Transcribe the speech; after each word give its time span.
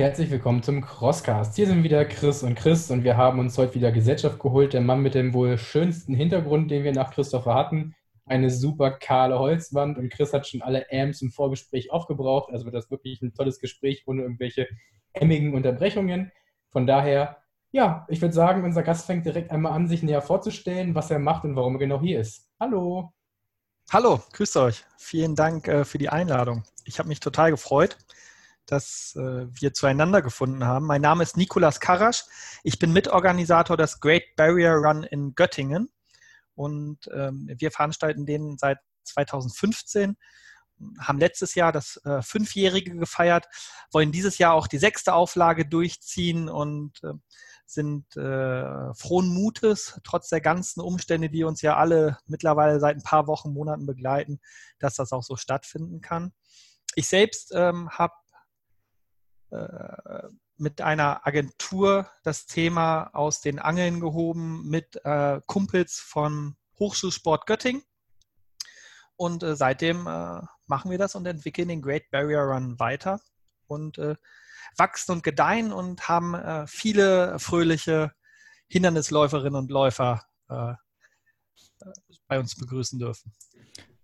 herzlich 0.00 0.30
willkommen 0.30 0.62
zum 0.62 0.80
Crosscast. 0.80 1.56
Hier 1.56 1.66
sind 1.66 1.82
wieder 1.82 2.06
Chris 2.06 2.42
und 2.42 2.54
Chris 2.54 2.90
und 2.90 3.04
wir 3.04 3.18
haben 3.18 3.38
uns 3.38 3.58
heute 3.58 3.74
wieder 3.74 3.92
Gesellschaft 3.92 4.38
geholt. 4.38 4.72
Der 4.72 4.80
Mann 4.80 5.02
mit 5.02 5.14
dem 5.14 5.34
wohl 5.34 5.58
schönsten 5.58 6.14
Hintergrund, 6.14 6.70
den 6.70 6.84
wir 6.84 6.92
nach 6.92 7.12
Christopher 7.12 7.54
hatten. 7.54 7.94
Eine 8.24 8.48
super 8.48 8.92
kahle 8.92 9.38
Holzwand 9.38 9.98
und 9.98 10.10
Chris 10.10 10.32
hat 10.32 10.46
schon 10.46 10.62
alle 10.62 10.86
Amps 10.90 11.20
im 11.20 11.30
Vorgespräch 11.30 11.92
aufgebraucht. 11.92 12.50
Also 12.50 12.64
wird 12.64 12.76
das 12.76 12.90
wirklich 12.90 13.20
ein 13.20 13.34
tolles 13.34 13.60
Gespräch 13.60 14.04
ohne 14.06 14.22
irgendwelche 14.22 14.68
emmigen 15.12 15.52
Unterbrechungen. 15.52 16.32
Von 16.70 16.86
daher, 16.86 17.36
ja, 17.70 18.06
ich 18.08 18.22
würde 18.22 18.32
sagen, 18.32 18.64
unser 18.64 18.82
Gast 18.82 19.04
fängt 19.04 19.26
direkt 19.26 19.50
einmal 19.50 19.72
an, 19.72 19.86
sich 19.86 20.02
näher 20.02 20.22
vorzustellen, 20.22 20.94
was 20.94 21.10
er 21.10 21.18
macht 21.18 21.44
und 21.44 21.56
warum 21.56 21.74
er 21.74 21.80
genau 21.80 22.00
hier 22.00 22.20
ist. 22.20 22.48
Hallo. 22.58 23.12
Hallo, 23.92 24.22
grüßt 24.32 24.56
euch. 24.56 24.82
Vielen 24.96 25.34
Dank 25.34 25.68
äh, 25.68 25.84
für 25.84 25.98
die 25.98 26.08
Einladung. 26.08 26.62
Ich 26.86 26.98
habe 26.98 27.10
mich 27.10 27.20
total 27.20 27.50
gefreut 27.50 27.98
dass 28.70 29.14
äh, 29.16 29.46
wir 29.50 29.72
zueinander 29.74 30.22
gefunden 30.22 30.64
haben. 30.64 30.86
Mein 30.86 31.02
Name 31.02 31.22
ist 31.22 31.36
Nikolas 31.36 31.80
Karasch. 31.80 32.24
Ich 32.62 32.78
bin 32.78 32.92
Mitorganisator 32.92 33.76
des 33.76 34.00
Great 34.00 34.36
Barrier 34.36 34.74
Run 34.74 35.04
in 35.04 35.34
Göttingen 35.34 35.90
und 36.54 36.98
ähm, 37.12 37.50
wir 37.56 37.70
veranstalten 37.70 38.26
den 38.26 38.58
seit 38.58 38.78
2015 39.04 40.16
haben 40.98 41.18
letztes 41.18 41.54
Jahr 41.54 41.72
das 41.72 42.00
äh, 42.04 42.22
Fünfjährige 42.22 42.96
gefeiert, 42.96 43.46
wollen 43.92 44.12
dieses 44.12 44.38
Jahr 44.38 44.54
auch 44.54 44.66
die 44.66 44.78
sechste 44.78 45.12
Auflage 45.14 45.66
durchziehen 45.66 46.48
und 46.48 47.02
äh, 47.04 47.12
sind 47.66 48.16
äh, 48.16 48.94
frohen 48.94 49.28
Mutes, 49.28 50.00
trotz 50.04 50.28
der 50.28 50.40
ganzen 50.40 50.80
Umstände, 50.80 51.30
die 51.30 51.44
uns 51.44 51.62
ja 51.62 51.76
alle 51.76 52.18
mittlerweile 52.26 52.80
seit 52.80 52.96
ein 52.96 53.02
paar 53.02 53.26
Wochen, 53.26 53.52
Monaten 53.52 53.86
begleiten, 53.86 54.40
dass 54.78 54.96
das 54.96 55.12
auch 55.12 55.22
so 55.22 55.36
stattfinden 55.36 56.00
kann. 56.00 56.32
Ich 56.96 57.08
selbst 57.08 57.52
ähm, 57.54 57.88
habe 57.90 58.14
mit 60.60 60.80
einer 60.80 61.26
Agentur 61.26 62.10
das 62.22 62.46
Thema 62.46 63.10
aus 63.14 63.40
den 63.40 63.58
Angeln 63.58 63.98
gehoben 63.98 64.68
mit 64.68 65.00
äh, 65.04 65.40
Kumpels 65.46 65.98
von 65.98 66.56
Hochschulsport 66.78 67.46
Göttingen. 67.46 67.82
Und 69.16 69.42
äh, 69.42 69.56
seitdem 69.56 70.06
äh, 70.06 70.40
machen 70.66 70.90
wir 70.90 70.98
das 70.98 71.14
und 71.14 71.26
entwickeln 71.26 71.68
den 71.68 71.82
Great 71.82 72.10
Barrier 72.10 72.40
Run 72.40 72.78
weiter 72.78 73.20
und 73.66 73.98
äh, 73.98 74.16
wachsen 74.76 75.12
und 75.12 75.22
gedeihen 75.22 75.72
und 75.72 76.08
haben 76.08 76.34
äh, 76.34 76.66
viele 76.66 77.38
fröhliche 77.38 78.12
Hindernisläuferinnen 78.68 79.58
und 79.58 79.70
Läufer 79.70 80.22
bei 82.26 82.38
uns 82.38 82.56
begrüßen 82.56 82.98
dürfen. 82.98 83.32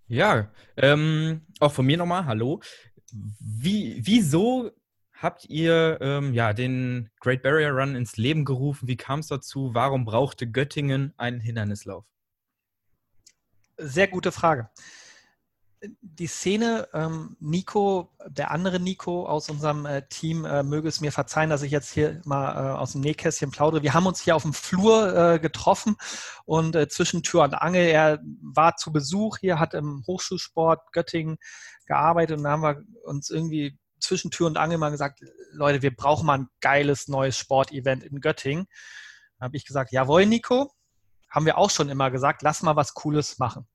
Ja, 0.06 0.52
ähm, 0.76 1.44
auch 1.58 1.72
von 1.72 1.84
mir 1.84 1.96
nochmal, 1.96 2.24
hallo. 2.24 2.60
Wie, 3.10 4.00
wieso 4.04 4.70
habt 5.20 5.46
ihr 5.46 5.98
ähm, 6.00 6.34
ja, 6.34 6.52
den 6.52 7.10
Great 7.20 7.42
Barrier 7.42 7.72
Run 7.72 7.94
ins 7.96 8.16
Leben 8.16 8.44
gerufen? 8.44 8.88
Wie 8.88 8.96
kam 8.96 9.20
es 9.20 9.28
dazu? 9.28 9.70
Warum 9.72 10.04
brauchte 10.04 10.50
Göttingen 10.50 11.14
einen 11.16 11.40
Hindernislauf? 11.40 12.04
Sehr 13.78 14.08
gute 14.08 14.32
Frage. 14.32 14.70
Die 16.00 16.26
Szene, 16.26 16.88
ähm, 16.94 17.36
Nico, 17.38 18.10
der 18.26 18.50
andere 18.50 18.80
Nico 18.80 19.26
aus 19.26 19.50
unserem 19.50 19.84
äh, 19.84 20.02
Team, 20.08 20.44
äh, 20.44 20.62
möge 20.62 20.88
es 20.88 21.00
mir 21.00 21.12
verzeihen, 21.12 21.50
dass 21.50 21.62
ich 21.62 21.70
jetzt 21.70 21.92
hier 21.92 22.20
mal 22.24 22.54
äh, 22.54 22.76
aus 22.76 22.92
dem 22.92 23.02
Nähkästchen 23.02 23.50
plaudere. 23.50 23.82
Wir 23.82 23.92
haben 23.92 24.06
uns 24.06 24.20
hier 24.22 24.34
auf 24.34 24.42
dem 24.42 24.54
Flur 24.54 25.14
äh, 25.14 25.38
getroffen 25.38 25.96
und 26.46 26.74
äh, 26.74 26.88
zwischen 26.88 27.22
Tür 27.22 27.42
und 27.42 27.54
Angel, 27.54 27.86
er 27.86 28.20
war 28.42 28.76
zu 28.76 28.90
Besuch 28.90 29.36
hier, 29.38 29.58
hat 29.58 29.74
im 29.74 30.02
Hochschulsport 30.06 30.92
Göttingen 30.92 31.36
gearbeitet 31.86 32.38
und 32.38 32.44
da 32.44 32.50
haben 32.52 32.62
wir 32.62 32.82
uns 33.04 33.28
irgendwie 33.28 33.78
zwischen 34.00 34.30
Tür 34.30 34.46
und 34.46 34.56
Angel 34.56 34.78
mal 34.78 34.90
gesagt, 34.90 35.20
Leute, 35.52 35.82
wir 35.82 35.94
brauchen 35.94 36.26
mal 36.26 36.38
ein 36.38 36.48
geiles 36.60 37.08
neues 37.08 37.38
Sportevent 37.38 38.04
in 38.04 38.20
Göttingen. 38.20 38.66
Da 39.38 39.46
habe 39.46 39.56
ich 39.56 39.64
gesagt, 39.64 39.92
jawohl, 39.92 40.26
Nico, 40.26 40.72
haben 41.30 41.46
wir 41.46 41.58
auch 41.58 41.70
schon 41.70 41.88
immer 41.88 42.10
gesagt, 42.10 42.42
lass 42.42 42.62
mal 42.62 42.76
was 42.76 42.94
Cooles 42.94 43.38
machen. 43.38 43.66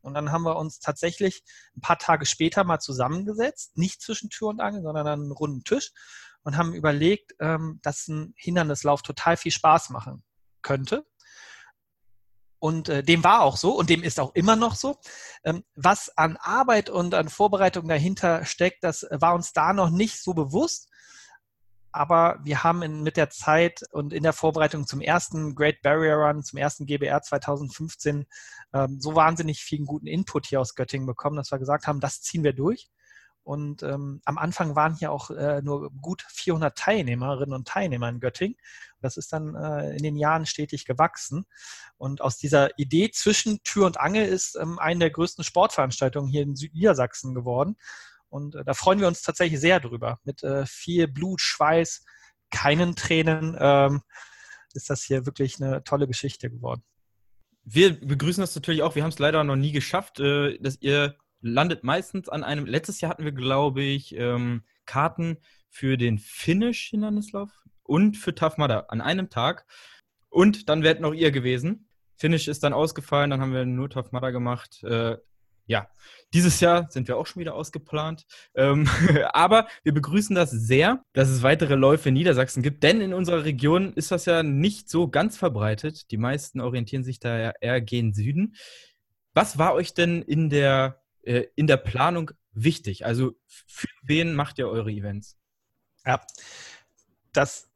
Und 0.00 0.14
dann 0.14 0.32
haben 0.32 0.44
wir 0.44 0.56
uns 0.56 0.80
tatsächlich 0.80 1.42
ein 1.76 1.80
paar 1.80 1.98
Tage 1.98 2.24
später 2.24 2.64
mal 2.64 2.78
zusammengesetzt, 2.78 3.76
nicht 3.76 4.00
zwischen 4.00 4.30
Tür 4.30 4.48
und 4.48 4.60
Angel, 4.60 4.82
sondern 4.82 5.06
an 5.06 5.20
einem 5.20 5.32
runden 5.32 5.64
Tisch 5.64 5.90
und 6.42 6.56
haben 6.56 6.72
überlegt, 6.72 7.34
ähm, 7.40 7.80
dass 7.82 8.08
ein 8.08 8.32
Hindernislauf 8.36 9.02
total 9.02 9.36
viel 9.36 9.52
Spaß 9.52 9.90
machen 9.90 10.22
könnte. 10.62 11.06
Und 12.60 12.88
äh, 12.88 13.02
dem 13.02 13.22
war 13.22 13.42
auch 13.42 13.56
so 13.56 13.76
und 13.78 13.88
dem 13.88 14.02
ist 14.02 14.18
auch 14.18 14.34
immer 14.34 14.56
noch 14.56 14.74
so. 14.74 14.96
Ähm, 15.44 15.64
was 15.74 16.10
an 16.16 16.36
Arbeit 16.36 16.90
und 16.90 17.14
an 17.14 17.28
Vorbereitung 17.28 17.86
dahinter 17.86 18.44
steckt, 18.44 18.82
das 18.82 19.06
war 19.10 19.34
uns 19.34 19.52
da 19.52 19.72
noch 19.72 19.90
nicht 19.90 20.22
so 20.22 20.34
bewusst. 20.34 20.88
Aber 21.92 22.38
wir 22.44 22.64
haben 22.64 22.82
in, 22.82 23.02
mit 23.02 23.16
der 23.16 23.30
Zeit 23.30 23.82
und 23.92 24.12
in 24.12 24.22
der 24.22 24.32
Vorbereitung 24.32 24.86
zum 24.86 25.00
ersten 25.00 25.54
Great 25.54 25.80
Barrier 25.82 26.16
Run, 26.16 26.42
zum 26.42 26.58
ersten 26.58 26.84
GBR 26.84 27.22
2015, 27.22 28.26
ähm, 28.74 29.00
so 29.00 29.14
wahnsinnig 29.14 29.60
vielen 29.60 29.86
guten 29.86 30.06
Input 30.06 30.46
hier 30.46 30.60
aus 30.60 30.74
Göttingen 30.74 31.06
bekommen, 31.06 31.36
dass 31.36 31.50
wir 31.50 31.58
gesagt 31.58 31.86
haben, 31.86 32.00
das 32.00 32.20
ziehen 32.20 32.44
wir 32.44 32.52
durch. 32.52 32.90
Und 33.48 33.82
ähm, 33.82 34.20
am 34.26 34.36
Anfang 34.36 34.76
waren 34.76 34.94
hier 34.94 35.10
auch 35.10 35.30
äh, 35.30 35.62
nur 35.62 35.90
gut 36.02 36.22
400 36.28 36.76
Teilnehmerinnen 36.76 37.54
und 37.54 37.66
Teilnehmer 37.66 38.10
in 38.10 38.20
Göttingen. 38.20 38.58
Das 39.00 39.16
ist 39.16 39.32
dann 39.32 39.54
äh, 39.54 39.96
in 39.96 40.02
den 40.02 40.16
Jahren 40.16 40.44
stetig 40.44 40.84
gewachsen. 40.84 41.46
Und 41.96 42.20
aus 42.20 42.36
dieser 42.36 42.78
Idee 42.78 43.10
zwischen 43.10 43.62
Tür 43.62 43.86
und 43.86 43.98
Angel 43.98 44.26
ist 44.26 44.54
ähm, 44.56 44.78
eine 44.78 44.98
der 44.98 45.10
größten 45.12 45.44
Sportveranstaltungen 45.44 46.28
hier 46.30 46.42
in 46.42 46.56
Südniedersachsen 46.56 47.34
geworden. 47.34 47.78
Und 48.28 48.54
äh, 48.54 48.64
da 48.66 48.74
freuen 48.74 49.00
wir 49.00 49.08
uns 49.08 49.22
tatsächlich 49.22 49.60
sehr 49.60 49.80
drüber. 49.80 50.20
Mit 50.24 50.42
äh, 50.42 50.66
viel 50.66 51.08
Blut, 51.08 51.40
Schweiß, 51.40 52.04
keinen 52.50 52.96
Tränen 52.96 53.56
ähm, 53.58 54.02
ist 54.74 54.90
das 54.90 55.04
hier 55.04 55.24
wirklich 55.24 55.58
eine 55.58 55.82
tolle 55.84 56.06
Geschichte 56.06 56.50
geworden. 56.50 56.82
Wir 57.64 57.98
begrüßen 57.98 58.42
das 58.42 58.54
natürlich 58.54 58.82
auch. 58.82 58.94
Wir 58.94 59.04
haben 59.04 59.10
es 59.10 59.18
leider 59.18 59.42
noch 59.42 59.56
nie 59.56 59.72
geschafft, 59.72 60.20
äh, 60.20 60.58
dass 60.58 60.76
ihr 60.82 61.16
landet 61.40 61.84
meistens 61.84 62.28
an 62.28 62.44
einem. 62.44 62.66
Letztes 62.66 63.00
Jahr 63.00 63.10
hatten 63.10 63.24
wir, 63.24 63.32
glaube 63.32 63.82
ich, 63.82 64.14
ähm, 64.16 64.62
Karten 64.86 65.38
für 65.68 65.96
den 65.96 66.18
Finish-Hindernislauf 66.18 67.50
und 67.82 68.16
für 68.16 68.34
Tough 68.34 68.56
Mudder 68.58 68.90
an 68.90 69.00
einem 69.00 69.30
Tag. 69.30 69.66
Und 70.28 70.68
dann 70.68 70.82
wärt 70.82 71.00
noch 71.00 71.14
ihr 71.14 71.30
gewesen. 71.30 71.88
Finish 72.16 72.48
ist 72.48 72.64
dann 72.64 72.72
ausgefallen, 72.72 73.30
dann 73.30 73.40
haben 73.40 73.52
wir 73.52 73.64
nur 73.64 73.88
Tough 73.88 74.12
Mudder 74.12 74.32
gemacht. 74.32 74.82
Äh, 74.82 75.16
ja, 75.66 75.86
dieses 76.32 76.60
Jahr 76.60 76.90
sind 76.90 77.08
wir 77.08 77.16
auch 77.16 77.26
schon 77.26 77.40
wieder 77.40 77.54
ausgeplant. 77.54 78.26
Ähm, 78.54 78.88
aber 79.32 79.68
wir 79.84 79.92
begrüßen 79.92 80.34
das 80.34 80.50
sehr, 80.50 81.04
dass 81.12 81.28
es 81.28 81.42
weitere 81.42 81.74
Läufe 81.74 82.08
in 82.08 82.14
Niedersachsen 82.14 82.62
gibt, 82.62 82.82
denn 82.82 83.00
in 83.00 83.14
unserer 83.14 83.44
Region 83.44 83.92
ist 83.92 84.10
das 84.10 84.24
ja 84.24 84.42
nicht 84.42 84.88
so 84.88 85.08
ganz 85.08 85.36
verbreitet. 85.36 86.10
Die 86.10 86.16
meisten 86.16 86.60
orientieren 86.60 87.04
sich 87.04 87.20
da 87.20 87.52
eher 87.60 87.80
gen 87.80 88.14
Süden. 88.14 88.56
Was 89.34 89.58
war 89.58 89.74
euch 89.74 89.94
denn 89.94 90.22
in 90.22 90.50
der 90.50 91.02
äh, 91.22 91.44
in 91.54 91.66
der 91.66 91.76
Planung 91.76 92.30
wichtig? 92.52 93.04
Also 93.04 93.32
für 93.46 93.88
wen 94.02 94.34
macht 94.34 94.58
ihr 94.58 94.68
eure 94.68 94.90
Events? 94.90 95.36
Ja, 96.04 96.20
das 97.32 97.68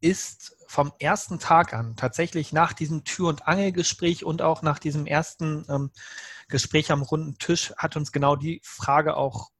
ist 0.00 0.56
vom 0.66 0.92
ersten 0.98 1.38
Tag 1.38 1.72
an, 1.72 1.96
tatsächlich 1.96 2.52
nach 2.52 2.72
diesem 2.72 3.04
Tür- 3.04 3.28
und 3.28 3.46
Angelgespräch 3.46 4.24
und 4.24 4.42
auch 4.42 4.62
nach 4.62 4.78
diesem 4.78 5.06
ersten 5.06 5.64
ähm, 5.68 5.90
Gespräch 6.48 6.90
am 6.90 7.02
runden 7.02 7.38
Tisch, 7.38 7.72
hat 7.76 7.96
uns 7.96 8.12
genau 8.12 8.36
die 8.36 8.60
Frage 8.64 9.16
auch 9.16 9.50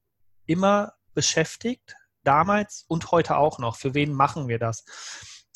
immer 0.47 0.95
beschäftigt, 1.15 1.97
damals 2.25 2.85
und 2.89 3.11
heute 3.11 3.37
auch 3.37 3.59
noch. 3.59 3.77
Für 3.77 3.95
wen 3.95 4.13
machen 4.13 4.49
wir 4.49 4.59
das? 4.59 4.85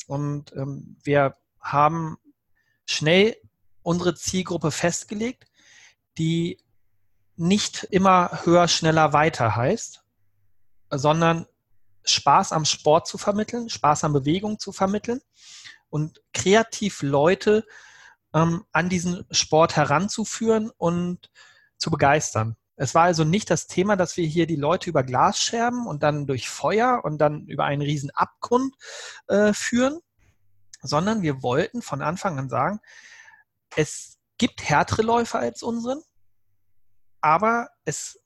Und 0.07 0.53
ähm, 0.53 0.97
wir 1.03 1.35
haben 1.59 2.17
schnell 2.85 3.35
unsere 3.83 4.15
Zielgruppe 4.15 4.71
festgelegt, 4.71 5.45
die 6.17 6.57
nicht 7.39 7.85
immer 7.85 8.41
höher, 8.43 8.67
schneller, 8.67 9.13
weiter 9.13 9.55
heißt, 9.55 10.03
sondern 10.91 11.45
Spaß 12.03 12.51
am 12.51 12.65
Sport 12.65 13.07
zu 13.07 13.17
vermitteln, 13.17 13.69
Spaß 13.69 14.03
am 14.03 14.13
Bewegung 14.13 14.59
zu 14.59 14.71
vermitteln 14.71 15.21
und 15.89 16.21
kreativ 16.33 17.01
Leute 17.01 17.65
ähm, 18.33 18.65
an 18.71 18.89
diesen 18.89 19.25
Sport 19.31 19.75
heranzuführen 19.75 20.69
und 20.77 21.31
zu 21.77 21.89
begeistern. 21.91 22.57
Es 22.75 22.93
war 22.93 23.03
also 23.03 23.23
nicht 23.23 23.49
das 23.49 23.67
Thema, 23.67 23.95
dass 23.95 24.17
wir 24.17 24.25
hier 24.25 24.45
die 24.45 24.55
Leute 24.55 24.89
über 24.89 25.03
Glasscherben 25.03 25.87
und 25.87 26.03
dann 26.03 26.27
durch 26.27 26.49
Feuer 26.49 27.01
und 27.03 27.19
dann 27.19 27.45
über 27.47 27.65
einen 27.65 27.81
riesen 27.81 28.09
Abgrund 28.11 28.75
äh, 29.27 29.53
führen, 29.53 29.99
sondern 30.81 31.21
wir 31.21 31.41
wollten 31.41 31.81
von 31.81 32.01
Anfang 32.01 32.37
an 32.37 32.49
sagen, 32.49 32.79
es 33.75 34.17
gibt 34.37 34.67
härtere 34.67 35.03
Läufer 35.03 35.39
als 35.39 35.63
unseren, 35.63 36.01
aber 37.21 37.69
es, 37.85 38.19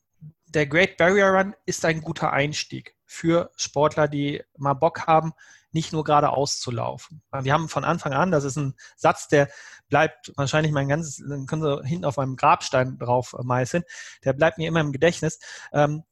der 0.45 0.67
Great 0.67 0.97
Barrier 0.97 1.27
Run 1.27 1.55
ist 1.65 1.85
ein 1.85 2.01
guter 2.01 2.31
Einstieg 2.31 2.95
für 3.05 3.51
Sportler, 3.55 4.07
die 4.07 4.43
mal 4.57 4.73
Bock 4.73 5.07
haben, 5.07 5.33
nicht 5.71 5.91
nur 5.91 6.03
geradeaus 6.03 6.59
zu 6.59 6.71
laufen. 6.71 7.21
Wir 7.41 7.53
haben 7.53 7.67
von 7.67 7.83
Anfang 7.83 8.13
an, 8.13 8.31
das 8.31 8.43
ist 8.43 8.57
ein 8.57 8.75
Satz, 8.95 9.27
der 9.27 9.49
bleibt 9.89 10.31
wahrscheinlich 10.35 10.71
mein 10.71 10.87
ganzes, 10.87 11.23
dann 11.27 11.47
können 11.47 11.63
Sie 11.63 11.87
hinten 11.87 12.05
auf 12.05 12.17
meinem 12.17 12.35
Grabstein 12.35 12.97
drauf 12.99 13.35
meißeln, 13.41 13.83
der 14.23 14.33
bleibt 14.33 14.57
mir 14.57 14.67
immer 14.67 14.81
im 14.81 14.91
Gedächtnis. 14.91 15.39
Ähm, 15.73 16.03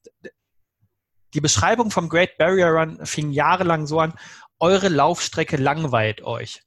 die 1.33 1.41
Beschreibung 1.41 1.91
vom 1.91 2.09
Great 2.09 2.37
Barrier 2.37 2.69
Run 2.69 3.05
fing 3.05 3.31
jahrelang 3.31 3.87
so 3.87 3.99
an, 3.99 4.13
eure 4.59 4.89
Laufstrecke 4.89 5.57
langweilt 5.57 6.21
euch. 6.23 6.63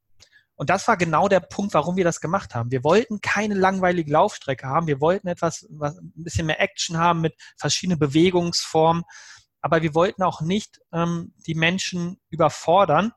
Und 0.56 0.70
das 0.70 0.86
war 0.86 0.96
genau 0.96 1.28
der 1.28 1.40
Punkt, 1.40 1.74
warum 1.74 1.96
wir 1.96 2.04
das 2.04 2.20
gemacht 2.20 2.54
haben. 2.54 2.70
Wir 2.70 2.84
wollten 2.84 3.20
keine 3.20 3.54
langweilige 3.54 4.12
Laufstrecke 4.12 4.66
haben. 4.66 4.86
Wir 4.86 5.00
wollten 5.00 5.26
etwas, 5.26 5.66
was 5.70 5.98
ein 5.98 6.12
bisschen 6.14 6.46
mehr 6.46 6.60
Action 6.60 6.96
haben 6.96 7.20
mit 7.20 7.34
verschiedenen 7.56 7.98
Bewegungsformen. 7.98 9.02
Aber 9.60 9.82
wir 9.82 9.94
wollten 9.94 10.22
auch 10.22 10.40
nicht 10.40 10.80
ähm, 10.92 11.34
die 11.46 11.54
Menschen 11.54 12.20
überfordern 12.30 13.12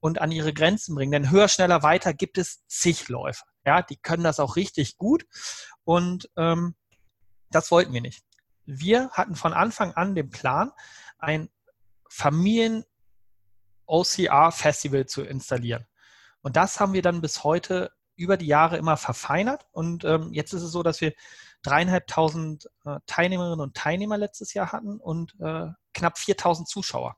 und 0.00 0.20
an 0.20 0.32
ihre 0.32 0.52
Grenzen 0.52 0.94
bringen. 0.94 1.12
Denn 1.12 1.30
höher, 1.30 1.48
schneller, 1.48 1.82
weiter 1.82 2.12
gibt 2.12 2.36
es 2.36 2.66
zig 2.66 3.08
Läufer. 3.08 3.46
Ja, 3.64 3.82
die 3.82 3.96
können 3.96 4.24
das 4.24 4.40
auch 4.40 4.56
richtig 4.56 4.98
gut. 4.98 5.24
Und 5.84 6.28
ähm, 6.36 6.74
das 7.50 7.70
wollten 7.70 7.92
wir 7.92 8.00
nicht. 8.00 8.24
Wir 8.64 9.10
hatten 9.10 9.36
von 9.36 9.52
Anfang 9.52 9.92
an 9.92 10.14
den 10.14 10.30
Plan, 10.30 10.72
ein 11.18 11.50
Familien-OCR-Festival 12.08 15.04
zu 15.06 15.22
installieren. 15.22 15.86
Und 16.42 16.56
das 16.56 16.80
haben 16.80 16.92
wir 16.92 17.02
dann 17.02 17.20
bis 17.20 17.44
heute 17.44 17.90
über 18.16 18.36
die 18.36 18.46
Jahre 18.46 18.76
immer 18.76 18.96
verfeinert. 18.96 19.66
Und 19.72 20.04
ähm, 20.04 20.32
jetzt 20.32 20.52
ist 20.52 20.62
es 20.62 20.72
so, 20.72 20.82
dass 20.82 21.00
wir 21.00 21.12
dreieinhalbtausend 21.62 22.68
äh, 22.84 22.98
Teilnehmerinnen 23.06 23.60
und 23.60 23.76
Teilnehmer 23.76 24.18
letztes 24.18 24.52
Jahr 24.54 24.72
hatten 24.72 24.98
und 24.98 25.34
äh, 25.40 25.68
knapp 25.94 26.18
4000 26.18 26.68
Zuschauer. 26.68 27.16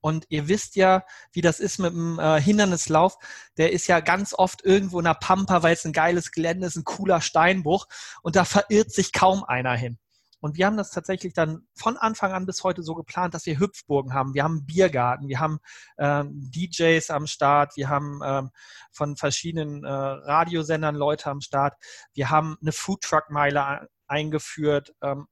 Und 0.00 0.26
ihr 0.28 0.46
wisst 0.48 0.76
ja, 0.76 1.04
wie 1.32 1.40
das 1.40 1.58
ist 1.58 1.78
mit 1.78 1.92
dem 1.92 2.18
äh, 2.18 2.40
Hindernislauf. 2.40 3.18
Der 3.56 3.72
ist 3.72 3.86
ja 3.86 4.00
ganz 4.00 4.34
oft 4.34 4.64
irgendwo 4.64 4.98
in 4.98 5.04
der 5.04 5.14
Pampa, 5.14 5.62
weil 5.62 5.74
es 5.74 5.84
ein 5.84 5.92
geiles 5.92 6.30
Gelände 6.30 6.66
ist, 6.66 6.76
ein 6.76 6.84
cooler 6.84 7.20
Steinbruch. 7.20 7.86
Und 8.22 8.36
da 8.36 8.44
verirrt 8.44 8.92
sich 8.92 9.12
kaum 9.12 9.42
einer 9.42 9.74
hin. 9.74 9.98
Und 10.40 10.56
wir 10.56 10.66
haben 10.66 10.76
das 10.76 10.90
tatsächlich 10.90 11.32
dann 11.32 11.66
von 11.74 11.96
Anfang 11.96 12.32
an 12.32 12.46
bis 12.46 12.62
heute 12.62 12.82
so 12.82 12.94
geplant, 12.94 13.34
dass 13.34 13.46
wir 13.46 13.58
Hüpfburgen 13.58 14.12
haben. 14.12 14.34
Wir 14.34 14.44
haben 14.44 14.58
einen 14.58 14.66
Biergarten, 14.66 15.28
wir 15.28 15.40
haben 15.40 15.58
ähm, 15.98 16.50
DJs 16.50 17.10
am 17.10 17.26
Start, 17.26 17.76
wir 17.76 17.88
haben 17.88 18.20
ähm, 18.24 18.50
von 18.92 19.16
verschiedenen 19.16 19.84
äh, 19.84 19.90
Radiosendern 19.90 20.94
Leute 20.94 21.30
am 21.30 21.40
Start, 21.40 21.74
wir 22.14 22.30
haben 22.30 22.56
eine 22.60 22.72
Foodtruck-Meile 22.72 23.88
eingeführt 24.06 24.94
ähm, 25.02 25.26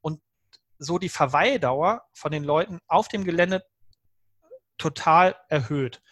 und 0.00 0.20
so 0.78 0.98
die 0.98 1.10
Verweildauer 1.10 2.02
von 2.12 2.32
den 2.32 2.44
Leuten 2.44 2.80
auf 2.86 3.08
dem 3.08 3.24
Gelände 3.24 3.62
total 4.78 5.36
erhöht. 5.48 6.02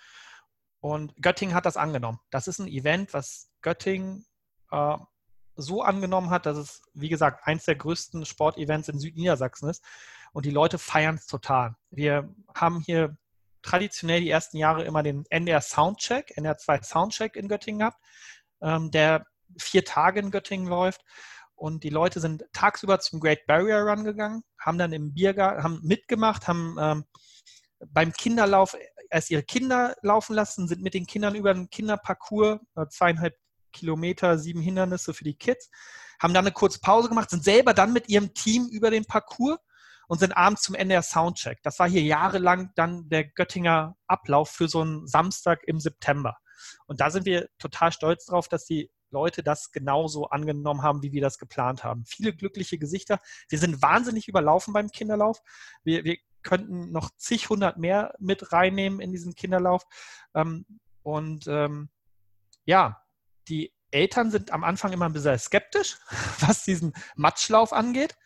Und 0.81 1.15
Göttingen 1.21 1.55
hat 1.55 1.65
das 1.65 1.79
angenommen. 1.79 2.21
Das 2.31 2.47
ist 2.47 2.59
ein 2.59 2.69
Event, 2.69 3.15
was 3.15 3.51
Göttingen 3.63 4.27
äh, 4.71 4.97
so 5.57 5.83
angenommen 5.83 6.31
hat, 6.31 6.47
dass 6.47 6.57
es, 6.57 6.83
wie 6.95 7.09
gesagt, 7.09 7.47
eins 7.47 7.65
der 7.65 7.77
größten 7.77 8.25
Sportevents 8.25 8.89
in 8.89 8.99
Südniedersachsen 8.99 9.69
ist. 9.69 9.85
Und 10.33 10.47
die 10.47 10.51
Leute 10.51 10.79
feiern 10.79 11.15
es 11.15 11.27
total. 11.27 11.77
Wir 11.91 12.35
haben 12.55 12.81
hier 12.81 13.17
traditionell 13.63 14.21
die 14.21 14.31
ersten 14.31 14.57
Jahre 14.57 14.85
immer 14.85 15.03
den 15.03 15.25
NDR 15.31 15.61
Soundcheck, 15.61 16.37
NDR 16.37 16.59
2 16.59 16.83
Soundcheck 16.83 17.37
in 17.37 17.49
Göttingen 17.49 17.81
gehabt, 17.81 17.99
ähm, 18.61 18.91
der 18.91 19.27
vier 19.59 19.85
Tage 19.85 20.21
in 20.21 20.31
Göttingen 20.31 20.67
läuft. 20.67 21.03
Und 21.55 21.85
die 21.85 21.91
Leute 21.91 22.21
sind 22.21 22.45
tagsüber 22.53 22.99
zum 22.99 23.21
Great 23.21 23.47
Barrier 23.47 23.79
Run 23.79 24.05
gegangen, 24.05 24.43
haben 24.59 24.77
dann 24.77 24.93
im 24.93 25.15
Biergarten, 25.15 25.63
haben 25.63 25.81
mitgemacht, 25.83 26.49
haben 26.49 26.77
ähm, 26.81 27.05
beim 27.87 28.13
Kinderlauf 28.13 28.77
erst 29.11 29.31
ihre 29.31 29.45
Kinder 29.45 29.95
laufen 30.03 30.35
lassen, 30.35 30.67
sind 30.67 30.83
mit 30.83 30.95
den 30.95 31.07
Kindern 31.07 31.37
über 31.37 31.55
den 31.55 31.71
Kinderparcours, 31.71 32.59
äh, 32.77 32.87
zweieinhalb 32.89 33.37
Kilometer, 33.75 34.39
sieben 34.39 34.63
Hindernisse 34.63 35.13
für 35.13 35.25
die 35.25 35.37
Kids, 35.37 35.69
haben 36.19 36.33
dann 36.33 36.47
eine 36.47 36.55
kurze 36.55 36.81
Pause 36.81 37.11
gemacht, 37.11 37.29
sind 37.29 37.45
selber 37.45 37.75
dann 37.75 37.93
mit 37.93 38.09
ihrem 38.09 38.33
Team 38.33 38.69
über 38.69 38.91
den 38.91 39.05
Parcours 39.05 39.59
und 40.09 40.21
sind 40.21 40.37
abends 40.37 40.63
zum 40.63 40.75
Ende 40.75 40.95
der 40.95 41.03
Soundcheck. 41.03 41.63
Das 41.63 41.79
war 41.79 41.89
hier 41.89 42.03
jahrelang 42.03 42.71
dann 42.77 43.09
der 43.09 43.25
Göttinger 43.25 43.97
Ablauf 44.07 44.51
für 44.51 44.69
so 44.69 44.81
einen 44.81 45.07
Samstag 45.07 45.63
im 45.67 45.81
September. 45.81 46.37
Und 46.87 47.01
da 47.01 47.11
sind 47.11 47.27
wir 47.27 47.49
total 47.59 47.93
stolz 47.93 48.27
drauf, 48.27 48.49
dass 48.49 48.65
die 48.65 48.91
Leute 49.11 49.43
das 49.43 49.71
genauso 49.71 50.27
angenommen 50.27 50.83
haben, 50.83 51.03
wie 51.03 51.13
wir 51.13 51.21
das 51.21 51.39
geplant 51.39 51.85
haben. 51.85 52.05
Viele 52.05 52.35
glückliche 52.35 52.79
Gesichter. 52.79 53.19
Wir 53.49 53.59
sind 53.59 53.81
wahnsinnig 53.81 54.29
überlaufen 54.29 54.75
beim 54.75 54.91
Kinderlauf. 54.91 55.41
Wir, 55.85 56.05
wir 56.05 56.17
könnten 56.43 56.91
noch 56.91 57.11
zig 57.17 57.49
hundert 57.49 57.79
mehr 57.79 58.15
mit 58.19 58.53
reinnehmen 58.53 59.01
in 59.01 59.13
diesen 59.13 59.35
Kinderlauf. 59.35 59.85
Ähm, 60.35 60.67
und 61.03 61.47
ähm, 61.47 61.91
ja, 62.65 63.04
die 63.49 63.73
Eltern 63.91 64.31
sind 64.31 64.51
am 64.51 64.65
Anfang 64.65 64.93
immer 64.93 65.07
ein 65.07 65.13
bisschen 65.13 65.39
skeptisch, 65.39 65.97
was 66.41 66.65
diesen 66.65 66.93
Matschlauf 67.15 67.73
angeht. 67.73 68.17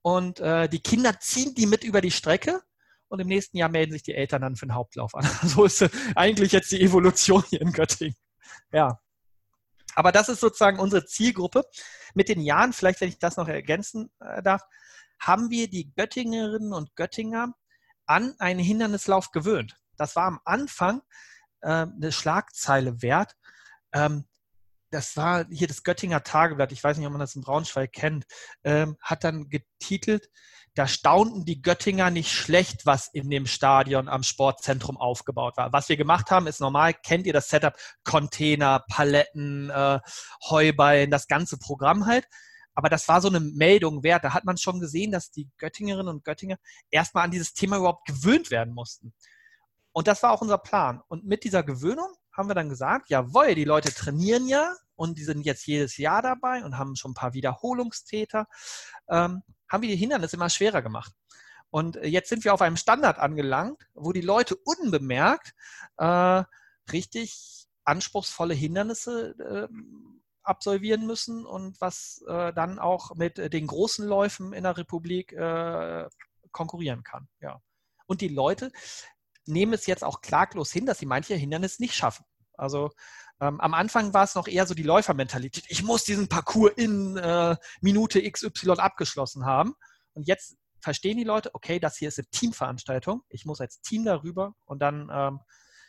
Und 0.00 0.40
äh, 0.40 0.68
die 0.68 0.80
Kinder 0.80 1.20
ziehen 1.20 1.54
die 1.54 1.66
mit 1.66 1.84
über 1.84 2.00
die 2.00 2.10
Strecke 2.10 2.62
und 3.08 3.20
im 3.20 3.28
nächsten 3.28 3.58
Jahr 3.58 3.68
melden 3.68 3.92
sich 3.92 4.02
die 4.02 4.14
Eltern 4.14 4.42
dann 4.42 4.56
für 4.56 4.66
den 4.66 4.74
Hauptlauf 4.74 5.14
an. 5.14 5.28
So 5.42 5.64
ist 5.64 5.88
eigentlich 6.16 6.52
jetzt 6.52 6.72
die 6.72 6.80
Evolution 6.80 7.44
hier 7.48 7.60
in 7.60 7.72
Göttingen. 7.72 8.16
Ja. 8.72 8.98
Aber 9.94 10.12
das 10.12 10.30
ist 10.30 10.40
sozusagen 10.40 10.78
unsere 10.78 11.04
Zielgruppe. 11.04 11.64
Mit 12.14 12.28
den 12.28 12.40
Jahren, 12.40 12.72
vielleicht 12.72 13.00
wenn 13.00 13.10
ich 13.10 13.18
das 13.18 13.36
noch 13.36 13.48
ergänzen 13.48 14.10
äh, 14.20 14.42
darf, 14.42 14.62
haben 15.20 15.50
wir 15.50 15.68
die 15.68 15.92
Göttingerinnen 15.94 16.72
und 16.72 16.96
Göttinger 16.96 17.54
an 18.06 18.34
einen 18.38 18.60
Hindernislauf 18.60 19.30
gewöhnt. 19.30 19.76
Das 19.96 20.16
war 20.16 20.24
am 20.24 20.40
Anfang 20.44 21.02
äh, 21.60 21.68
eine 21.68 22.12
Schlagzeile 22.12 23.02
wert. 23.02 23.36
Ähm, 23.92 24.24
das 24.92 25.16
war 25.16 25.46
hier 25.50 25.66
das 25.66 25.82
Göttinger 25.82 26.22
Tageblatt, 26.22 26.72
ich 26.72 26.84
weiß 26.84 26.96
nicht, 26.96 27.06
ob 27.06 27.12
man 27.12 27.20
das 27.20 27.34
in 27.34 27.42
Braunschweig 27.42 27.92
kennt, 27.92 28.24
ähm, 28.62 28.96
hat 29.00 29.24
dann 29.24 29.48
getitelt, 29.48 30.28
da 30.74 30.86
staunten 30.86 31.44
die 31.44 31.60
Göttinger 31.60 32.10
nicht 32.10 32.30
schlecht, 32.32 32.86
was 32.86 33.08
in 33.12 33.28
dem 33.28 33.46
Stadion 33.46 34.08
am 34.08 34.22
Sportzentrum 34.22 34.96
aufgebaut 34.96 35.56
war. 35.56 35.72
Was 35.72 35.88
wir 35.90 35.98
gemacht 35.98 36.30
haben, 36.30 36.46
ist 36.46 36.60
normal, 36.60 36.94
kennt 36.94 37.26
ihr 37.26 37.34
das 37.34 37.48
Setup, 37.48 37.74
Container, 38.04 38.82
Paletten, 38.88 39.68
äh, 39.68 40.00
Heuballen, 40.48 41.10
das 41.10 41.26
ganze 41.26 41.58
Programm 41.58 42.06
halt. 42.06 42.26
Aber 42.74 42.88
das 42.88 43.06
war 43.06 43.20
so 43.20 43.28
eine 43.28 43.40
Meldung 43.40 44.02
wert. 44.02 44.24
Da 44.24 44.32
hat 44.32 44.44
man 44.44 44.56
schon 44.56 44.80
gesehen, 44.80 45.12
dass 45.12 45.30
die 45.30 45.50
Göttingerinnen 45.58 46.08
und 46.08 46.24
Göttinger 46.24 46.56
erstmal 46.90 47.24
an 47.24 47.30
dieses 47.30 47.52
Thema 47.52 47.76
überhaupt 47.76 48.06
gewöhnt 48.06 48.50
werden 48.50 48.72
mussten. 48.72 49.12
Und 49.92 50.06
das 50.08 50.22
war 50.22 50.32
auch 50.32 50.40
unser 50.40 50.56
Plan. 50.56 51.02
Und 51.08 51.26
mit 51.26 51.44
dieser 51.44 51.62
Gewöhnung 51.62 52.08
haben 52.34 52.48
wir 52.48 52.54
dann 52.54 52.70
gesagt, 52.70 53.10
jawohl, 53.10 53.54
die 53.54 53.64
Leute 53.64 53.92
trainieren 53.92 54.48
ja 54.48 54.74
und 55.02 55.18
die 55.18 55.24
sind 55.24 55.44
jetzt 55.44 55.66
jedes 55.66 55.96
Jahr 55.96 56.22
dabei 56.22 56.64
und 56.64 56.78
haben 56.78 56.94
schon 56.94 57.10
ein 57.10 57.14
paar 57.14 57.34
Wiederholungstäter, 57.34 58.46
ähm, 59.08 59.42
haben 59.68 59.82
wir 59.82 59.88
die 59.88 59.96
Hindernisse 59.96 60.36
immer 60.36 60.48
schwerer 60.48 60.80
gemacht. 60.80 61.12
Und 61.70 61.96
jetzt 61.96 62.28
sind 62.28 62.44
wir 62.44 62.54
auf 62.54 62.62
einem 62.62 62.76
Standard 62.76 63.18
angelangt, 63.18 63.82
wo 63.94 64.12
die 64.12 64.20
Leute 64.20 64.54
unbemerkt 64.54 65.54
äh, 65.96 66.44
richtig 66.92 67.66
anspruchsvolle 67.84 68.54
Hindernisse 68.54 69.34
äh, 69.40 69.74
absolvieren 70.44 71.04
müssen 71.04 71.46
und 71.46 71.80
was 71.80 72.22
äh, 72.28 72.52
dann 72.52 72.78
auch 72.78 73.16
mit 73.16 73.38
den 73.38 73.66
großen 73.66 74.06
Läufen 74.06 74.52
in 74.52 74.62
der 74.62 74.76
Republik 74.76 75.32
äh, 75.32 76.08
konkurrieren 76.52 77.02
kann. 77.02 77.28
Ja. 77.40 77.60
Und 78.06 78.20
die 78.20 78.28
Leute, 78.28 78.70
nehmen 79.46 79.72
es 79.72 79.86
jetzt 79.86 80.04
auch 80.04 80.20
klaglos 80.20 80.70
hin, 80.70 80.86
dass 80.86 81.00
sie 81.00 81.06
manche 81.06 81.34
Hindernisse 81.34 81.82
nicht 81.82 81.94
schaffen. 81.94 82.24
Also 82.54 82.90
ähm, 83.42 83.60
am 83.60 83.74
Anfang 83.74 84.14
war 84.14 84.22
es 84.22 84.36
noch 84.36 84.46
eher 84.46 84.66
so 84.66 84.74
die 84.74 84.84
Läufermentalität. 84.84 85.64
Ich 85.66 85.82
muss 85.82 86.04
diesen 86.04 86.28
Parcours 86.28 86.74
in 86.76 87.16
äh, 87.16 87.56
Minute 87.80 88.22
XY 88.22 88.74
abgeschlossen 88.78 89.44
haben. 89.44 89.74
Und 90.14 90.28
jetzt 90.28 90.56
verstehen 90.80 91.16
die 91.16 91.24
Leute, 91.24 91.50
okay, 91.52 91.80
das 91.80 91.96
hier 91.96 92.08
ist 92.08 92.20
eine 92.20 92.28
Teamveranstaltung. 92.28 93.22
Ich 93.28 93.44
muss 93.44 93.60
als 93.60 93.80
Team 93.80 94.04
darüber 94.04 94.54
und 94.64 94.78
dann 94.78 95.10
ähm, 95.12 95.40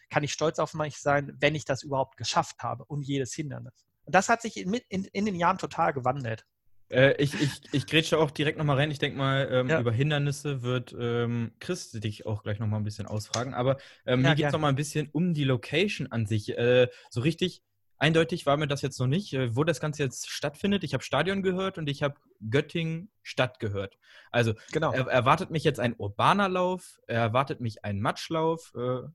kann 0.09 0.23
ich 0.23 0.33
stolz 0.33 0.57
auf 0.57 0.73
mich 0.73 0.97
sein, 0.97 1.31
wenn 1.39 1.53
ich 1.53 1.63
das 1.63 1.83
überhaupt 1.83 2.17
geschafft 2.17 2.63
habe 2.63 2.85
und 2.85 3.03
jedes 3.03 3.35
Hindernis. 3.35 3.85
Und 4.05 4.15
das 4.15 4.29
hat 4.29 4.41
sich 4.41 4.57
in, 4.57 4.73
in, 4.89 5.05
in 5.05 5.25
den 5.25 5.35
Jahren 5.35 5.59
total 5.59 5.93
gewandelt. 5.93 6.47
Äh, 6.93 7.15
ich, 7.21 7.33
ich, 7.41 7.61
ich 7.71 7.87
grätsche 7.87 8.19
auch 8.19 8.29
direkt 8.29 8.57
nochmal 8.57 8.77
rein. 8.77 8.91
Ich 8.91 8.99
denke 8.99 9.17
mal, 9.17 9.49
ähm, 9.51 9.69
ja. 9.69 9.79
über 9.79 9.91
Hindernisse 9.91 10.61
wird 10.61 10.95
ähm, 10.97 11.51
Chris 11.59 11.91
dich 11.91 12.25
auch 12.25 12.43
gleich 12.43 12.59
nochmal 12.59 12.79
ein 12.79 12.83
bisschen 12.83 13.07
ausfragen. 13.07 13.53
Aber 13.53 13.77
ähm, 14.05 14.21
ja, 14.23 14.29
mir 14.29 14.35
geht 14.35 14.45
es 14.45 14.53
nochmal 14.53 14.71
ein 14.71 14.75
bisschen 14.75 15.09
um 15.11 15.33
die 15.33 15.43
Location 15.43 16.11
an 16.11 16.27
sich. 16.27 16.55
Äh, 16.55 16.89
so 17.09 17.21
richtig 17.21 17.63
eindeutig 17.97 18.45
war 18.45 18.57
mir 18.57 18.67
das 18.67 18.83
jetzt 18.83 18.99
noch 18.99 19.07
nicht, 19.07 19.33
äh, 19.33 19.55
wo 19.55 19.63
das 19.63 19.79
Ganze 19.79 20.03
jetzt 20.03 20.29
stattfindet. 20.29 20.83
Ich 20.83 20.93
habe 20.93 21.03
Stadion 21.03 21.41
gehört 21.41 21.79
und 21.79 21.89
ich 21.89 22.03
habe 22.03 22.15
Göttingen 22.47 23.09
Stadt 23.23 23.59
gehört. 23.59 23.97
Also 24.29 24.53
genau. 24.71 24.91
er, 24.91 25.07
erwartet 25.07 25.49
mich 25.49 25.63
jetzt 25.63 25.79
ein 25.79 25.95
urbaner 25.97 26.49
Lauf, 26.49 26.99
erwartet 27.07 27.59
mich 27.59 27.83
ein 27.83 28.01
Matschlauf. 28.01 28.71
Äh, 28.75 29.07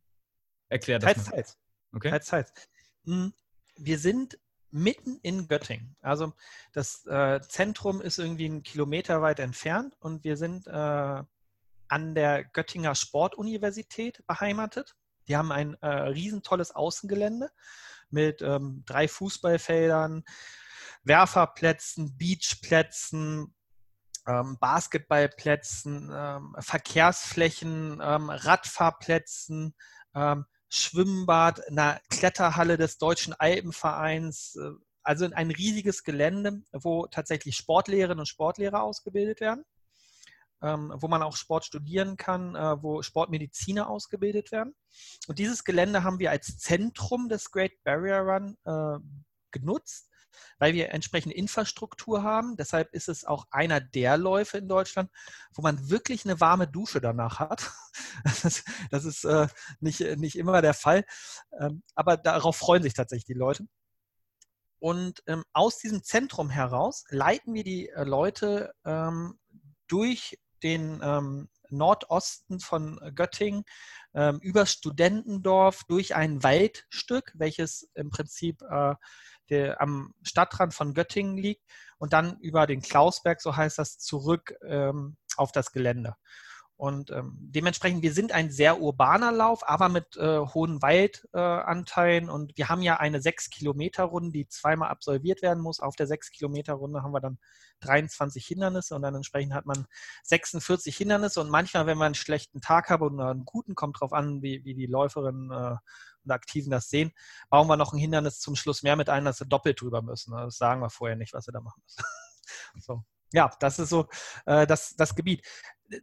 erklär 0.68 0.98
das 0.98 1.12
teils, 1.12 1.26
mal. 1.26 1.30
Teils. 1.32 1.58
Okay. 1.92 2.10
Teils, 2.10 2.26
teils. 2.26 2.52
Hm, 3.04 3.32
wir 3.76 3.98
sind 3.98 4.38
mitten 4.70 5.18
in 5.22 5.48
Göttingen. 5.48 5.96
Also 6.00 6.32
das 6.72 7.06
äh, 7.06 7.40
Zentrum 7.40 8.00
ist 8.00 8.18
irgendwie 8.18 8.46
einen 8.46 8.62
Kilometer 8.62 9.22
weit 9.22 9.40
entfernt 9.40 9.96
und 10.00 10.24
wir 10.24 10.36
sind 10.36 10.66
äh, 10.66 11.22
an 11.90 12.14
der 12.14 12.44
Göttinger 12.44 12.94
Sportuniversität 12.94 14.22
beheimatet. 14.26 14.94
Die 15.26 15.36
haben 15.36 15.52
ein 15.52 15.74
äh, 15.80 15.86
riesentolles 15.86 16.72
Außengelände 16.72 17.50
mit 18.10 18.42
ähm, 18.42 18.82
drei 18.86 19.08
Fußballfeldern, 19.08 20.24
Werferplätzen, 21.02 22.16
Beachplätzen, 22.16 23.54
ähm, 24.26 24.58
Basketballplätzen, 24.60 26.10
ähm, 26.12 26.56
Verkehrsflächen, 26.58 28.00
ähm, 28.02 28.30
Radfahrplätzen, 28.30 29.74
ähm, 30.14 30.44
Schwimmbad, 30.68 31.66
einer 31.68 32.00
Kletterhalle 32.10 32.76
des 32.76 32.98
Deutschen 32.98 33.34
Alpenvereins, 33.34 34.56
äh, 34.56 34.70
also 35.02 35.26
ein 35.32 35.50
riesiges 35.50 36.04
Gelände, 36.04 36.62
wo 36.72 37.06
tatsächlich 37.06 37.56
Sportlehrerinnen 37.56 38.20
und 38.20 38.28
Sportlehrer 38.28 38.82
ausgebildet 38.82 39.40
werden, 39.40 39.64
ähm, 40.62 40.92
wo 40.96 41.08
man 41.08 41.22
auch 41.22 41.36
Sport 41.36 41.64
studieren 41.64 42.16
kann, 42.16 42.54
äh, 42.54 42.82
wo 42.82 43.02
Sportmediziner 43.02 43.88
ausgebildet 43.88 44.52
werden. 44.52 44.74
Und 45.26 45.38
dieses 45.38 45.64
Gelände 45.64 46.04
haben 46.04 46.18
wir 46.18 46.30
als 46.30 46.58
Zentrum 46.58 47.28
des 47.28 47.50
Great 47.50 47.72
Barrier 47.84 48.18
Run 48.18 48.56
äh, 48.64 48.98
genutzt, 49.50 50.07
weil 50.58 50.74
wir 50.74 50.90
entsprechende 50.90 51.36
Infrastruktur 51.36 52.22
haben. 52.22 52.56
Deshalb 52.56 52.92
ist 52.92 53.08
es 53.08 53.24
auch 53.24 53.46
einer 53.50 53.80
der 53.80 54.16
Läufe 54.18 54.58
in 54.58 54.68
Deutschland, 54.68 55.10
wo 55.52 55.62
man 55.62 55.90
wirklich 55.90 56.24
eine 56.24 56.40
warme 56.40 56.66
Dusche 56.66 57.00
danach 57.00 57.38
hat. 57.38 57.70
Das, 58.90 59.04
ist 59.04 59.24
äh, 59.24 59.48
nicht, 59.80 60.00
nicht 60.18 60.36
immer 60.36 60.60
der 60.62 60.74
Fall, 60.74 61.04
ähm, 61.58 61.82
aber 61.94 62.16
darauf 62.16 62.56
freuen 62.56 62.82
sich 62.82 62.94
tatsächlich 62.94 63.26
die 63.26 63.34
Leute. 63.34 63.66
Und 64.78 65.22
ähm, 65.26 65.44
aus 65.52 65.78
diesem 65.78 66.02
Zentrum 66.02 66.50
heraus 66.50 67.04
leiten 67.10 67.54
wir 67.54 67.64
die 67.64 67.88
äh, 67.88 68.04
Leute 68.04 68.72
ähm, 68.84 69.38
durch 69.88 70.38
den 70.62 71.48
Nordosten 71.70 72.58
von 72.58 72.98
Göttingen 73.14 73.62
über 74.40 74.66
Studentendorf 74.66 75.84
durch 75.86 76.16
ein 76.16 76.42
Waldstück, 76.42 77.32
welches 77.36 77.88
im 77.94 78.10
Prinzip 78.10 78.60
äh, 78.62 78.96
der, 79.50 79.80
am 79.80 80.14
Stadtrand 80.22 80.74
von 80.74 80.94
Göttingen 80.94 81.36
liegt 81.36 81.62
und 81.98 82.12
dann 82.12 82.38
über 82.40 82.66
den 82.66 82.80
Klausberg, 82.80 83.40
so 83.40 83.56
heißt 83.56 83.78
das, 83.78 83.98
zurück 83.98 84.54
ähm, 84.66 85.16
auf 85.36 85.52
das 85.52 85.72
Gelände. 85.72 86.14
Und 86.78 87.10
ähm, 87.10 87.36
dementsprechend, 87.40 88.04
wir 88.04 88.12
sind 88.12 88.30
ein 88.30 88.52
sehr 88.52 88.80
urbaner 88.80 89.32
Lauf, 89.32 89.68
aber 89.68 89.88
mit 89.88 90.16
äh, 90.16 90.38
hohen 90.38 90.80
Waldanteilen. 90.80 92.28
Äh, 92.28 92.30
und 92.30 92.56
wir 92.56 92.68
haben 92.68 92.82
ja 92.82 92.98
eine 92.98 93.18
6-Kilometer-Runde, 93.18 94.30
die 94.30 94.46
zweimal 94.46 94.88
absolviert 94.88 95.42
werden 95.42 95.60
muss. 95.60 95.80
Auf 95.80 95.96
der 95.96 96.06
6-Kilometer-Runde 96.06 97.02
haben 97.02 97.10
wir 97.10 97.20
dann 97.20 97.38
23 97.80 98.46
Hindernisse 98.46 98.94
und 98.94 99.02
dann 99.02 99.16
entsprechend 99.16 99.54
hat 99.54 99.66
man 99.66 99.86
46 100.22 100.96
Hindernisse. 100.96 101.40
Und 101.40 101.50
manchmal, 101.50 101.86
wenn 101.86 101.98
wir 101.98 102.04
einen 102.04 102.14
schlechten 102.14 102.60
Tag 102.60 102.90
haben 102.90 103.02
oder 103.02 103.30
einen 103.30 103.44
guten, 103.44 103.74
kommt 103.74 104.00
drauf 104.00 104.12
an, 104.12 104.40
wie, 104.42 104.64
wie 104.64 104.74
die 104.74 104.86
Läuferinnen 104.86 105.50
äh, 105.50 105.76
und 106.22 106.30
Aktiven 106.30 106.70
das 106.70 106.88
sehen, 106.88 107.10
bauen 107.50 107.66
wir 107.66 107.76
noch 107.76 107.92
ein 107.92 107.98
Hindernis 107.98 108.38
zum 108.38 108.54
Schluss 108.54 108.84
mehr 108.84 108.94
mit 108.94 109.08
ein, 109.08 109.24
dass 109.24 109.38
sie 109.38 109.48
doppelt 109.48 109.80
drüber 109.80 110.00
müssen. 110.00 110.32
Das 110.32 110.56
sagen 110.56 110.80
wir 110.80 110.90
vorher 110.90 111.16
nicht, 111.16 111.34
was 111.34 111.46
sie 111.46 111.52
da 111.52 111.60
machen 111.60 111.82
müssen. 111.84 112.04
so 112.80 113.02
ja, 113.32 113.50
das 113.60 113.78
ist 113.78 113.90
so 113.90 114.08
äh, 114.46 114.66
das, 114.66 114.94
das 114.96 115.14
Gebiet. 115.14 115.46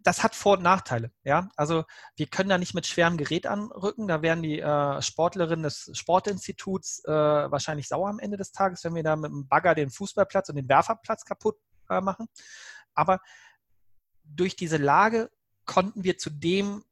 Das 0.02 0.24
hat 0.24 0.36
Vor- 0.36 0.58
und 0.58 0.64
Nachteile. 0.64 1.12
Ja, 1.24 1.50
also 1.56 1.84
wir 2.16 2.28
können 2.28 2.50
da 2.50 2.58
nicht 2.58 2.74
mit 2.74 2.88
schwerem 2.88 3.18
Gerät 3.18 3.46
anrücken. 3.46 4.08
Da 4.08 4.22
werden 4.22 4.42
die 4.42 4.60
äh, 4.60 5.02
Sportlerinnen 5.02 5.64
des 5.64 5.92
Sportinstituts 5.94 7.04
äh, 7.06 7.12
wahrscheinlich 7.12 7.88
sauer 7.88 8.10
am 8.10 8.20
Ende 8.20 8.38
des 8.38 8.52
Tages, 8.52 8.84
wenn 8.84 8.96
wir 8.96 9.04
da 9.04 9.16
mit 9.16 9.32
dem 9.32 9.48
Bagger 9.48 9.76
den 9.76 9.92
Fußballplatz 9.92 10.50
und 10.50 10.56
den 10.56 10.70
Werferplatz 10.70 11.24
kaputt 11.24 11.58
äh, 11.90 12.02
machen. 12.02 12.28
Aber 12.96 13.20
durch 14.24 14.56
diese 14.56 14.78
Lage 14.78 15.30
konnten 15.66 16.04
wir 16.04 16.18
zu 16.18 16.30
dem 16.30 16.84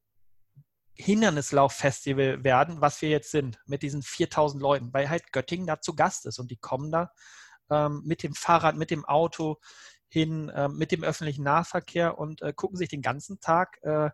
Hindernislauffestival 0.96 2.44
werden, 2.44 2.82
was 2.82 3.02
wir 3.02 3.10
jetzt 3.10 3.32
sind, 3.32 3.60
mit 3.66 3.82
diesen 3.82 4.04
4000 4.04 4.62
Leuten, 4.62 4.94
weil 4.94 5.10
halt 5.10 5.32
Göttingen 5.32 5.66
da 5.66 5.82
zu 5.82 5.96
Gast 5.96 6.26
ist 6.28 6.38
und 6.38 6.52
die 6.52 6.58
kommen 6.58 6.92
da 6.92 7.12
ähm, 7.70 8.04
mit 8.06 8.22
dem 8.22 8.36
Fahrrad, 8.36 8.76
mit 8.76 8.92
dem 8.92 9.06
Auto, 9.06 9.60
hin 10.14 10.50
äh, 10.50 10.68
mit 10.68 10.92
dem 10.92 11.04
öffentlichen 11.04 11.44
Nahverkehr 11.44 12.20
und 12.20 12.44
äh, 12.44 12.54
gucken 12.54 12.78
sich 12.78 12.88
den 12.88 13.02
ganzen 13.02 13.40
Tag 13.40 13.80
äh, 13.82 14.12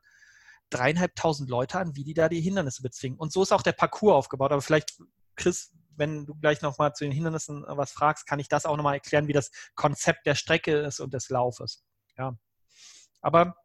dreieinhalbtausend 0.70 1.50
Leute 1.50 1.78
an, 1.78 1.98
wie 1.98 2.06
die 2.06 2.14
da 2.14 2.30
die 2.30 2.40
Hindernisse 2.40 2.82
bezwingen. 2.82 3.20
Und 3.20 3.34
so 3.34 3.44
ist 3.44 3.52
auch 3.52 3.62
der 3.62 3.74
Parcours 3.74 4.16
aufgebaut. 4.16 4.54
Aber 4.54 4.62
vielleicht, 4.62 4.98
Chris, 5.36 5.74
wenn 5.98 6.26
du 6.26 6.36
gleich 6.36 6.62
nochmal 6.62 6.94
zu 6.94 7.04
den 7.04 7.12
Hindernissen 7.12 7.66
äh, 7.66 7.76
was 7.76 7.92
fragst, 7.92 8.26
kann 8.26 8.40
ich 8.40 8.48
das 8.48 8.66
auch 8.66 8.78
nochmal 8.78 8.94
erklären, 8.94 9.28
wie 9.28 9.34
das 9.34 9.52
Konzept 9.76 10.26
der 10.26 10.36
Strecke 10.36 10.78
ist 10.78 11.02
und 11.02 11.14
des 11.14 11.28
Laufes. 11.28 11.84
Ja. 12.18 12.38
Aber 13.20 13.56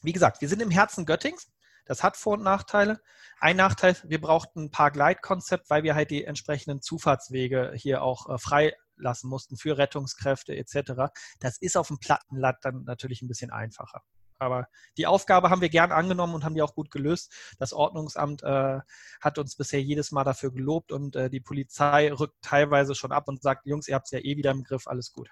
wie 0.00 0.12
gesagt, 0.12 0.40
wir 0.40 0.48
sind 0.48 0.62
im 0.62 0.70
Herzen 0.70 1.04
Göttings. 1.04 1.52
Das 1.84 2.02
hat 2.02 2.16
Vor- 2.16 2.38
und 2.38 2.44
Nachteile. 2.44 2.98
Ein 3.40 3.56
Nachteil, 3.56 3.94
wir 4.04 4.22
brauchten 4.22 4.64
ein 4.64 4.70
paar 4.70 4.90
Gleitkonzept, 4.90 5.68
weil 5.68 5.82
wir 5.82 5.94
halt 5.94 6.10
die 6.10 6.24
entsprechenden 6.24 6.80
Zufahrtswege 6.80 7.72
hier 7.74 8.02
auch 8.02 8.30
äh, 8.30 8.38
frei 8.38 8.74
lassen 8.98 9.28
mussten 9.28 9.56
für 9.56 9.78
Rettungskräfte 9.78 10.56
etc. 10.56 11.12
Das 11.40 11.58
ist 11.58 11.76
auf 11.76 11.88
dem 11.88 11.98
Plattenland 11.98 12.58
dann 12.62 12.84
natürlich 12.84 13.22
ein 13.22 13.28
bisschen 13.28 13.50
einfacher. 13.50 14.02
Aber 14.38 14.68
die 14.96 15.06
Aufgabe 15.06 15.50
haben 15.50 15.60
wir 15.60 15.68
gern 15.68 15.92
angenommen 15.92 16.34
und 16.34 16.44
haben 16.44 16.54
die 16.54 16.62
auch 16.62 16.74
gut 16.74 16.90
gelöst. 16.90 17.32
Das 17.58 17.72
Ordnungsamt 17.72 18.42
äh, 18.42 18.78
hat 19.20 19.38
uns 19.38 19.56
bisher 19.56 19.82
jedes 19.82 20.12
Mal 20.12 20.24
dafür 20.24 20.52
gelobt 20.52 20.92
und 20.92 21.16
äh, 21.16 21.28
die 21.28 21.40
Polizei 21.40 22.12
rückt 22.12 22.36
teilweise 22.42 22.94
schon 22.94 23.12
ab 23.12 23.28
und 23.28 23.42
sagt, 23.42 23.66
Jungs, 23.66 23.88
ihr 23.88 23.94
habt 23.94 24.06
es 24.06 24.12
ja 24.12 24.20
eh 24.20 24.36
wieder 24.36 24.52
im 24.52 24.62
Griff, 24.62 24.86
alles 24.86 25.12
gut. 25.12 25.28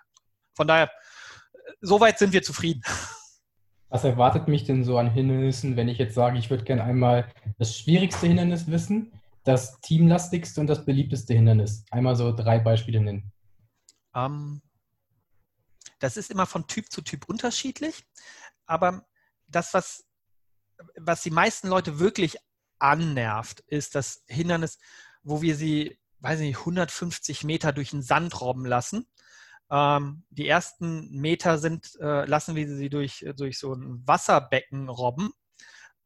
Von 0.55 0.67
daher, 0.67 0.91
soweit 1.81 2.19
sind 2.19 2.33
wir 2.33 2.43
zufrieden. 2.43 2.83
Was 3.89 4.03
erwartet 4.03 4.49
mich 4.49 4.65
denn 4.65 4.83
so 4.83 4.99
an 4.99 5.11
Hindernissen, 5.11 5.77
wenn 5.77 5.89
ich 5.89 5.99
jetzt 5.99 6.15
sage, 6.15 6.39
ich 6.39 6.51
würde 6.51 6.65
gerne 6.65 6.83
einmal 6.83 7.31
das 7.59 7.79
schwierigste 7.79 8.27
Hindernis 8.27 8.69
wissen, 8.69 9.13
das 9.45 9.81
teamlastigste 9.81 10.61
und 10.61 10.67
das 10.67 10.85
beliebteste 10.85 11.35
Hindernis? 11.35 11.85
Einmal 11.93 12.17
so 12.17 12.35
drei 12.35 12.59
Beispiele 12.59 13.01
nennen. 13.01 13.33
Ähm, 14.17 14.63
das 16.01 16.17
ist 16.17 16.31
immer 16.31 16.47
von 16.47 16.67
Typ 16.67 16.91
zu 16.91 17.03
Typ 17.03 17.29
unterschiedlich, 17.29 18.05
aber 18.65 19.07
das, 19.47 19.73
was, 19.75 20.05
was 20.97 21.23
die 21.23 21.31
meisten 21.31 21.69
Leute 21.69 21.99
wirklich 22.01 22.37
annervt, 22.79 23.61
ist 23.61 23.95
das 23.95 24.25
Hindernis, 24.27 24.79
wo 25.23 25.43
wir 25.43 25.57
sie, 25.57 25.99
weiß 26.21 26.41
nicht, 26.41 26.59
150 26.59 27.45
Meter 27.45 27.73
durch 27.73 27.91
den 27.91 28.03
Sand 28.03 28.41
robben 28.41 28.67
lassen. 28.67 29.07
Ähm, 29.71 30.25
die 30.31 30.49
ersten 30.49 31.11
Meter 31.11 31.59
sind, 31.59 31.97
äh, 32.01 32.25
lassen 32.25 32.55
wir 32.55 32.69
sie 32.69 32.91
durch, 32.91 33.25
durch 33.37 33.59
so 33.59 33.75
ein 33.75 34.07
Wasserbecken 34.07 34.89
robben. 34.89 35.33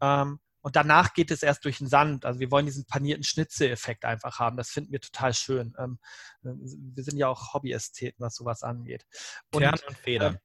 Ähm, 0.00 0.40
und 0.62 0.76
danach 0.76 1.14
geht 1.14 1.30
es 1.30 1.42
erst 1.42 1.64
durch 1.64 1.78
den 1.78 1.88
Sand. 1.88 2.24
Also 2.24 2.40
wir 2.40 2.50
wollen 2.50 2.66
diesen 2.66 2.86
panierten 2.86 3.24
Schnitzeleffekt 3.24 4.04
einfach 4.04 4.38
haben. 4.38 4.56
Das 4.56 4.70
finden 4.70 4.92
wir 4.92 5.00
total 5.00 5.32
schön. 5.32 5.74
Ähm, 5.78 5.98
wir 6.42 7.04
sind 7.04 7.16
ja 7.16 7.28
auch 7.28 7.54
Hobbyästheten, 7.54 8.22
was 8.24 8.34
sowas 8.34 8.62
angeht. 8.62 9.06
Und, 9.52 9.62
Kern 9.62 9.78
und 9.86 9.98
Feder. 9.98 10.40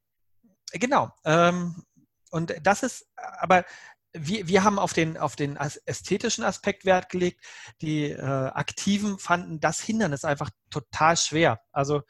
Äh, 0.71 0.79
genau. 0.79 1.11
Ähm, 1.25 1.83
und 2.31 2.55
das 2.63 2.83
ist, 2.83 3.07
aber 3.15 3.65
wir, 4.13 4.47
wir 4.47 4.63
haben 4.63 4.79
auf 4.79 4.93
den, 4.93 5.17
auf 5.17 5.35
den 5.35 5.57
ästhetischen 5.57 6.43
Aspekt 6.43 6.85
Wert 6.85 7.09
gelegt. 7.09 7.45
Die 7.81 8.11
äh, 8.11 8.21
Aktiven 8.21 9.19
fanden 9.19 9.59
das 9.59 9.81
Hindernis 9.81 10.23
einfach 10.23 10.49
total 10.69 11.17
schwer. 11.17 11.61
Also 11.71 12.03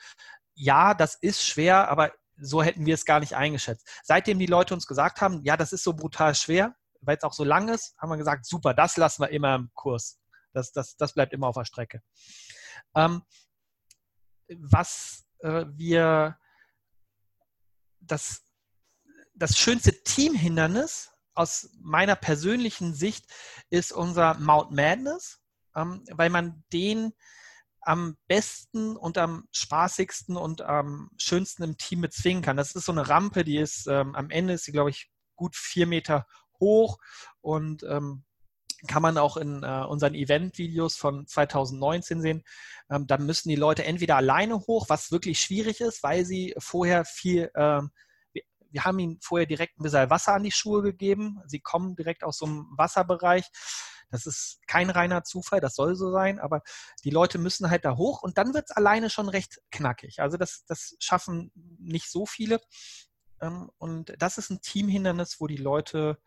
ja, 0.53 0.93
das 0.93 1.15
ist 1.15 1.43
schwer, 1.43 1.89
aber 1.89 2.13
so 2.37 2.61
hätten 2.61 2.85
wir 2.85 2.93
es 2.93 3.05
gar 3.05 3.19
nicht 3.19 3.35
eingeschätzt. 3.35 3.87
Seitdem 4.03 4.39
die 4.39 4.45
Leute 4.45 4.73
uns 4.73 4.85
gesagt 4.85 5.21
haben, 5.21 5.41
ja, 5.43 5.57
das 5.57 5.73
ist 5.73 5.83
so 5.83 5.93
brutal 5.93 6.35
schwer, 6.35 6.75
weil 7.05 7.17
es 7.17 7.23
auch 7.23 7.33
so 7.33 7.43
lang 7.43 7.69
ist, 7.69 7.97
haben 7.97 8.09
wir 8.09 8.17
gesagt, 8.17 8.45
super, 8.45 8.73
das 8.73 8.97
lassen 8.97 9.23
wir 9.23 9.29
immer 9.29 9.55
im 9.55 9.71
Kurs. 9.73 10.19
Das, 10.53 10.71
das, 10.71 10.95
das 10.95 11.13
bleibt 11.13 11.33
immer 11.33 11.47
auf 11.47 11.55
der 11.55 11.65
Strecke. 11.65 12.01
Ähm, 12.95 13.23
was 14.47 15.25
äh, 15.39 15.65
wir, 15.73 16.37
das, 17.99 18.43
das 19.33 19.57
schönste 19.57 20.03
Teamhindernis 20.03 21.11
aus 21.33 21.69
meiner 21.81 22.15
persönlichen 22.15 22.93
Sicht 22.93 23.25
ist 23.69 23.91
unser 23.91 24.35
Mount 24.35 24.71
Madness, 24.71 25.41
ähm, 25.75 26.03
weil 26.11 26.29
man 26.29 26.63
den 26.71 27.13
am 27.81 28.17
besten 28.27 28.97
und 28.97 29.17
am 29.17 29.47
spaßigsten 29.51 30.37
und 30.37 30.61
am 30.61 31.11
schönsten 31.17 31.63
im 31.63 31.77
Team 31.77 32.01
bezwingen 32.01 32.41
kann. 32.41 32.57
Das 32.57 32.73
ist 32.73 32.85
so 32.85 32.91
eine 32.91 33.07
Rampe, 33.07 33.43
die 33.43 33.57
ist 33.57 33.87
ähm, 33.87 34.15
am 34.15 34.31
Ende 34.31 34.53
ist 34.53 34.63
sie, 34.63 34.71
glaube 34.71 34.89
ich, 34.89 35.11
gut 35.35 35.55
vier 35.55 35.85
Meter 35.85 36.25
hoch 36.59 36.97
und 37.41 37.83
ähm, 37.83 38.23
kann 38.87 39.01
man 39.01 39.17
auch 39.17 39.37
in 39.37 39.63
äh, 39.63 39.83
unseren 39.87 40.13
Event-Videos 40.13 40.95
von 40.95 41.25
2019 41.25 42.21
sehen. 42.21 42.43
Ähm, 42.89 43.07
da 43.07 43.17
müssen 43.17 43.49
die 43.49 43.55
Leute 43.55 43.85
entweder 43.85 44.17
alleine 44.17 44.59
hoch, 44.59 44.89
was 44.89 45.11
wirklich 45.11 45.39
schwierig 45.39 45.81
ist, 45.81 46.03
weil 46.03 46.25
sie 46.25 46.53
vorher 46.57 47.05
viel, 47.05 47.51
ähm, 47.55 47.91
wir, 48.33 48.43
wir, 48.69 48.83
haben 48.83 48.99
ihnen 48.99 49.19
vorher 49.21 49.47
direkt 49.47 49.79
ein 49.79 49.83
bisschen 49.83 50.09
Wasser 50.09 50.33
an 50.33 50.43
die 50.43 50.51
Schuhe 50.51 50.81
gegeben. 50.81 51.39
Sie 51.47 51.59
kommen 51.59 51.95
direkt 51.95 52.23
aus 52.23 52.37
so 52.37 52.45
einem 52.45 52.67
Wasserbereich. 52.77 53.45
Das 54.11 54.27
ist 54.27 54.59
kein 54.67 54.89
reiner 54.89 55.23
Zufall, 55.23 55.61
das 55.61 55.75
soll 55.75 55.95
so 55.95 56.11
sein, 56.11 56.39
aber 56.39 56.61
die 57.03 57.09
Leute 57.09 57.39
müssen 57.39 57.69
halt 57.69 57.85
da 57.85 57.97
hoch 57.97 58.21
und 58.21 58.37
dann 58.37 58.53
wird 58.53 58.65
es 58.69 58.75
alleine 58.75 59.09
schon 59.09 59.29
recht 59.29 59.61
knackig. 59.71 60.19
Also 60.19 60.37
das, 60.37 60.63
das 60.67 60.95
schaffen 60.99 61.51
nicht 61.79 62.11
so 62.11 62.25
viele. 62.25 62.59
Ähm, 63.41 63.69
und 63.77 64.13
das 64.19 64.37
ist 64.37 64.51
ein 64.51 64.61
Teamhindernis, 64.61 65.37
wo 65.39 65.47
die 65.47 65.57
Leute 65.57 66.19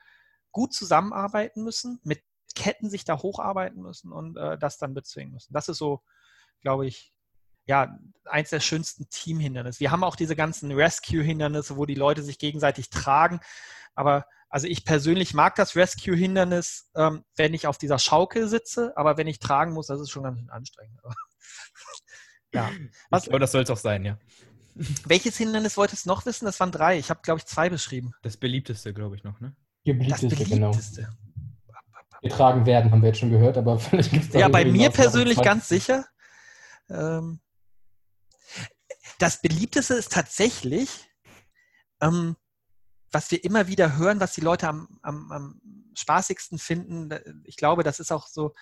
gut 0.52 0.73
zusammenarbeiten 0.73 1.64
müssen, 1.64 2.00
mit 2.05 2.23
Ketten 2.55 2.90
sich 2.90 3.05
da 3.05 3.19
hocharbeiten 3.23 3.83
müssen 3.83 4.12
und 4.12 4.37
äh, 4.37 4.59
das 4.59 4.78
dann 4.78 4.95
bezwingen 4.95 5.35
müssen. 5.35 5.52
Das 5.52 5.69
ist 5.69 5.78
so, 5.78 6.02
glaube 6.61 6.87
ich, 6.87 7.12
ja, 7.67 7.99
eins 8.25 8.50
der 8.50 8.61
schönsten 8.61 9.09
Teamhindernisse. 9.11 9.81
Wir 9.81 9.90
haben 9.90 10.02
auch 10.02 10.17
diese 10.17 10.35
ganzen 10.35 10.73
Rescue-Hindernisse, 10.73 11.76
wo 11.76 11.85
die 11.85 11.95
Leute 11.95 12.23
sich 12.23 12.38
gegenseitig 12.38 12.88
tragen. 12.88 13.40
Aber 13.95 14.25
also 14.49 14.67
ich 14.67 14.85
persönlich 14.85 15.35
mag 15.35 15.55
das 15.57 15.76
Rescue-Hindernis, 15.76 16.90
ähm, 16.95 17.25
wenn 17.37 17.52
ich 17.52 17.67
auf 17.67 17.76
dieser 17.76 17.99
Schaukel 17.99 18.49
sitze, 18.49 18.97
aber 18.97 19.19
wenn 19.19 19.26
ich 19.26 19.38
tragen 19.38 19.73
muss, 19.73 19.88
das 19.88 20.00
ist 20.00 20.11
schon 20.11 20.23
ganz 20.23 20.49
anstrengend. 20.49 20.99
ja. 22.55 22.71
Was, 23.11 23.25
ich 23.25 23.28
glaube, 23.28 23.40
das 23.40 23.52
soll 23.52 23.62
es 23.62 23.71
auch 23.71 23.76
sein, 23.76 24.05
ja. 24.05 24.19
Welches 25.05 25.37
Hindernis 25.37 25.76
wolltest 25.76 26.07
du 26.07 26.11
noch 26.11 26.25
wissen? 26.25 26.47
Das 26.47 26.61
waren 26.61 26.73
drei. 26.73 26.99
Ich 26.99 27.11
habe, 27.11 27.21
glaube 27.23 27.38
ich, 27.38 27.47
zwei 27.47 27.69
beschrieben. 27.69 28.14
Das 28.23 28.37
beliebteste, 28.37 28.95
glaube 28.95 29.17
ich, 29.17 29.25
noch, 29.25 29.40
ne? 29.40 29.55
Das 29.85 29.97
beliebteste, 29.97 30.44
genau. 30.44 30.76
Getragen 32.20 32.66
werden, 32.66 32.90
haben 32.90 33.00
wir 33.02 33.08
jetzt 33.08 33.20
schon 33.20 33.30
gehört, 33.30 33.56
aber 33.56 33.78
vielleicht 33.78 34.11
gibt 34.11 34.35
es 34.35 34.40
Ja, 34.40 34.49
bei 34.49 34.64
mir 34.64 34.90
persönlich 34.90 35.40
ganz 35.40 35.68
sicher. 35.68 36.04
Ähm, 36.90 37.40
das 39.18 39.40
beliebteste 39.40 39.94
ist 39.94 40.12
tatsächlich, 40.12 41.08
ähm, 42.00 42.37
was 43.11 43.30
wir 43.30 43.42
immer 43.44 43.68
wieder 43.68 43.97
hören, 43.97 44.20
was 44.20 44.35
die 44.35 44.40
Leute 44.40 44.68
am, 44.68 44.99
am, 45.02 45.32
am 45.32 45.61
spaßigsten 45.94 46.58
finden. 46.58 47.42
Ich 47.44 47.56
glaube, 47.56 47.82
das 47.82 48.00
ist 48.00 48.12
auch 48.12 48.26
so, 48.26 48.54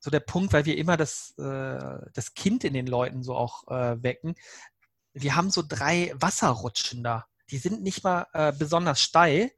so 0.00 0.10
der 0.10 0.20
Punkt, 0.20 0.52
weil 0.52 0.64
wir 0.64 0.76
immer 0.76 0.96
das, 0.96 1.34
äh, 1.38 2.10
das 2.12 2.34
Kind 2.34 2.64
in 2.64 2.74
den 2.74 2.86
Leuten 2.86 3.22
so 3.22 3.36
auch 3.36 3.66
äh, 3.68 4.02
wecken. 4.02 4.34
Wir 5.12 5.36
haben 5.36 5.50
so 5.50 5.62
drei 5.66 6.12
Wasserrutschen 6.16 7.02
da. 7.02 7.26
Die 7.50 7.58
sind 7.58 7.82
nicht 7.82 8.04
mal 8.04 8.26
äh, 8.32 8.52
besonders 8.52 9.00
steil, 9.00 9.50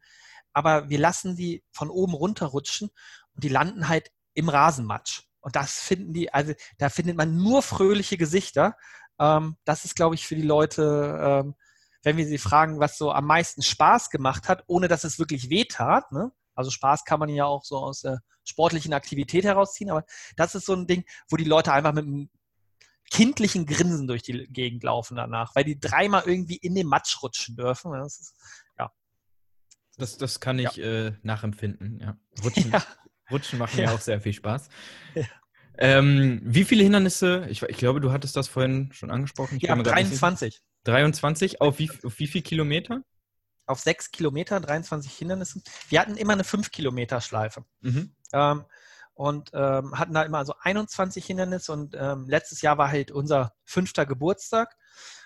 aber 0.53 0.89
wir 0.89 0.99
lassen 0.99 1.37
die 1.37 1.65
von 1.73 1.91
oben 1.91 2.15
runterrutschen 2.15 2.91
und 3.35 3.45
die 3.45 3.49
landen 3.49 3.89
halt 3.89 4.11
im 4.35 4.49
Rasenmatsch. 4.49 5.23
Und 5.41 5.57
das 5.57 5.79
finden 5.79 6.13
die, 6.13 6.33
also 6.33 6.53
da 6.79 6.89
findet 6.89 7.17
man 7.17 7.37
nur 7.37 7.63
fröhliche 7.63 8.17
Gesichter. 8.17 8.77
Ähm, 9.19 9.57
das 9.65 9.85
ist, 9.85 9.95
glaube 9.95 10.15
ich, 10.15 10.27
für 10.27 10.37
die 10.37 10.43
Leute, 10.43 11.43
ähm, 11.45 11.55
wenn 12.03 12.17
wir 12.17 12.27
sie 12.27 12.39
fragen, 12.39 12.81
was 12.81 12.99
so 12.99 13.13
am 13.13 13.27
meisten 13.27 13.63
Spaß 13.63 14.11
gemacht 14.11 14.49
hat, 14.49 14.65
ohne 14.67 14.89
dass 14.89 15.05
es 15.05 15.19
wirklich 15.19 15.51
wehtat. 15.51 16.11
Ne? 16.13 16.33
Also 16.55 16.71
Spaß 16.71 17.05
kann 17.05 17.21
man 17.21 17.29
ja 17.29 17.45
auch 17.45 17.65
so 17.65 17.79
aus 17.79 18.01
der 18.01 18.21
sportlichen 18.45 18.93
Aktivität 18.93 19.45
herausziehen, 19.45 19.91
aber 19.91 20.05
das 20.37 20.55
ist 20.55 20.67
so 20.67 20.75
ein 20.75 20.87
Ding, 20.87 21.05
wo 21.29 21.37
die 21.37 21.45
Leute 21.45 21.73
einfach 21.73 21.93
mit 21.93 22.07
einem 22.07 22.31
kindlichen 23.11 23.67
Grinsen 23.67 24.07
durch 24.07 24.23
die 24.23 24.47
Gegend 24.49 24.83
laufen 24.83 25.17
danach, 25.17 25.55
weil 25.55 25.65
die 25.65 25.79
dreimal 25.79 26.23
irgendwie 26.27 26.57
in 26.57 26.75
den 26.75 26.87
Matsch 26.87 27.23
rutschen 27.23 27.57
dürfen. 27.57 27.93
Das 27.93 28.19
ist, 28.21 28.35
ja. 28.79 28.91
Das, 29.97 30.17
das 30.17 30.41
kann 30.41 30.59
ich 30.59 30.77
ja. 30.77 31.07
äh, 31.07 31.13
nachempfinden, 31.23 32.01
ja. 32.01 32.17
Rutschen, 32.45 32.73
ja. 32.73 32.85
Rutschen 33.31 33.59
machen 33.59 33.81
ja. 33.81 33.93
auch 33.93 34.01
sehr 34.01 34.21
viel 34.21 34.33
Spaß. 34.33 34.69
Ähm, 35.79 36.41
wie 36.45 36.65
viele 36.65 36.83
Hindernisse? 36.83 37.47
Ich, 37.49 37.63
ich, 37.63 37.77
glaube, 37.77 38.01
du 38.01 38.11
hattest 38.11 38.37
das 38.37 38.49
vorhin 38.49 38.91
schon 38.93 39.11
angesprochen. 39.11 39.59
Ich 39.59 39.63
ja, 39.63 39.77
23. 39.77 40.61
23. 40.85 41.61
Auf 41.61 41.79
wie, 41.79 41.91
auf 42.05 42.19
wie 42.19 42.27
viel 42.27 42.43
Kilometer? 42.43 43.03
Auf 43.67 43.81
sechs 43.81 44.11
Kilometer, 44.11 44.59
23 44.61 45.13
Hindernisse. 45.13 45.61
Wir 45.89 46.01
hatten 46.01 46.17
immer 46.17 46.33
eine 46.33 46.45
5 46.45 46.71
Kilometer 46.73 47.21
Schleife. 47.21 47.65
Mhm. 47.81 48.15
Ähm, 48.33 48.65
und 49.19 49.51
ähm, 49.53 49.99
hatten 49.99 50.15
da 50.15 50.23
immer 50.23 50.45
so 50.45 50.55
21 50.61 51.27
Hindernisse. 51.27 51.73
Und 51.73 51.97
ähm, 51.99 52.27
letztes 52.29 52.63
Jahr 52.63 52.79
war 52.79 52.89
halt 52.89 53.11
unser 53.11 53.53
fünfter 53.65 54.07
Geburtstag. 54.07 54.77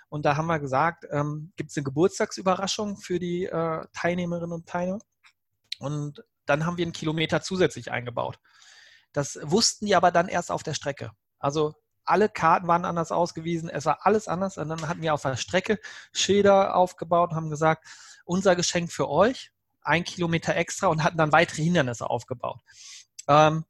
Und 0.08 0.24
da 0.24 0.34
haben 0.38 0.46
wir 0.46 0.58
gesagt, 0.60 1.04
ähm, 1.10 1.52
gibt 1.56 1.72
es 1.72 1.76
eine 1.76 1.84
Geburtstagsüberraschung 1.84 2.96
für 2.96 3.18
die 3.18 3.44
äh, 3.44 3.84
Teilnehmerinnen 3.92 4.52
und 4.52 4.66
Teilnehmer. 4.66 5.00
Und 5.78 6.24
dann 6.46 6.64
haben 6.64 6.78
wir 6.78 6.86
einen 6.86 6.94
Kilometer 6.94 7.42
zusätzlich 7.42 7.90
eingebaut. 7.92 8.38
Das 9.12 9.38
wussten 9.42 9.84
die 9.84 9.94
aber 9.94 10.10
dann 10.10 10.28
erst 10.28 10.50
auf 10.50 10.62
der 10.62 10.72
Strecke. 10.72 11.10
Also 11.38 11.74
alle 12.06 12.30
Karten 12.30 12.68
waren 12.68 12.86
anders 12.86 13.12
ausgewiesen, 13.12 13.68
es 13.68 13.84
war 13.84 14.06
alles 14.06 14.26
anders. 14.26 14.56
Und 14.56 14.70
dann 14.70 14.88
hatten 14.88 15.02
wir 15.02 15.12
auf 15.12 15.20
der 15.20 15.36
Strecke 15.36 15.78
Schilder 16.14 16.76
aufgebaut 16.76 17.32
und 17.32 17.36
haben 17.36 17.50
gesagt, 17.50 17.86
unser 18.24 18.56
Geschenk 18.56 18.90
für 18.90 19.10
euch, 19.10 19.52
ein 19.82 20.04
Kilometer 20.04 20.56
extra 20.56 20.86
und 20.86 21.04
hatten 21.04 21.18
dann 21.18 21.32
weitere 21.32 21.62
Hindernisse 21.62 22.08
aufgebaut. 22.08 22.62
Ähm, 23.28 23.66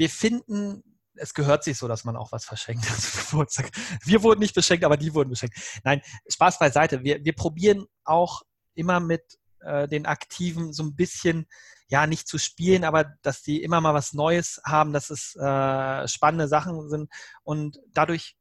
wir 0.00 0.08
finden, 0.08 0.82
es 1.14 1.34
gehört 1.34 1.62
sich 1.62 1.76
so, 1.76 1.86
dass 1.86 2.04
man 2.04 2.16
auch 2.16 2.32
was 2.32 2.46
verschenkt. 2.46 2.86
Wir 4.04 4.22
wurden 4.22 4.40
nicht 4.40 4.54
beschenkt, 4.54 4.82
aber 4.82 4.96
die 4.96 5.12
wurden 5.12 5.28
beschenkt. 5.28 5.58
Nein, 5.84 6.00
Spaß 6.26 6.58
beiseite. 6.58 7.04
Wir, 7.04 7.22
wir 7.22 7.34
probieren 7.34 7.84
auch 8.04 8.40
immer 8.74 8.98
mit 8.98 9.22
äh, 9.60 9.86
den 9.88 10.06
Aktiven 10.06 10.72
so 10.72 10.84
ein 10.84 10.96
bisschen 10.96 11.46
ja, 11.88 12.06
nicht 12.06 12.28
zu 12.28 12.38
spielen, 12.38 12.82
aber 12.84 13.12
dass 13.20 13.42
die 13.42 13.62
immer 13.62 13.82
mal 13.82 13.92
was 13.92 14.14
Neues 14.14 14.58
haben, 14.64 14.94
dass 14.94 15.10
es 15.10 15.36
äh, 15.36 16.08
spannende 16.08 16.48
Sachen 16.48 16.88
sind. 16.88 17.10
Und 17.42 17.78
dadurch, 17.92 18.38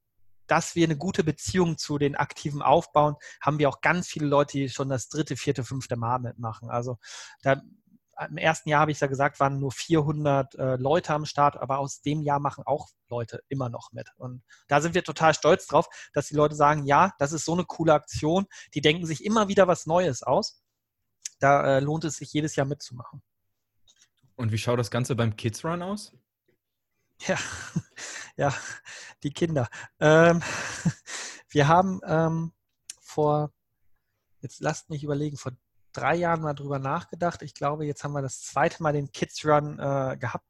dass 0.47 0.75
wir 0.75 0.85
eine 0.85 0.95
gute 0.95 1.25
Beziehung 1.25 1.77
zu 1.77 1.97
den 1.97 2.15
Aktiven 2.15 2.61
aufbauen, 2.61 3.15
haben 3.41 3.59
wir 3.59 3.67
auch 3.67 3.81
ganz 3.81 4.07
viele 4.07 4.27
Leute, 4.27 4.53
die 4.53 4.69
schon 4.69 4.87
das 4.87 5.09
dritte, 5.09 5.35
vierte, 5.35 5.65
fünfte 5.65 5.97
Mal 5.97 6.19
mitmachen. 6.19 6.69
Also 6.69 6.99
da, 7.41 7.61
im 8.27 8.37
ersten 8.37 8.69
Jahr 8.69 8.81
habe 8.81 8.91
ich 8.91 8.99
ja 8.99 9.07
gesagt, 9.07 9.39
waren 9.39 9.59
nur 9.59 9.71
400 9.71 10.55
äh, 10.55 10.75
Leute 10.75 11.13
am 11.13 11.25
Start, 11.25 11.57
aber 11.57 11.79
aus 11.79 12.01
dem 12.01 12.21
Jahr 12.21 12.39
machen 12.39 12.63
auch 12.65 12.89
Leute 13.07 13.41
immer 13.47 13.69
noch 13.69 13.91
mit. 13.91 14.09
Und 14.17 14.43
da 14.67 14.81
sind 14.81 14.93
wir 14.95 15.03
total 15.03 15.33
stolz 15.33 15.67
drauf, 15.67 15.87
dass 16.13 16.27
die 16.27 16.35
Leute 16.35 16.55
sagen, 16.55 16.85
ja, 16.85 17.13
das 17.19 17.31
ist 17.31 17.45
so 17.45 17.53
eine 17.53 17.65
coole 17.65 17.93
Aktion. 17.93 18.45
Die 18.73 18.81
denken 18.81 19.05
sich 19.05 19.23
immer 19.23 19.47
wieder 19.47 19.67
was 19.67 19.85
Neues 19.85 20.23
aus. 20.23 20.61
Da 21.39 21.77
äh, 21.77 21.79
lohnt 21.79 22.03
es 22.03 22.17
sich 22.17 22.33
jedes 22.33 22.55
Jahr 22.55 22.65
mitzumachen. 22.65 23.21
Und 24.35 24.51
wie 24.51 24.57
schaut 24.57 24.79
das 24.79 24.91
Ganze 24.91 25.15
beim 25.15 25.35
Kids 25.35 25.63
Run 25.63 25.81
aus? 25.81 26.13
Ja, 27.25 27.37
ja, 28.37 28.53
die 29.23 29.31
Kinder. 29.31 29.69
Ähm, 29.99 30.41
wir 31.49 31.67
haben 31.67 32.01
ähm, 32.05 32.53
vor, 33.01 33.51
jetzt 34.41 34.61
lasst 34.61 34.89
mich 34.89 35.03
überlegen, 35.03 35.37
vor 35.37 35.53
drei 35.99 36.15
Jahren 36.15 36.41
mal 36.41 36.53
drüber 36.53 36.79
nachgedacht. 36.79 37.41
Ich 37.41 37.53
glaube, 37.53 37.85
jetzt 37.85 38.03
haben 38.03 38.13
wir 38.13 38.21
das 38.21 38.41
zweite 38.41 38.81
Mal 38.81 38.93
den 38.93 39.11
Kids 39.11 39.45
Run 39.45 39.79
äh, 39.79 40.17
gehabt. 40.17 40.45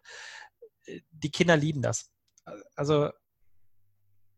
Die 1.12 1.32
Kinder 1.32 1.58
lieben 1.58 1.82
das. 1.82 2.12
Also 2.76 3.12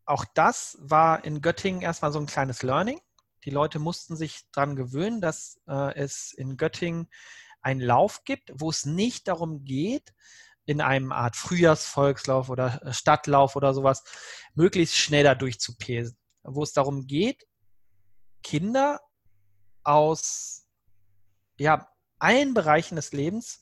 auch 0.06 0.26
das 0.34 0.78
war 0.82 1.24
in 1.24 1.42
Göttingen 1.42 1.82
erstmal 1.82 2.12
so 2.12 2.20
ein 2.20 2.26
kleines 2.26 2.64
Learning. 2.64 3.00
Die 3.46 3.50
Leute 3.50 3.80
mussten 3.80 4.16
sich 4.16 4.42
daran 4.52 4.76
gewöhnen, 4.76 5.22
dass 5.22 5.60
äh, 5.68 5.96
es 5.96 6.34
in 6.34 6.58
Göttingen 6.58 7.10
einen 7.62 7.82
Lauf 7.82 8.24
gibt, 8.24 8.52
wo 8.54 8.70
es 8.70 8.86
nicht 8.86 9.28
darum 9.28 9.64
geht, 9.64 10.14
in 10.66 10.82
einem 10.82 11.12
Art 11.12 11.36
Frühjahrsvolkslauf 11.36 12.50
oder 12.50 12.82
äh, 12.84 12.94
Stadtlauf 12.94 13.56
oder 13.56 13.74
sowas, 13.74 14.04
möglichst 14.54 14.98
schnell 14.98 15.24
da 15.24 15.36
durchzupesen. 15.36 16.18
Wo 16.44 16.64
es 16.64 16.74
darum 16.74 17.08
geht, 17.08 17.48
Kinder 18.44 19.00
aus 19.84 20.68
ja, 21.62 21.88
allen 22.20 22.54
Bereichen 22.54 22.96
des 22.96 23.12
Lebens 23.12 23.62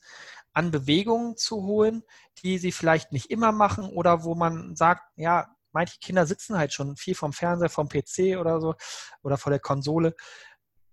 an 0.52 0.70
Bewegungen 0.70 1.36
zu 1.36 1.62
holen, 1.62 2.02
die 2.42 2.58
sie 2.58 2.72
vielleicht 2.72 3.12
nicht 3.12 3.30
immer 3.30 3.52
machen 3.52 3.88
oder 3.90 4.24
wo 4.24 4.34
man 4.34 4.74
sagt, 4.74 5.02
ja, 5.16 5.48
manche 5.72 5.98
Kinder 6.00 6.26
sitzen 6.26 6.58
halt 6.58 6.72
schon 6.72 6.96
viel 6.96 7.14
vom 7.14 7.32
Fernseher, 7.32 7.68
vom 7.68 7.88
PC 7.88 8.38
oder 8.38 8.60
so 8.60 8.74
oder 9.22 9.38
vor 9.38 9.50
der 9.50 9.60
Konsole, 9.60 10.14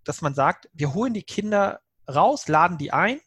dass 0.04 0.22
man 0.22 0.36
sagt, 0.36 0.70
wir 0.74 0.94
holen 0.94 1.14
die 1.14 1.24
Kinder 1.24 1.82
raus, 2.08 2.48
laden 2.48 2.78
die 2.78 2.94
ein 2.94 3.20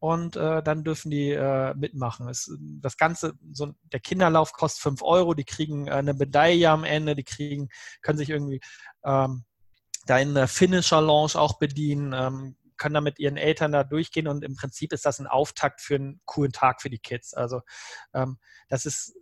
und 0.00 0.36
äh, 0.36 0.62
dann 0.62 0.84
dürfen 0.84 1.10
die 1.10 1.30
äh, 1.30 1.74
mitmachen. 1.74 2.28
Es, 2.28 2.50
das 2.80 2.96
Ganze, 2.96 3.34
so, 3.52 3.72
der 3.82 4.00
Kinderlauf 4.00 4.52
kostet 4.52 4.82
5 4.82 5.02
Euro, 5.02 5.34
die 5.34 5.44
kriegen 5.44 5.86
äh, 5.86 5.92
eine 5.92 6.14
Medaille 6.14 6.70
am 6.70 6.84
Ende, 6.84 7.14
die 7.14 7.24
kriegen, 7.24 7.68
können 8.02 8.18
sich 8.18 8.30
irgendwie 8.30 8.60
ähm, 9.04 9.44
da 10.06 10.18
in 10.18 10.34
der 10.34 10.48
Finisher 10.48 11.00
Lounge 11.00 11.34
auch 11.36 11.58
bedienen, 11.58 12.12
ähm, 12.12 12.56
können 12.78 12.94
da 12.94 13.00
mit 13.00 13.18
ihren 13.18 13.36
Eltern 13.36 13.72
da 13.72 13.84
durchgehen 13.84 14.28
und 14.28 14.44
im 14.44 14.56
Prinzip 14.56 14.92
ist 14.92 15.04
das 15.04 15.18
ein 15.18 15.26
Auftakt 15.26 15.80
für 15.80 15.96
einen 15.96 16.20
coolen 16.24 16.52
Tag 16.52 16.80
für 16.80 16.90
die 16.90 16.98
Kids. 16.98 17.34
Also 17.34 17.60
ähm, 18.14 18.38
das 18.68 18.86
ist 18.86 19.14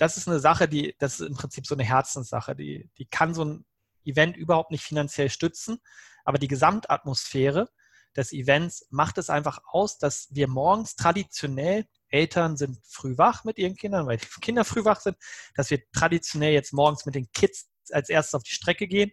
das 0.00 0.16
ist 0.16 0.28
eine 0.28 0.40
Sache, 0.40 0.66
die, 0.66 0.96
das 0.98 1.20
ist 1.20 1.28
im 1.28 1.34
Prinzip 1.34 1.66
so 1.66 1.74
eine 1.74 1.84
Herzenssache, 1.84 2.56
die, 2.56 2.90
die 2.96 3.04
kann 3.04 3.34
so 3.34 3.44
ein 3.44 3.66
Event 4.04 4.34
überhaupt 4.34 4.70
nicht 4.70 4.82
finanziell 4.82 5.28
stützen, 5.28 5.78
aber 6.24 6.38
die 6.38 6.48
Gesamtatmosphäre 6.48 7.68
des 8.16 8.32
Events 8.32 8.86
macht 8.88 9.18
es 9.18 9.28
einfach 9.28 9.60
aus, 9.66 9.98
dass 9.98 10.28
wir 10.30 10.48
morgens 10.48 10.96
traditionell, 10.96 11.86
Eltern 12.08 12.56
sind 12.56 12.78
früh 12.82 13.18
wach 13.18 13.44
mit 13.44 13.58
ihren 13.58 13.76
Kindern, 13.76 14.06
weil 14.06 14.16
die 14.16 14.26
Kinder 14.40 14.64
früh 14.64 14.84
wach 14.84 15.00
sind, 15.00 15.16
dass 15.54 15.70
wir 15.70 15.80
traditionell 15.92 16.54
jetzt 16.54 16.72
morgens 16.72 17.04
mit 17.04 17.14
den 17.14 17.30
Kids 17.32 17.68
als 17.92 18.08
erstes 18.08 18.34
auf 18.34 18.42
die 18.42 18.54
Strecke 18.54 18.88
gehen 18.88 19.12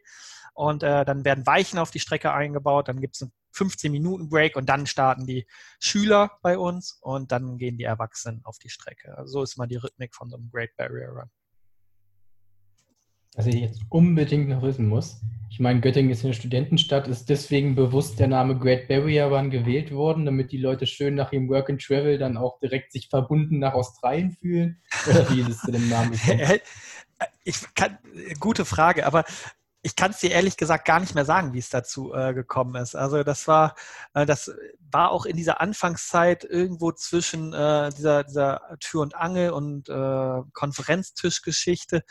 und 0.57 0.83
äh, 0.83 1.05
dann 1.05 1.23
werden 1.23 1.45
Weichen 1.45 1.79
auf 1.79 1.91
die 1.91 1.99
Strecke 1.99 2.33
eingebaut, 2.33 2.87
dann 2.87 2.99
gibt 2.99 3.15
es 3.15 3.21
einen 3.21 3.31
15 3.51 3.91
Minuten 3.91 4.29
Break 4.29 4.55
und 4.55 4.67
dann 4.67 4.85
starten 4.85 5.25
die 5.25 5.47
Schüler 5.79 6.31
bei 6.41 6.57
uns 6.57 6.97
und 7.01 7.31
dann 7.31 7.57
gehen 7.57 7.77
die 7.77 7.83
Erwachsenen 7.83 8.41
auf 8.43 8.57
die 8.59 8.69
Strecke. 8.69 9.17
Also 9.17 9.33
so 9.33 9.43
ist 9.43 9.57
mal 9.57 9.67
die 9.67 9.77
Rhythmik 9.77 10.15
von 10.15 10.29
so 10.29 10.37
einem 10.37 10.49
Great 10.51 10.75
Barrier 10.75 11.09
Run 11.09 11.29
was 13.37 13.45
ich 13.45 13.55
jetzt 13.55 13.81
unbedingt 13.89 14.49
noch 14.49 14.63
wissen 14.63 14.89
muss. 14.89 15.21
Ich 15.49 15.59
meine, 15.59 15.79
Göttingen 15.79 16.11
ist 16.11 16.25
eine 16.25 16.33
Studentenstadt, 16.33 17.07
ist 17.07 17.29
deswegen 17.29 17.75
bewusst 17.75 18.19
der 18.19 18.27
Name 18.27 18.57
Great 18.57 18.87
Barrier 18.87 19.25
Run 19.25 19.51
gewählt 19.51 19.91
worden, 19.91 20.25
damit 20.25 20.51
die 20.51 20.57
Leute 20.57 20.87
schön 20.87 21.13
nach 21.13 21.31
ihrem 21.31 21.47
Work 21.47 21.69
and 21.69 21.81
Travel 21.81 22.17
dann 22.17 22.35
auch 22.35 22.59
direkt 22.59 22.91
sich 22.91 23.09
verbunden 23.09 23.59
nach 23.59 23.73
Australien 23.73 24.31
fühlen? 24.31 24.81
Oder 25.07 25.29
wie 25.29 25.41
ist 25.41 25.49
es 25.49 25.59
zu 25.61 25.71
dem 25.71 25.87
Namen 25.87 26.11
gekommen? 26.11 26.59
Ich 27.43 27.73
kann, 27.73 27.97
gute 28.39 28.63
Frage, 28.63 29.07
aber 29.07 29.23
ich 29.81 29.95
kann 29.95 30.11
es 30.11 30.19
dir 30.19 30.31
ehrlich 30.31 30.57
gesagt 30.57 30.85
gar 30.85 30.99
nicht 30.99 31.15
mehr 31.15 31.25
sagen, 31.25 31.53
wie 31.53 31.59
es 31.59 31.69
dazu 31.69 32.13
äh, 32.13 32.33
gekommen 32.33 32.75
ist. 32.75 32.95
Also 32.95 33.23
das 33.23 33.47
war, 33.47 33.75
äh, 34.13 34.25
das 34.25 34.51
war 34.91 35.11
auch 35.11 35.25
in 35.25 35.37
dieser 35.37 35.61
Anfangszeit 35.61 36.43
irgendwo 36.43 36.91
zwischen 36.91 37.53
äh, 37.53 37.89
dieser, 37.95 38.23
dieser 38.23 38.61
Tür 38.79 39.01
und 39.01 39.15
Angel 39.15 39.51
und 39.51 39.89
äh, 39.89 40.41
Konferenztischgeschichte. 40.53 42.03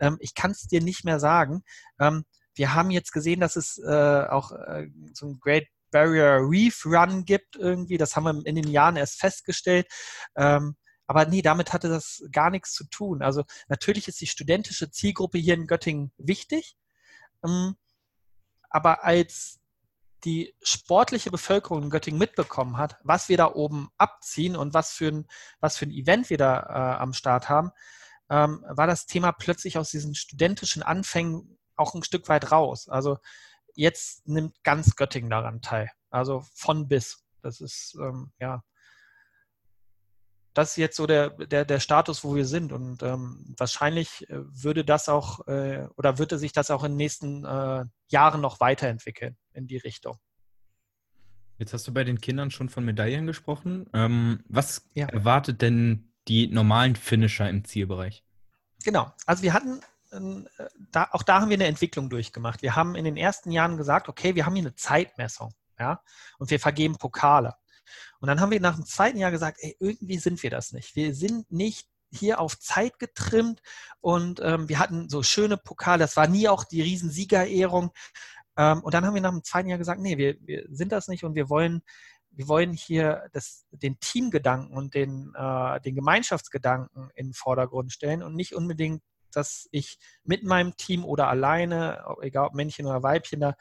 Ähm, 0.00 0.16
ich 0.20 0.34
kann 0.34 0.50
es 0.50 0.66
dir 0.66 0.82
nicht 0.82 1.04
mehr 1.04 1.20
sagen. 1.20 1.62
Ähm, 2.00 2.24
wir 2.54 2.74
haben 2.74 2.90
jetzt 2.90 3.12
gesehen, 3.12 3.40
dass 3.40 3.56
es 3.56 3.78
äh, 3.78 4.26
auch 4.28 4.52
äh, 4.52 4.88
so 5.14 5.26
ein 5.26 5.40
Great 5.40 5.68
Barrier 5.90 6.38
Reef 6.40 6.84
Run 6.84 7.24
gibt 7.24 7.56
irgendwie. 7.56 7.98
Das 7.98 8.16
haben 8.16 8.24
wir 8.24 8.46
in 8.46 8.56
den 8.56 8.68
Jahren 8.68 8.96
erst 8.96 9.20
festgestellt. 9.20 9.86
Ähm, 10.36 10.76
aber 11.06 11.26
nee, 11.26 11.42
damit 11.42 11.72
hatte 11.72 11.88
das 11.88 12.24
gar 12.32 12.50
nichts 12.50 12.72
zu 12.72 12.84
tun. 12.88 13.22
Also 13.22 13.44
natürlich 13.68 14.08
ist 14.08 14.20
die 14.20 14.26
studentische 14.26 14.90
Zielgruppe 14.90 15.38
hier 15.38 15.54
in 15.54 15.66
Göttingen 15.66 16.12
wichtig. 16.16 16.76
Ähm, 17.44 17.76
aber 18.70 19.04
als 19.04 19.60
die 20.24 20.54
sportliche 20.62 21.30
Bevölkerung 21.30 21.82
in 21.82 21.90
Göttingen 21.90 22.18
mitbekommen 22.18 22.76
hat, 22.76 22.96
was 23.02 23.28
wir 23.28 23.36
da 23.36 23.52
oben 23.52 23.90
abziehen 23.98 24.56
und 24.56 24.72
was 24.72 24.92
für 24.92 25.08
ein, 25.08 25.26
was 25.60 25.76
für 25.76 25.86
ein 25.86 25.90
Event 25.90 26.30
wir 26.30 26.38
da 26.38 26.60
äh, 26.60 27.00
am 27.00 27.12
Start 27.12 27.48
haben, 27.48 27.70
ähm, 28.30 28.64
war 28.68 28.86
das 28.86 29.06
Thema 29.06 29.32
plötzlich 29.32 29.78
aus 29.78 29.90
diesen 29.90 30.14
studentischen 30.14 30.82
Anfängen 30.82 31.58
auch 31.76 31.94
ein 31.94 32.04
Stück 32.04 32.28
weit 32.28 32.52
raus. 32.52 32.88
Also 32.88 33.18
jetzt 33.74 34.26
nimmt 34.26 34.62
ganz 34.62 34.96
Göttingen 34.96 35.30
daran 35.30 35.60
teil. 35.60 35.90
Also 36.10 36.44
von 36.54 36.88
bis. 36.88 37.24
Das 37.42 37.60
ist, 37.60 37.96
ähm, 38.00 38.32
ja, 38.38 38.62
das 40.54 40.70
ist 40.70 40.76
jetzt 40.76 40.96
so 40.96 41.06
der, 41.06 41.30
der, 41.30 41.64
der 41.64 41.80
Status, 41.80 42.24
wo 42.24 42.34
wir 42.34 42.44
sind. 42.44 42.72
Und 42.72 43.02
ähm, 43.02 43.54
wahrscheinlich 43.56 44.28
äh, 44.28 44.38
würde 44.40 44.84
das 44.84 45.08
auch 45.08 45.46
äh, 45.48 45.86
oder 45.96 46.18
würde 46.18 46.38
sich 46.38 46.52
das 46.52 46.70
auch 46.70 46.84
in 46.84 46.92
den 46.92 46.96
nächsten 46.98 47.44
äh, 47.44 47.84
Jahren 48.08 48.40
noch 48.40 48.60
weiterentwickeln 48.60 49.36
in 49.52 49.66
die 49.66 49.78
Richtung. 49.78 50.18
Jetzt 51.58 51.72
hast 51.72 51.86
du 51.86 51.92
bei 51.92 52.04
den 52.04 52.20
Kindern 52.20 52.50
schon 52.50 52.68
von 52.68 52.84
Medaillen 52.84 53.26
gesprochen. 53.26 53.88
Ähm, 53.92 54.42
was 54.48 54.88
ja. 54.94 55.06
erwartet 55.06 55.62
denn 55.62 56.12
die 56.28 56.48
normalen 56.48 56.96
Finisher 56.96 57.48
im 57.48 57.64
Zielbereich? 57.64 58.24
Genau. 58.84 59.12
Also 59.26 59.42
wir 59.42 59.52
hatten 59.52 59.80
ähm, 60.12 60.48
da, 60.90 61.08
auch 61.12 61.22
da 61.22 61.40
haben 61.40 61.48
wir 61.48 61.56
eine 61.56 61.66
Entwicklung 61.66 62.10
durchgemacht. 62.10 62.62
Wir 62.62 62.76
haben 62.76 62.94
in 62.94 63.04
den 63.04 63.16
ersten 63.16 63.50
Jahren 63.50 63.76
gesagt, 63.76 64.08
okay, 64.08 64.34
wir 64.34 64.46
haben 64.46 64.54
hier 64.54 64.64
eine 64.64 64.74
Zeitmessung, 64.74 65.54
ja, 65.78 66.02
und 66.38 66.50
wir 66.50 66.60
vergeben 66.60 66.96
Pokale. 66.96 67.54
Und 68.20 68.28
dann 68.28 68.40
haben 68.40 68.50
wir 68.50 68.60
nach 68.60 68.76
dem 68.76 68.84
zweiten 68.84 69.18
Jahr 69.18 69.30
gesagt, 69.30 69.58
ey, 69.60 69.76
irgendwie 69.80 70.18
sind 70.18 70.42
wir 70.42 70.50
das 70.50 70.72
nicht. 70.72 70.96
Wir 70.96 71.14
sind 71.14 71.50
nicht 71.50 71.88
hier 72.12 72.40
auf 72.40 72.58
Zeit 72.58 72.98
getrimmt 72.98 73.62
und 74.00 74.40
ähm, 74.42 74.68
wir 74.68 74.78
hatten 74.78 75.08
so 75.08 75.22
schöne 75.22 75.56
Pokale, 75.56 76.00
das 76.00 76.16
war 76.16 76.28
nie 76.28 76.48
auch 76.48 76.64
die 76.64 76.82
Riesensiegerehrung. 76.82 77.90
Ähm, 78.56 78.80
und 78.82 78.94
dann 78.94 79.06
haben 79.06 79.14
wir 79.14 79.22
nach 79.22 79.30
dem 79.30 79.44
zweiten 79.44 79.68
Jahr 79.68 79.78
gesagt, 79.78 80.00
nee, 80.00 80.18
wir, 80.18 80.36
wir 80.42 80.66
sind 80.70 80.92
das 80.92 81.08
nicht 81.08 81.24
und 81.24 81.34
wir 81.34 81.48
wollen, 81.48 81.82
wir 82.30 82.48
wollen 82.48 82.72
hier 82.72 83.28
das, 83.32 83.64
den 83.70 83.98
Teamgedanken 83.98 84.76
und 84.76 84.94
den, 84.94 85.32
äh, 85.34 85.80
den 85.80 85.94
Gemeinschaftsgedanken 85.94 87.10
in 87.14 87.28
den 87.28 87.34
Vordergrund 87.34 87.92
stellen 87.92 88.22
und 88.22 88.34
nicht 88.34 88.54
unbedingt 88.54 89.02
dass 89.36 89.68
ich 89.70 89.98
mit 90.24 90.44
meinem 90.44 90.76
Team 90.76 91.04
oder 91.04 91.28
alleine, 91.28 92.04
egal 92.20 92.46
ob 92.46 92.54
Männchen 92.54 92.86
oder 92.86 93.02
Weibchen, 93.02 93.40
da 93.40 93.54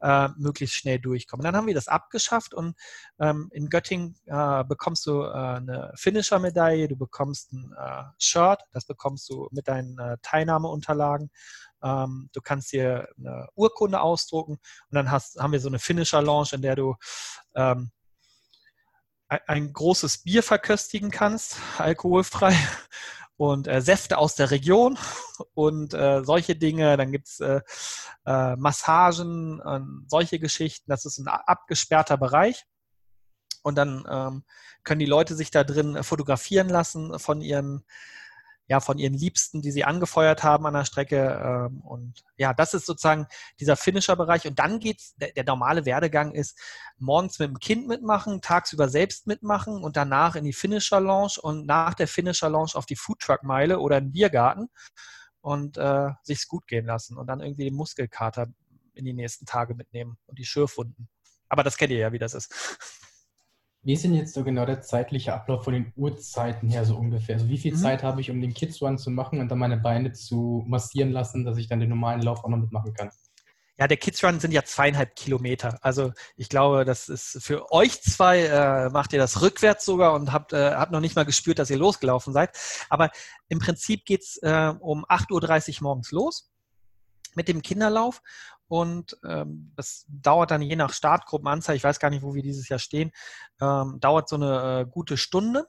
äh, 0.00 0.28
möglichst 0.36 0.76
schnell 0.76 0.98
durchkomme. 0.98 1.42
Dann 1.42 1.56
haben 1.56 1.66
wir 1.66 1.74
das 1.74 1.88
abgeschafft 1.88 2.54
und 2.54 2.76
ähm, 3.18 3.48
in 3.52 3.68
Göttingen 3.68 4.16
äh, 4.26 4.64
bekommst 4.64 5.06
du 5.06 5.22
äh, 5.22 5.32
eine 5.32 5.92
Finisher-Medaille, 5.96 6.88
du 6.88 6.96
bekommst 6.96 7.52
ein 7.52 7.72
äh, 7.78 8.04
Shirt, 8.18 8.60
das 8.72 8.86
bekommst 8.86 9.28
du 9.30 9.48
mit 9.50 9.68
deinen 9.68 9.98
äh, 9.98 10.16
Teilnahmeunterlagen. 10.22 11.30
Ähm, 11.82 12.28
du 12.32 12.40
kannst 12.40 12.72
dir 12.72 13.08
eine 13.18 13.48
Urkunde 13.54 14.00
ausdrucken 14.00 14.52
und 14.52 14.94
dann 14.94 15.10
hast, 15.10 15.38
haben 15.40 15.52
wir 15.52 15.60
so 15.60 15.68
eine 15.68 15.78
Finisher-Lounge, 15.78 16.50
in 16.52 16.62
der 16.62 16.76
du 16.76 16.96
ähm, 17.54 17.90
ein 19.28 19.72
großes 19.72 20.24
Bier 20.24 20.42
verköstigen 20.42 21.10
kannst, 21.10 21.56
alkoholfrei 21.78 22.56
und 23.40 23.68
äh, 23.68 23.80
Säfte 23.80 24.18
aus 24.18 24.34
der 24.34 24.50
Region 24.50 24.98
und 25.54 25.94
äh, 25.94 26.22
solche 26.22 26.56
Dinge. 26.56 26.98
Dann 26.98 27.10
gibt 27.10 27.26
es 27.26 27.40
äh, 27.40 27.62
äh, 28.26 28.54
Massagen, 28.56 30.04
solche 30.08 30.38
Geschichten. 30.38 30.90
Das 30.90 31.06
ist 31.06 31.16
ein 31.16 31.26
abgesperrter 31.26 32.18
Bereich. 32.18 32.66
Und 33.62 33.76
dann 33.76 34.04
ähm, 34.10 34.44
können 34.84 34.98
die 34.98 35.06
Leute 35.06 35.34
sich 35.34 35.50
da 35.50 35.64
drin 35.64 36.02
fotografieren 36.02 36.68
lassen 36.68 37.18
von 37.18 37.40
ihren 37.40 37.86
ja, 38.70 38.78
von 38.78 38.98
ihren 38.98 39.14
Liebsten, 39.14 39.62
die 39.62 39.72
sie 39.72 39.82
angefeuert 39.82 40.44
haben 40.44 40.64
an 40.64 40.74
der 40.74 40.84
Strecke. 40.84 41.42
Ähm, 41.44 41.80
und 41.80 42.22
ja, 42.36 42.54
das 42.54 42.72
ist 42.72 42.86
sozusagen 42.86 43.26
dieser 43.58 43.74
Finisher-Bereich. 43.74 44.46
Und 44.46 44.60
dann 44.60 44.78
geht's, 44.78 45.16
der, 45.16 45.32
der 45.32 45.42
normale 45.42 45.86
Werdegang 45.86 46.32
ist, 46.32 46.56
morgens 46.96 47.40
mit 47.40 47.48
dem 47.48 47.58
Kind 47.58 47.88
mitmachen, 47.88 48.42
tagsüber 48.42 48.88
selbst 48.88 49.26
mitmachen 49.26 49.82
und 49.82 49.96
danach 49.96 50.36
in 50.36 50.44
die 50.44 50.52
Finisher-Lounge 50.52 51.40
und 51.42 51.66
nach 51.66 51.94
der 51.94 52.06
Finisher-Lounge 52.06 52.70
auf 52.74 52.86
die 52.86 52.94
Foodtruck-Meile 52.94 53.80
oder 53.80 53.98
in 53.98 54.04
den 54.04 54.12
Biergarten 54.12 54.68
und 55.40 55.76
äh, 55.76 56.10
sich's 56.22 56.46
gut 56.46 56.68
gehen 56.68 56.86
lassen 56.86 57.18
und 57.18 57.26
dann 57.26 57.40
irgendwie 57.40 57.64
den 57.64 57.74
Muskelkater 57.74 58.46
in 58.94 59.04
die 59.04 59.14
nächsten 59.14 59.46
Tage 59.46 59.74
mitnehmen 59.74 60.16
und 60.26 60.38
die 60.38 60.44
Schürfwunden. 60.44 61.08
Aber 61.48 61.64
das 61.64 61.76
kennt 61.76 61.90
ihr 61.90 61.98
ja, 61.98 62.12
wie 62.12 62.20
das 62.20 62.34
ist. 62.34 62.54
Wie 63.82 63.94
ist 63.94 64.04
denn 64.04 64.14
jetzt 64.14 64.34
so 64.34 64.44
genau 64.44 64.66
der 64.66 64.82
zeitliche 64.82 65.32
Ablauf 65.32 65.64
von 65.64 65.72
den 65.72 65.92
Uhrzeiten 65.96 66.68
her 66.68 66.84
so 66.84 66.96
ungefähr? 66.96 67.36
Also 67.36 67.48
wie 67.48 67.56
viel 67.56 67.72
mhm. 67.72 67.78
Zeit 67.78 68.02
habe 68.02 68.20
ich, 68.20 68.30
um 68.30 68.40
den 68.40 68.52
Kids 68.52 68.82
Run 68.82 68.98
zu 68.98 69.10
machen 69.10 69.40
und 69.40 69.48
dann 69.48 69.58
meine 69.58 69.78
Beine 69.78 70.12
zu 70.12 70.64
massieren 70.66 71.12
lassen, 71.12 71.44
dass 71.44 71.56
ich 71.56 71.66
dann 71.68 71.80
den 71.80 71.88
normalen 71.88 72.20
Lauf 72.20 72.44
auch 72.44 72.48
noch 72.50 72.58
mitmachen 72.58 72.92
kann? 72.92 73.10
Ja, 73.78 73.88
der 73.88 73.96
Kids 73.96 74.22
Run 74.22 74.38
sind 74.38 74.52
ja 74.52 74.62
zweieinhalb 74.64 75.16
Kilometer. 75.16 75.78
Also 75.80 76.12
ich 76.36 76.50
glaube, 76.50 76.84
das 76.84 77.08
ist 77.08 77.38
für 77.42 77.72
euch 77.72 78.02
zwei, 78.02 78.40
äh, 78.44 78.90
macht 78.90 79.14
ihr 79.14 79.18
das 79.18 79.40
rückwärts 79.40 79.86
sogar 79.86 80.12
und 80.12 80.30
habt, 80.30 80.52
äh, 80.52 80.72
habt 80.72 80.92
noch 80.92 81.00
nicht 81.00 81.16
mal 81.16 81.24
gespürt, 81.24 81.58
dass 81.58 81.70
ihr 81.70 81.78
losgelaufen 81.78 82.34
seid. 82.34 82.50
Aber 82.90 83.10
im 83.48 83.60
Prinzip 83.60 84.04
geht's 84.04 84.36
äh, 84.42 84.74
um 84.80 85.06
8.30 85.06 85.76
Uhr 85.76 85.84
morgens 85.84 86.10
los 86.10 86.50
mit 87.34 87.48
dem 87.48 87.62
Kinderlauf 87.62 88.22
und 88.68 89.18
ähm, 89.24 89.72
das 89.76 90.06
dauert 90.08 90.50
dann 90.52 90.62
je 90.62 90.76
nach 90.76 90.92
Startgruppenanzahl, 90.92 91.74
ich 91.74 91.84
weiß 91.84 91.98
gar 91.98 92.10
nicht, 92.10 92.22
wo 92.22 92.34
wir 92.34 92.42
dieses 92.42 92.68
Jahr 92.68 92.78
stehen, 92.78 93.10
ähm, 93.60 93.98
dauert 94.00 94.28
so 94.28 94.36
eine 94.36 94.80
äh, 94.80 94.90
gute 94.90 95.16
Stunde 95.16 95.66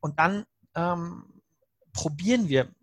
und 0.00 0.18
dann 0.18 0.46
ähm, 0.74 1.42
probieren 1.92 2.48
wir 2.48 2.74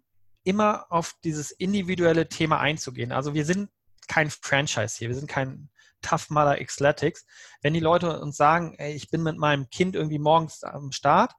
immer 0.44 0.86
auf 0.90 1.16
dieses 1.24 1.52
individuelle 1.52 2.30
Thema 2.30 2.60
einzugehen. 2.60 3.12
Also 3.12 3.34
wir 3.34 3.46
sind 3.46 3.70
kein 4.08 4.30
Franchise 4.30 4.96
hier, 4.98 5.10
wir 5.10 5.16
sind 5.16 5.28
kein 5.28 5.70
Tough 6.02 6.30
Mother 6.30 6.62
Athletics. 6.62 7.26
Wenn 7.62 7.74
die 7.74 7.80
Leute 7.80 8.20
uns 8.20 8.38
sagen, 8.38 8.76
ey, 8.78 8.94
ich 8.94 9.10
bin 9.10 9.24
mit 9.24 9.38
meinem 9.38 9.70
Kind 9.70 9.96
irgendwie 9.96 10.20
morgens 10.20 10.64
am 10.64 10.92
Start 10.92 11.34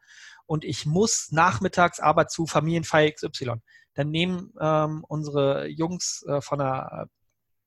und 0.46 0.64
ich 0.64 0.86
muss 0.86 1.30
nachmittags 1.30 2.00
aber 2.00 2.26
zu 2.26 2.46
Familienfeier 2.46 3.12
XY, 3.12 3.62
dann 3.98 4.10
nehmen 4.12 4.54
ähm, 4.60 5.04
unsere 5.08 5.66
Jungs 5.66 6.24
äh, 6.28 6.40
von 6.40 6.60
der 6.60 7.08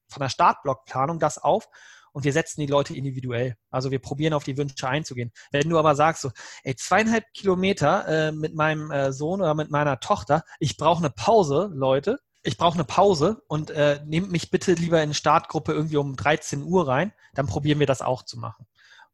von 0.08 0.22
der 0.22 0.30
Startblockplanung 0.30 1.20
das 1.20 1.38
auf 1.38 1.68
und 2.14 2.24
wir 2.24 2.34
setzen 2.34 2.62
die 2.62 2.68
Leute 2.68 2.96
individuell. 2.96 3.56
Also 3.70 3.92
wir 3.92 4.00
probieren 4.00 4.34
auf 4.34 4.44
die 4.44 4.58
Wünsche 4.58 4.88
einzugehen. 4.88 5.32
Wenn 5.52 5.70
du 5.70 5.78
aber 5.78 5.96
sagst, 5.96 6.22
so, 6.22 6.32
ey, 6.64 6.76
zweieinhalb 6.76 7.26
Kilometer 7.34 8.08
äh, 8.08 8.32
mit 8.32 8.56
meinem 8.56 8.92
äh, 8.92 9.12
Sohn 9.12 9.42
oder 9.42 9.56
mit 9.56 9.72
meiner 9.72 10.00
Tochter, 10.00 10.44
ich 10.60 10.78
brauche 10.78 11.00
eine 11.00 11.10
Pause, 11.10 11.70
Leute, 11.74 12.20
ich 12.44 12.58
brauche 12.58 12.76
eine 12.76 12.86
Pause 12.86 13.44
und 13.48 13.70
äh, 13.70 14.02
nehmt 14.06 14.32
mich 14.32 14.52
bitte 14.52 14.74
lieber 14.74 15.02
in 15.04 15.14
Startgruppe 15.14 15.74
irgendwie 15.74 15.98
um 15.98 16.16
13 16.16 16.64
Uhr 16.64 16.88
rein, 16.88 17.14
dann 17.34 17.48
probieren 17.48 17.80
wir 17.80 17.88
das 17.88 18.02
auch 18.02 18.24
zu 18.24 18.40
machen. 18.40 18.66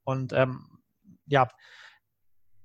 Und 0.03 0.33
ähm, 0.33 0.79
ja, 1.25 1.49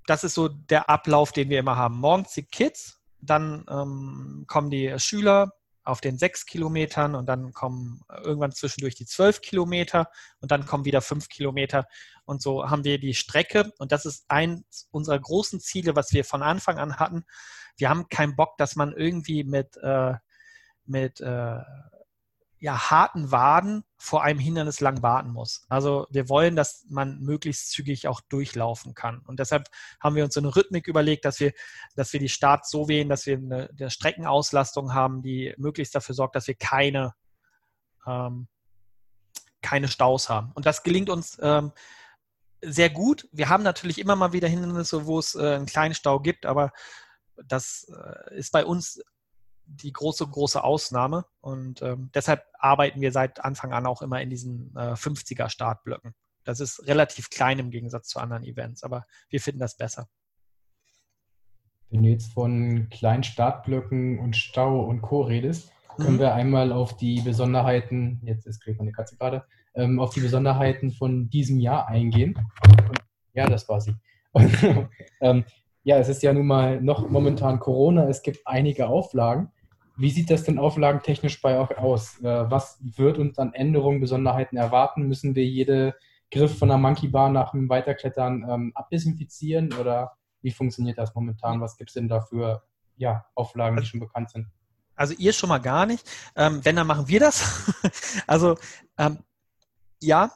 das 0.06 0.24
ist 0.24 0.34
so 0.34 0.48
der 0.48 0.88
Ablauf, 0.88 1.32
den 1.32 1.48
wir 1.48 1.58
immer 1.58 1.76
haben. 1.76 1.98
Morgens 1.98 2.32
die 2.32 2.44
Kids, 2.44 3.01
dann 3.22 3.64
ähm, 3.70 4.44
kommen 4.46 4.70
die 4.70 4.98
Schüler, 4.98 5.52
auf 5.84 6.00
den 6.00 6.18
sechs 6.18 6.46
Kilometern 6.46 7.14
und 7.14 7.26
dann 7.26 7.52
kommen 7.52 8.02
irgendwann 8.22 8.52
zwischendurch 8.52 8.94
die 8.94 9.06
zwölf 9.06 9.40
Kilometer 9.40 10.08
und 10.40 10.50
dann 10.52 10.66
kommen 10.66 10.84
wieder 10.84 11.00
fünf 11.00 11.28
Kilometer. 11.28 11.86
Und 12.24 12.40
so 12.40 12.70
haben 12.70 12.84
wir 12.84 12.98
die 12.98 13.14
Strecke 13.14 13.72
und 13.78 13.90
das 13.90 14.06
ist 14.06 14.24
eins 14.28 14.88
unserer 14.90 15.18
großen 15.18 15.60
Ziele, 15.60 15.96
was 15.96 16.12
wir 16.12 16.24
von 16.24 16.42
Anfang 16.42 16.78
an 16.78 16.98
hatten. 16.98 17.24
Wir 17.76 17.88
haben 17.88 18.08
keinen 18.08 18.36
Bock, 18.36 18.56
dass 18.58 18.76
man 18.76 18.92
irgendwie 18.92 19.44
mit, 19.44 19.76
äh, 19.78 20.14
mit 20.84 21.20
äh, 21.20 21.58
ja, 22.62 22.92
harten 22.92 23.32
Waden 23.32 23.82
vor 23.96 24.22
einem 24.22 24.38
Hindernis 24.38 24.78
lang 24.78 25.02
warten 25.02 25.30
muss. 25.32 25.66
Also 25.68 26.06
wir 26.10 26.28
wollen, 26.28 26.54
dass 26.54 26.84
man 26.88 27.18
möglichst 27.18 27.72
zügig 27.72 28.06
auch 28.06 28.20
durchlaufen 28.20 28.94
kann. 28.94 29.18
Und 29.26 29.40
deshalb 29.40 29.68
haben 29.98 30.14
wir 30.14 30.22
uns 30.22 30.34
so 30.34 30.40
eine 30.40 30.54
Rhythmik 30.54 30.86
überlegt, 30.86 31.24
dass 31.24 31.40
wir, 31.40 31.52
dass 31.96 32.12
wir 32.12 32.20
die 32.20 32.28
Starts 32.28 32.70
so 32.70 32.86
wählen, 32.86 33.08
dass 33.08 33.26
wir 33.26 33.36
eine, 33.36 33.68
eine 33.76 33.90
Streckenauslastung 33.90 34.94
haben, 34.94 35.22
die 35.22 35.52
möglichst 35.58 35.92
dafür 35.96 36.14
sorgt, 36.14 36.36
dass 36.36 36.46
wir 36.46 36.54
keine, 36.54 37.14
ähm, 38.06 38.46
keine 39.60 39.88
Staus 39.88 40.28
haben. 40.28 40.52
Und 40.54 40.64
das 40.64 40.84
gelingt 40.84 41.10
uns 41.10 41.40
ähm, 41.42 41.72
sehr 42.60 42.90
gut. 42.90 43.28
Wir 43.32 43.48
haben 43.48 43.64
natürlich 43.64 43.98
immer 43.98 44.14
mal 44.14 44.32
wieder 44.32 44.46
Hindernisse, 44.46 45.04
wo 45.06 45.18
es 45.18 45.34
äh, 45.34 45.56
einen 45.56 45.66
kleinen 45.66 45.96
Stau 45.96 46.20
gibt, 46.20 46.46
aber 46.46 46.70
das 47.44 47.88
äh, 47.88 48.38
ist 48.38 48.52
bei 48.52 48.64
uns 48.64 49.02
die 49.76 49.92
große, 49.92 50.26
große 50.26 50.62
Ausnahme. 50.62 51.24
Und 51.40 51.82
ähm, 51.82 52.10
deshalb 52.14 52.44
arbeiten 52.58 53.00
wir 53.00 53.12
seit 53.12 53.44
Anfang 53.44 53.72
an 53.72 53.86
auch 53.86 54.02
immer 54.02 54.20
in 54.20 54.30
diesen 54.30 54.74
äh, 54.76 54.92
50er 54.92 55.48
Startblöcken. 55.48 56.14
Das 56.44 56.60
ist 56.60 56.86
relativ 56.86 57.30
klein 57.30 57.58
im 57.58 57.70
Gegensatz 57.70 58.08
zu 58.08 58.18
anderen 58.18 58.44
Events, 58.44 58.82
aber 58.82 59.06
wir 59.28 59.40
finden 59.40 59.60
das 59.60 59.76
besser. 59.76 60.08
Wenn 61.90 62.02
du 62.02 62.08
jetzt 62.08 62.32
von 62.32 62.88
kleinen 62.90 63.22
Startblöcken 63.22 64.18
und 64.18 64.36
Stau 64.36 64.80
und 64.80 65.02
Co. 65.02 65.22
redest, 65.22 65.70
können 65.98 66.16
mhm. 66.16 66.20
wir 66.20 66.34
einmal 66.34 66.72
auf 66.72 66.96
die 66.96 67.20
Besonderheiten, 67.20 68.20
jetzt 68.24 68.46
ist 68.46 68.60
gerade 68.60 68.78
meine 68.78 68.92
Katze 68.92 69.16
gerade, 69.16 69.44
ähm, 69.74 70.00
auf 70.00 70.14
die 70.14 70.20
Besonderheiten 70.20 70.90
von 70.90 71.28
diesem 71.28 71.60
Jahr 71.60 71.88
eingehen. 71.88 72.34
Und, 72.88 72.98
ja, 73.34 73.46
das 73.46 73.68
war 73.68 73.80
sie. 73.80 73.94
Und, 74.32 74.56
ähm, 75.20 75.44
ja, 75.84 75.98
es 75.98 76.08
ist 76.08 76.22
ja 76.22 76.32
nun 76.32 76.46
mal 76.46 76.80
noch 76.80 77.08
momentan 77.10 77.58
Corona, 77.58 78.08
es 78.08 78.22
gibt 78.22 78.40
einige 78.46 78.86
Auflagen. 78.86 79.50
Wie 79.96 80.10
sieht 80.10 80.30
das 80.30 80.44
denn 80.44 80.58
auflagentechnisch 80.58 81.40
bei 81.40 81.58
euch 81.58 81.76
aus? 81.76 82.18
Äh, 82.20 82.50
was 82.50 82.78
wird 82.80 83.18
uns 83.18 83.38
an 83.38 83.52
Änderungen, 83.54 84.00
Besonderheiten 84.00 84.56
erwarten? 84.56 85.02
Müssen 85.02 85.34
wir 85.34 85.44
jede 85.44 85.94
Griff 86.30 86.58
von 86.58 86.68
der 86.68 86.78
Monkey 86.78 87.08
Bar 87.08 87.28
nach 87.28 87.52
dem 87.52 87.68
Weiterklettern 87.68 88.46
ähm, 88.48 88.72
abdesinfizieren 88.74 89.72
oder 89.74 90.16
wie 90.40 90.50
funktioniert 90.50 90.98
das 90.98 91.14
momentan? 91.14 91.60
Was 91.60 91.76
gibt 91.76 91.90
es 91.90 91.94
denn 91.94 92.08
da 92.08 92.20
für 92.20 92.62
ja, 92.96 93.26
Auflagen, 93.34 93.76
die 93.76 93.86
schon 93.86 94.00
bekannt 94.00 94.30
sind? 94.30 94.46
Also 94.94 95.14
ihr 95.14 95.32
schon 95.32 95.48
mal 95.48 95.58
gar 95.58 95.86
nicht. 95.86 96.08
Ähm, 96.36 96.64
wenn, 96.64 96.76
dann 96.76 96.86
machen 96.86 97.08
wir 97.08 97.20
das. 97.20 97.70
also 98.26 98.56
ähm, 98.98 99.18
ja, 100.00 100.32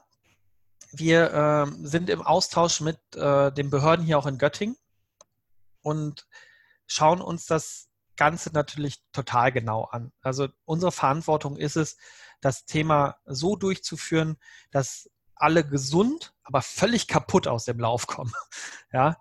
wir 0.92 1.33
ähm, 1.33 1.87
sind 1.87 2.11
im 2.11 2.23
Austausch 2.23 2.81
mit 2.81 2.99
äh, 3.14 3.53
den 3.53 3.71
Behörden 3.71 4.05
hier 4.05 4.19
auch 4.19 4.27
in 4.27 4.38
Göttingen 4.38 4.77
und 5.83 6.27
schauen 6.87 7.21
uns 7.21 7.47
das 7.47 7.86
Ganze 8.16 8.50
natürlich 8.52 9.02
total 9.12 9.52
genau 9.52 9.85
an. 9.85 10.12
Also 10.22 10.48
unsere 10.64 10.92
Verantwortung 10.92 11.57
ist 11.57 11.76
es, 11.76 11.96
das 12.40 12.66
Thema 12.66 13.16
so 13.24 13.57
durchzuführen, 13.57 14.37
dass 14.70 15.11
alle 15.35 15.66
gesund, 15.66 16.35
aber 16.42 16.62
völlig 16.62 17.09
kaputt 17.09 17.46
aus 17.46 17.64
dem 17.64 17.79
Lauf 17.79 18.07
kommen. 18.07 18.33
Ja, 18.92 19.18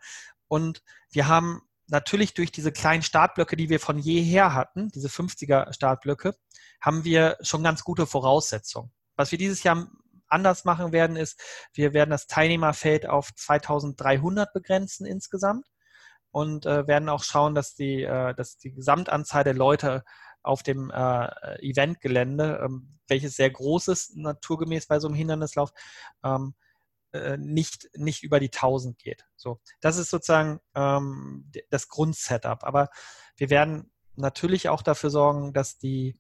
und 0.47 0.83
wir 1.09 1.27
haben 1.27 1.61
natürlich 1.87 2.33
durch 2.33 2.51
diese 2.51 2.71
kleinen 2.71 3.01
Startblöcke, 3.01 3.57
die 3.57 3.69
wir 3.69 3.79
von 3.79 3.99
jeher 3.99 4.53
hatten, 4.53 4.89
diese 4.89 5.09
50er 5.09 5.73
Startblöcke, 5.73 6.37
haben 6.79 7.03
wir 7.03 7.37
schon 7.41 7.63
ganz 7.63 7.83
gute 7.83 8.05
Voraussetzungen. 8.05 8.93
Was 9.15 9.31
wir 9.31 9.37
dieses 9.37 9.63
Jahr 9.63 9.89
anders 10.27 10.63
machen 10.63 10.93
werden, 10.93 11.17
ist, 11.17 11.41
wir 11.73 11.93
werden 11.93 12.11
das 12.11 12.27
Teilnehmerfeld 12.27 13.07
auf 13.07 13.33
2300 13.35 14.53
begrenzen 14.53 15.05
insgesamt 15.05 15.65
und 16.35 16.65
äh, 16.65 16.85
werden 16.85 17.07
auch 17.07 17.23
schauen, 17.23 17.55
dass 17.55 17.75
die, 17.75 18.03
äh, 18.03 18.35
dass 18.35 18.57
die 18.57 18.73
Gesamtanzahl 18.73 19.45
der 19.45 19.53
Leute 19.53 20.03
auf 20.43 20.63
dem 20.63 20.91
äh, 20.91 21.29
Eventgelände, 21.61 22.59
ähm, 22.61 22.99
welches 23.07 23.37
sehr 23.37 23.49
groß 23.49 23.87
ist, 23.87 24.17
naturgemäß 24.17 24.85
bei 24.87 24.99
so 24.99 25.07
einem 25.07 25.15
Hindernislauf, 25.15 25.71
ähm, 26.25 26.53
äh, 27.13 27.37
nicht, 27.37 27.87
nicht 27.95 28.21
über 28.21 28.41
die 28.41 28.51
1000 28.51 28.99
geht. 28.99 29.23
So, 29.37 29.61
das 29.79 29.95
ist 29.95 30.09
sozusagen 30.09 30.59
ähm, 30.75 31.49
das 31.69 31.87
Grundsetup. 31.87 32.65
Aber 32.65 32.89
wir 33.37 33.49
werden 33.49 33.89
natürlich 34.17 34.67
auch 34.67 34.81
dafür 34.81 35.11
sorgen, 35.11 35.53
dass 35.53 35.77
die 35.77 36.19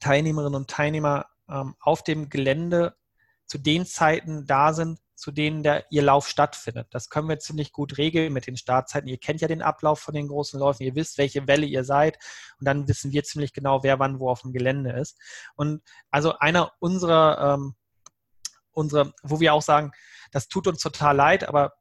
Teilnehmerinnen 0.00 0.56
und 0.56 0.68
Teilnehmer 0.68 1.26
ähm, 1.48 1.76
auf 1.78 2.02
dem 2.02 2.30
Gelände 2.30 2.96
zu 3.46 3.58
den 3.58 3.86
Zeiten 3.86 4.44
da 4.44 4.72
sind, 4.72 4.98
zu 5.20 5.30
denen 5.30 5.62
der, 5.62 5.86
ihr 5.90 6.02
Lauf 6.02 6.28
stattfindet. 6.28 6.88
Das 6.90 7.08
können 7.10 7.28
wir 7.28 7.38
ziemlich 7.38 7.72
gut 7.72 7.98
regeln 7.98 8.32
mit 8.32 8.46
den 8.46 8.56
Startzeiten. 8.56 9.08
Ihr 9.08 9.18
kennt 9.18 9.40
ja 9.40 9.48
den 9.48 9.62
Ablauf 9.62 10.00
von 10.00 10.14
den 10.14 10.28
großen 10.28 10.58
Läufen, 10.58 10.82
ihr 10.84 10.94
wisst, 10.94 11.18
welche 11.18 11.46
Welle 11.46 11.66
ihr 11.66 11.84
seid 11.84 12.18
und 12.58 12.66
dann 12.66 12.88
wissen 12.88 13.12
wir 13.12 13.22
ziemlich 13.24 13.52
genau, 13.52 13.82
wer 13.82 13.98
wann 13.98 14.18
wo 14.18 14.30
auf 14.30 14.42
dem 14.42 14.52
Gelände 14.52 14.92
ist. 14.92 15.18
Und 15.54 15.82
also 16.10 16.38
einer 16.38 16.72
unserer 16.80 17.54
ähm, 17.54 17.74
unsere, 18.72 19.12
wo 19.22 19.40
wir 19.40 19.54
auch 19.54 19.62
sagen, 19.62 19.92
das 20.32 20.48
tut 20.48 20.66
uns 20.66 20.80
total 20.80 21.16
leid, 21.16 21.48
aber 21.48 21.74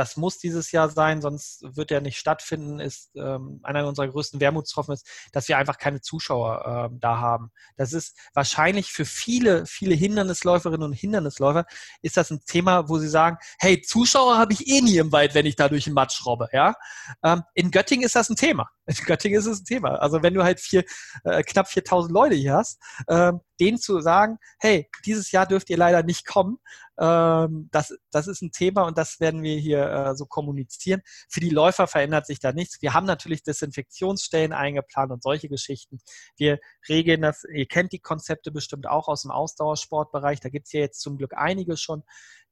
das 0.00 0.16
muss 0.16 0.38
dieses 0.38 0.72
Jahr 0.72 0.88
sein, 0.88 1.20
sonst 1.20 1.62
wird 1.76 1.90
er 1.90 2.00
nicht 2.00 2.16
stattfinden, 2.16 2.80
ist 2.80 3.10
ähm, 3.16 3.60
einer 3.62 3.86
unserer 3.86 4.08
größten 4.08 4.40
Wermutstropfen 4.40 4.94
ist, 4.94 5.06
dass 5.32 5.46
wir 5.46 5.58
einfach 5.58 5.76
keine 5.76 6.00
Zuschauer 6.00 6.90
äh, 6.90 6.96
da 6.98 7.18
haben. 7.18 7.52
Das 7.76 7.92
ist 7.92 8.16
wahrscheinlich 8.32 8.92
für 8.92 9.04
viele, 9.04 9.66
viele 9.66 9.94
Hindernisläuferinnen 9.94 10.84
und 10.84 10.94
Hindernisläufer 10.94 11.66
ist 12.00 12.16
das 12.16 12.30
ein 12.30 12.40
Thema, 12.46 12.88
wo 12.88 12.96
sie 12.96 13.10
sagen, 13.10 13.36
hey, 13.58 13.82
Zuschauer 13.82 14.38
habe 14.38 14.54
ich 14.54 14.66
eh 14.68 14.80
nie 14.80 14.96
im 14.96 15.12
Wald, 15.12 15.34
wenn 15.34 15.44
ich 15.44 15.56
da 15.56 15.68
durch 15.68 15.84
den 15.84 15.92
Matsch 15.92 16.24
robbe. 16.24 16.48
Ja? 16.50 16.76
Ähm, 17.22 17.42
in 17.52 17.70
Göttingen 17.70 18.06
ist 18.06 18.16
das 18.16 18.30
ein 18.30 18.36
Thema. 18.36 18.70
In 18.90 18.96
Göttingen 19.06 19.38
ist 19.38 19.46
es 19.46 19.60
ein 19.60 19.64
Thema. 19.64 19.94
Also 19.96 20.22
wenn 20.22 20.34
du 20.34 20.42
halt 20.42 20.60
vier, 20.60 20.84
äh, 21.24 21.42
knapp 21.42 21.68
4000 21.68 22.12
Leute 22.12 22.34
hier 22.34 22.54
hast, 22.54 22.80
ähm, 23.08 23.40
denen 23.60 23.78
zu 23.78 24.00
sagen, 24.00 24.38
hey, 24.58 24.88
dieses 25.04 25.30
Jahr 25.30 25.46
dürft 25.46 25.70
ihr 25.70 25.76
leider 25.76 26.02
nicht 26.02 26.26
kommen, 26.26 26.58
ähm, 26.98 27.68
das, 27.70 27.94
das 28.10 28.26
ist 28.26 28.42
ein 28.42 28.50
Thema 28.50 28.82
und 28.82 28.98
das 28.98 29.20
werden 29.20 29.42
wir 29.42 29.56
hier 29.58 29.86
äh, 29.86 30.16
so 30.16 30.26
kommunizieren. 30.26 31.02
Für 31.28 31.40
die 31.40 31.50
Läufer 31.50 31.86
verändert 31.86 32.26
sich 32.26 32.40
da 32.40 32.52
nichts. 32.52 32.82
Wir 32.82 32.94
haben 32.94 33.06
natürlich 33.06 33.42
Desinfektionsstellen 33.42 34.52
eingeplant 34.52 35.12
und 35.12 35.22
solche 35.22 35.48
Geschichten. 35.48 36.00
Wir 36.36 36.58
regeln 36.88 37.22
das, 37.22 37.44
ihr 37.52 37.66
kennt 37.66 37.92
die 37.92 38.00
Konzepte 38.00 38.50
bestimmt 38.50 38.86
auch 38.88 39.08
aus 39.08 39.22
dem 39.22 39.30
Ausdauersportbereich. 39.30 40.40
Da 40.40 40.48
gibt 40.48 40.66
es 40.66 40.72
ja 40.72 40.80
jetzt 40.80 41.00
zum 41.00 41.16
Glück 41.16 41.32
einige 41.36 41.76
schon 41.76 42.02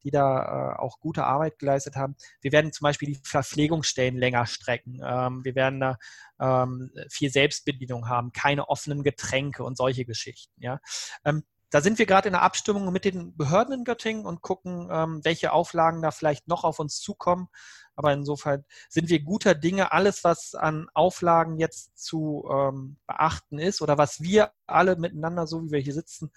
die 0.05 0.11
da 0.11 0.75
äh, 0.75 0.79
auch 0.79 1.01
gute 1.01 1.25
Arbeit 1.25 1.59
geleistet 1.59 1.97
haben. 1.97 2.17
Wir 2.41 2.53
werden 2.53 2.73
zum 2.73 2.85
Beispiel 2.85 3.09
die 3.09 3.21
Verpflegungsstellen 3.23 4.17
länger 4.17 4.47
strecken. 4.47 5.01
Ähm, 5.05 5.45
wir 5.45 5.55
werden 5.55 5.81
da 5.81 5.99
ähm, 6.41 6.91
viel 7.11 7.31
Selbstbedienung 7.31 8.09
haben, 8.09 8.33
keine 8.33 8.69
offenen 8.69 9.03
Getränke 9.03 9.65
und 9.65 9.77
solche 9.77 10.05
Geschichten. 10.05 10.55
Ja. 10.63 10.81
Ähm, 11.25 11.45
da 11.71 11.83
sind 11.83 11.99
wir 11.99 12.07
gerade 12.07 12.29
in 12.29 12.33
der 12.33 12.43
Abstimmung 12.43 12.91
mit 12.93 13.05
den 13.05 13.37
Behörden 13.37 13.75
in 13.75 13.85
Göttingen 13.85 14.25
und 14.25 14.41
gucken, 14.41 14.89
ähm, 14.91 15.21
welche 15.23 15.53
Auflagen 15.53 16.01
da 16.01 16.11
vielleicht 16.11 16.49
noch 16.49 16.65
auf 16.65 16.79
uns 16.79 17.01
zukommen. 17.01 17.49
Aber 17.95 18.13
insofern 18.13 18.65
sind 18.89 19.11
wir 19.11 19.23
guter 19.23 19.55
Dinge. 19.55 19.93
Alles, 19.93 20.25
was 20.25 20.55
an 20.55 20.89
Auflagen 20.95 21.59
jetzt 21.59 21.99
zu 21.99 22.49
ähm, 22.51 22.97
beachten 23.07 23.59
ist 23.59 23.83
oder 23.83 23.99
was 23.99 24.21
wir 24.21 24.53
alle 24.67 24.97
miteinander, 24.97 25.47
so 25.47 25.63
wie 25.65 25.73
wir 25.73 25.81
hier 25.81 25.95
sitzen, 25.95 26.31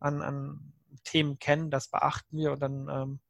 an, 0.00 0.20
an 0.20 0.72
Themen 1.04 1.38
kennen, 1.38 1.70
das 1.70 1.88
beachten 1.88 2.36
wir 2.36 2.52
und 2.52 2.60
dann 2.60 2.88
ähm, 2.88 3.20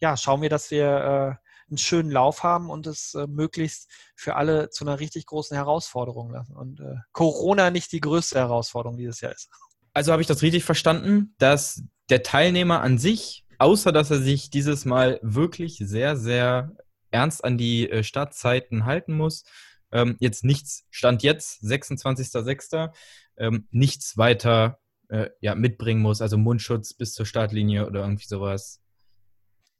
ja, 0.00 0.16
schauen 0.16 0.42
wir, 0.42 0.48
dass 0.48 0.70
wir 0.70 0.86
äh, 0.86 1.48
einen 1.70 1.78
schönen 1.78 2.10
Lauf 2.10 2.42
haben 2.42 2.70
und 2.70 2.86
es 2.86 3.14
äh, 3.14 3.26
möglichst 3.26 3.90
für 4.14 4.36
alle 4.36 4.70
zu 4.70 4.84
einer 4.84 5.00
richtig 5.00 5.26
großen 5.26 5.56
Herausforderung 5.56 6.30
lassen. 6.30 6.56
Und 6.56 6.80
äh, 6.80 6.96
Corona 7.12 7.70
nicht 7.70 7.92
die 7.92 8.00
größte 8.00 8.38
Herausforderung 8.38 8.96
dieses 8.96 9.20
Jahr 9.20 9.32
ist. 9.32 9.50
Also 9.92 10.12
habe 10.12 10.22
ich 10.22 10.28
das 10.28 10.42
richtig 10.42 10.64
verstanden, 10.64 11.34
dass 11.38 11.82
der 12.10 12.22
Teilnehmer 12.22 12.80
an 12.80 12.98
sich, 12.98 13.44
außer 13.58 13.92
dass 13.92 14.10
er 14.10 14.20
sich 14.20 14.50
dieses 14.50 14.84
Mal 14.84 15.18
wirklich 15.22 15.78
sehr, 15.78 16.16
sehr 16.16 16.72
ernst 17.10 17.44
an 17.44 17.58
die 17.58 17.90
äh, 17.90 18.02
Startzeiten 18.02 18.84
halten 18.84 19.14
muss, 19.14 19.44
ähm, 19.90 20.16
jetzt 20.20 20.44
nichts, 20.44 20.84
Stand 20.90 21.22
jetzt, 21.22 21.62
26.06., 21.62 22.90
ähm, 23.38 23.66
nichts 23.70 24.16
weiter 24.16 24.78
äh, 25.08 25.30
ja, 25.40 25.54
mitbringen 25.54 26.00
muss, 26.00 26.20
also 26.22 26.38
Mundschutz 26.38 26.94
bis 26.94 27.14
zur 27.14 27.26
Startlinie 27.26 27.86
oder 27.86 28.00
irgendwie 28.00 28.26
sowas. 28.26 28.80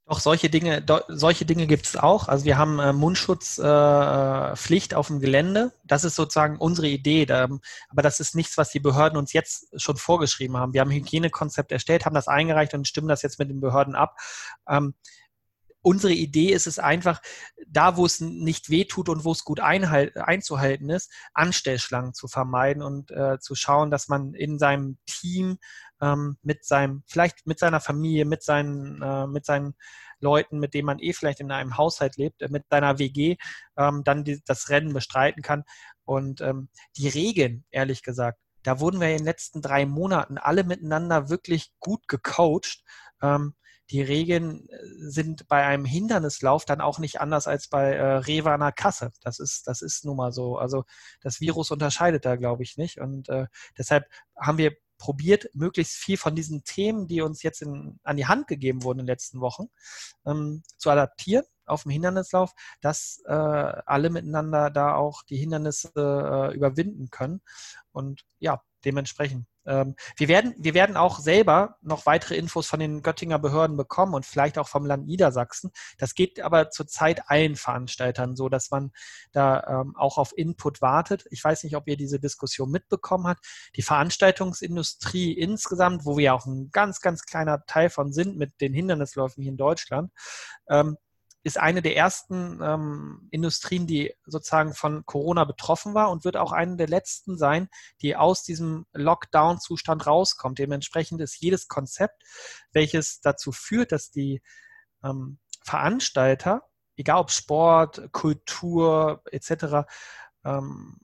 Doch, 0.08 0.20
solche 0.20 0.48
Dinge, 0.48 0.82
solche 1.08 1.44
Dinge 1.44 1.66
gibt 1.66 1.84
es 1.84 1.94
auch. 1.94 2.28
Also 2.28 2.46
wir 2.46 2.56
haben 2.56 2.78
äh, 2.78 2.94
Mundschutzpflicht 2.94 4.92
äh, 4.92 4.94
auf 4.94 5.08
dem 5.08 5.20
Gelände. 5.20 5.72
Das 5.84 6.04
ist 6.04 6.16
sozusagen 6.16 6.56
unsere 6.56 6.88
Idee. 6.88 7.26
Da, 7.26 7.46
aber 7.90 8.02
das 8.02 8.18
ist 8.18 8.34
nichts, 8.34 8.56
was 8.56 8.70
die 8.70 8.80
Behörden 8.80 9.18
uns 9.18 9.34
jetzt 9.34 9.68
schon 9.78 9.98
vorgeschrieben 9.98 10.56
haben. 10.56 10.72
Wir 10.72 10.80
haben 10.80 10.88
ein 10.88 10.96
Hygienekonzept 10.96 11.72
erstellt, 11.72 12.06
haben 12.06 12.14
das 12.14 12.26
eingereicht 12.26 12.72
und 12.72 12.88
stimmen 12.88 13.08
das 13.08 13.20
jetzt 13.20 13.38
mit 13.38 13.50
den 13.50 13.60
Behörden 13.60 13.94
ab. 13.94 14.16
Ähm, 14.66 14.94
unsere 15.82 16.12
Idee 16.12 16.52
ist 16.52 16.66
es 16.66 16.78
einfach, 16.78 17.20
da 17.66 17.96
wo 17.96 18.06
es 18.06 18.20
nicht 18.20 18.70
wehtut 18.70 19.08
und 19.08 19.24
wo 19.24 19.32
es 19.32 19.44
gut 19.44 19.60
einzuhalten 19.60 20.90
ist, 20.90 21.12
Anstellschlangen 21.34 22.14
zu 22.14 22.28
vermeiden 22.28 22.82
und 22.82 23.10
äh, 23.10 23.38
zu 23.40 23.54
schauen, 23.54 23.90
dass 23.90 24.08
man 24.08 24.34
in 24.34 24.58
seinem 24.58 24.98
Team 25.06 25.58
ähm, 26.00 26.36
mit 26.42 26.64
seinem, 26.64 27.02
vielleicht 27.06 27.46
mit 27.46 27.58
seiner 27.58 27.80
Familie, 27.80 28.24
mit 28.24 28.42
seinen, 28.42 29.02
äh, 29.02 29.26
mit 29.26 29.44
seinen 29.44 29.74
Leuten, 30.20 30.58
mit 30.58 30.74
denen 30.74 30.86
man 30.86 30.98
eh 30.98 31.12
vielleicht 31.12 31.40
in 31.40 31.50
einem 31.50 31.76
Haushalt 31.76 32.16
lebt, 32.16 32.42
äh, 32.42 32.48
mit 32.48 32.64
seiner 32.70 32.98
WG, 32.98 33.36
ähm, 33.76 34.02
dann 34.04 34.24
die, 34.24 34.42
das 34.44 34.68
Rennen 34.68 34.92
bestreiten 34.92 35.42
kann. 35.42 35.64
Und 36.04 36.40
ähm, 36.40 36.68
die 36.96 37.08
Regeln, 37.08 37.64
ehrlich 37.70 38.02
gesagt, 38.02 38.38
da 38.62 38.80
wurden 38.80 39.00
wir 39.00 39.08
in 39.10 39.18
den 39.18 39.24
letzten 39.24 39.62
drei 39.62 39.86
Monaten 39.86 40.38
alle 40.38 40.64
miteinander 40.64 41.30
wirklich 41.30 41.72
gut 41.78 42.08
gecoacht. 42.08 42.82
Ähm, 43.22 43.54
die 43.90 44.02
Regeln 44.02 44.68
äh, 44.68 44.78
sind 44.98 45.48
bei 45.48 45.64
einem 45.64 45.84
Hindernislauf 45.84 46.64
dann 46.64 46.80
auch 46.80 46.98
nicht 46.98 47.20
anders 47.20 47.46
als 47.46 47.68
bei 47.68 47.94
äh, 47.94 48.16
Rewe 48.16 48.52
an 48.52 48.60
der 48.60 48.72
Kasse. 48.72 49.10
Das 49.22 49.38
ist, 49.38 49.66
das 49.66 49.82
ist 49.82 50.04
nun 50.04 50.16
mal 50.16 50.32
so. 50.32 50.58
Also 50.58 50.84
das 51.20 51.40
Virus 51.40 51.70
unterscheidet 51.70 52.24
da, 52.24 52.36
glaube 52.36 52.62
ich, 52.62 52.76
nicht. 52.76 53.00
Und 53.00 53.28
äh, 53.28 53.46
deshalb 53.76 54.06
haben 54.36 54.58
wir 54.58 54.76
probiert, 54.98 55.48
möglichst 55.54 55.94
viel 55.94 56.16
von 56.16 56.34
diesen 56.34 56.64
Themen, 56.64 57.06
die 57.06 57.22
uns 57.22 57.42
jetzt 57.42 57.62
in, 57.62 57.98
an 58.02 58.16
die 58.16 58.26
Hand 58.26 58.48
gegeben 58.48 58.82
wurden 58.82 59.00
in 59.00 59.06
den 59.06 59.12
letzten 59.12 59.40
Wochen, 59.40 59.68
ähm, 60.26 60.62
zu 60.76 60.90
adaptieren. 60.90 61.44
auf 61.66 61.82
dem 61.84 61.92
Hindernislauf, 61.92 62.52
dass 62.80 63.22
äh, 63.26 63.32
alle 63.32 64.10
miteinander 64.10 64.70
da 64.70 64.94
auch 64.94 65.22
die 65.22 65.36
Hindernisse 65.36 65.92
äh, 65.94 66.54
überwinden 66.54 67.10
können. 67.10 67.42
Und 67.92 68.24
ja, 68.38 68.62
dementsprechend. 68.84 69.46
Ähm, 69.68 69.94
wir, 70.16 70.28
werden, 70.28 70.54
wir 70.58 70.74
werden 70.74 70.96
auch 70.96 71.18
selber 71.18 71.76
noch 71.82 72.06
weitere 72.06 72.36
Infos 72.36 72.66
von 72.66 72.80
den 72.80 73.02
Göttinger 73.02 73.38
Behörden 73.38 73.76
bekommen 73.76 74.14
und 74.14 74.26
vielleicht 74.26 74.58
auch 74.58 74.68
vom 74.68 74.86
Land 74.86 75.06
Niedersachsen. 75.06 75.70
Das 75.98 76.14
geht 76.14 76.40
aber 76.40 76.70
zurzeit 76.70 77.22
allen 77.28 77.54
Veranstaltern 77.54 78.34
so, 78.34 78.48
dass 78.48 78.70
man 78.70 78.92
da 79.32 79.82
ähm, 79.82 79.94
auch 79.96 80.18
auf 80.18 80.36
Input 80.36 80.80
wartet. 80.80 81.26
Ich 81.30 81.44
weiß 81.44 81.64
nicht, 81.64 81.76
ob 81.76 81.86
ihr 81.86 81.96
diese 81.96 82.18
Diskussion 82.18 82.70
mitbekommen 82.70 83.26
habt. 83.26 83.46
Die 83.76 83.82
Veranstaltungsindustrie 83.82 85.32
insgesamt, 85.32 86.06
wo 86.06 86.16
wir 86.16 86.34
auch 86.34 86.46
ein 86.46 86.70
ganz, 86.72 87.00
ganz 87.00 87.22
kleiner 87.22 87.64
Teil 87.66 87.90
von 87.90 88.12
sind 88.12 88.36
mit 88.38 88.60
den 88.60 88.72
Hindernisläufen 88.72 89.42
hier 89.42 89.52
in 89.52 89.58
Deutschland, 89.58 90.12
ähm, 90.68 90.96
ist 91.44 91.58
eine 91.58 91.82
der 91.82 91.96
ersten 91.96 92.60
ähm, 92.62 93.28
Industrien, 93.30 93.86
die 93.86 94.12
sozusagen 94.26 94.74
von 94.74 95.06
Corona 95.06 95.44
betroffen 95.44 95.94
war 95.94 96.10
und 96.10 96.24
wird 96.24 96.36
auch 96.36 96.52
eine 96.52 96.76
der 96.76 96.88
letzten 96.88 97.38
sein, 97.38 97.68
die 98.02 98.16
aus 98.16 98.42
diesem 98.42 98.86
Lockdown-Zustand 98.92 100.06
rauskommt. 100.06 100.58
Dementsprechend 100.58 101.20
ist 101.20 101.40
jedes 101.40 101.68
Konzept, 101.68 102.22
welches 102.72 103.20
dazu 103.20 103.52
führt, 103.52 103.92
dass 103.92 104.10
die 104.10 104.42
ähm, 105.04 105.38
Veranstalter, 105.62 106.62
egal 106.96 107.20
ob 107.20 107.30
Sport, 107.30 108.12
Kultur 108.12 109.22
etc., 109.30 109.86
ähm, 110.44 110.98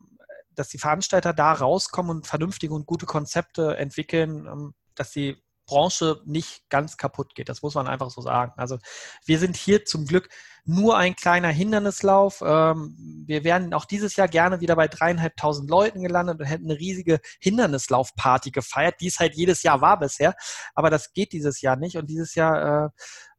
dass 0.50 0.68
die 0.68 0.78
Veranstalter 0.78 1.32
da 1.32 1.52
rauskommen 1.52 2.10
und 2.10 2.26
vernünftige 2.26 2.74
und 2.74 2.86
gute 2.86 3.06
Konzepte 3.06 3.76
entwickeln, 3.76 4.46
ähm, 4.46 4.74
dass 4.94 5.12
sie 5.12 5.43
Branche 5.66 6.20
nicht 6.24 6.68
ganz 6.68 6.96
kaputt 6.96 7.34
geht. 7.34 7.48
Das 7.48 7.62
muss 7.62 7.74
man 7.74 7.86
einfach 7.86 8.10
so 8.10 8.20
sagen. 8.20 8.52
Also 8.56 8.78
wir 9.24 9.38
sind 9.38 9.56
hier 9.56 9.84
zum 9.84 10.06
Glück 10.06 10.28
nur 10.64 10.96
ein 10.96 11.14
kleiner 11.14 11.48
Hindernislauf. 11.48 12.42
Ähm, 12.44 12.94
wir 13.26 13.44
wären 13.44 13.74
auch 13.74 13.84
dieses 13.84 14.16
Jahr 14.16 14.28
gerne 14.28 14.60
wieder 14.60 14.76
bei 14.76 14.88
dreieinhalbtausend 14.88 15.68
Leuten 15.68 16.02
gelandet 16.02 16.40
und 16.40 16.46
hätten 16.46 16.70
eine 16.70 16.78
riesige 16.78 17.20
Hindernislaufparty 17.40 18.50
gefeiert, 18.50 19.00
die 19.00 19.08
es 19.08 19.18
halt 19.18 19.34
jedes 19.34 19.62
Jahr 19.62 19.80
war 19.80 19.98
bisher. 19.98 20.34
Aber 20.74 20.90
das 20.90 21.12
geht 21.12 21.32
dieses 21.32 21.60
Jahr 21.60 21.76
nicht. 21.76 21.96
Und 21.96 22.08
dieses 22.08 22.34
Jahr 22.34 22.92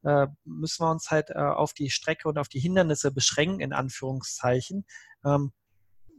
äh, 0.03 0.09
äh, 0.09 0.27
müssen 0.43 0.85
wir 0.85 0.91
uns 0.91 1.09
halt 1.09 1.31
äh, 1.31 1.39
auf 1.39 1.73
die 1.73 1.89
Strecke 1.89 2.29
und 2.29 2.37
auf 2.37 2.47
die 2.47 2.59
Hindernisse 2.59 3.11
beschränken, 3.11 3.59
in 3.59 3.73
Anführungszeichen. 3.73 4.85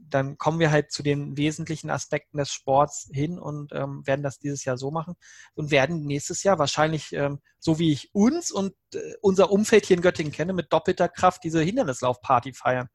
Dann 0.08 0.38
kommen 0.38 0.58
wir 0.58 0.70
halt 0.70 0.92
zu 0.92 1.02
den 1.02 1.36
wesentlichen 1.36 1.90
Aspekten 1.90 2.38
des 2.38 2.50
Sports 2.52 3.08
hin 3.12 3.38
und 3.38 3.72
ähm, 3.72 4.06
werden 4.06 4.22
das 4.22 4.38
dieses 4.38 4.64
Jahr 4.64 4.78
so 4.78 4.90
machen 4.90 5.14
und 5.54 5.70
werden 5.70 6.04
nächstes 6.04 6.42
Jahr 6.42 6.58
wahrscheinlich, 6.58 7.12
ähm, 7.12 7.40
so 7.58 7.78
wie 7.78 7.92
ich 7.92 8.10
uns 8.14 8.50
und 8.50 8.74
äh, 8.94 8.98
unser 9.20 9.50
Umfeld 9.50 9.86
hier 9.86 9.96
in 9.96 10.02
Göttingen 10.02 10.32
kenne, 10.32 10.52
mit 10.52 10.72
doppelter 10.72 11.08
Kraft 11.08 11.44
diese 11.44 11.60
Hindernislaufparty 11.60 12.52
feiern. 12.52 12.88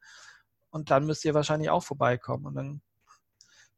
Und 0.69 0.89
dann 0.89 1.06
müsst 1.06 1.26
ihr 1.26 1.34
wahrscheinlich 1.34 1.69
auch 1.69 1.84
vorbeikommen 1.84 2.45
und 2.45 2.56
dann 2.56 2.82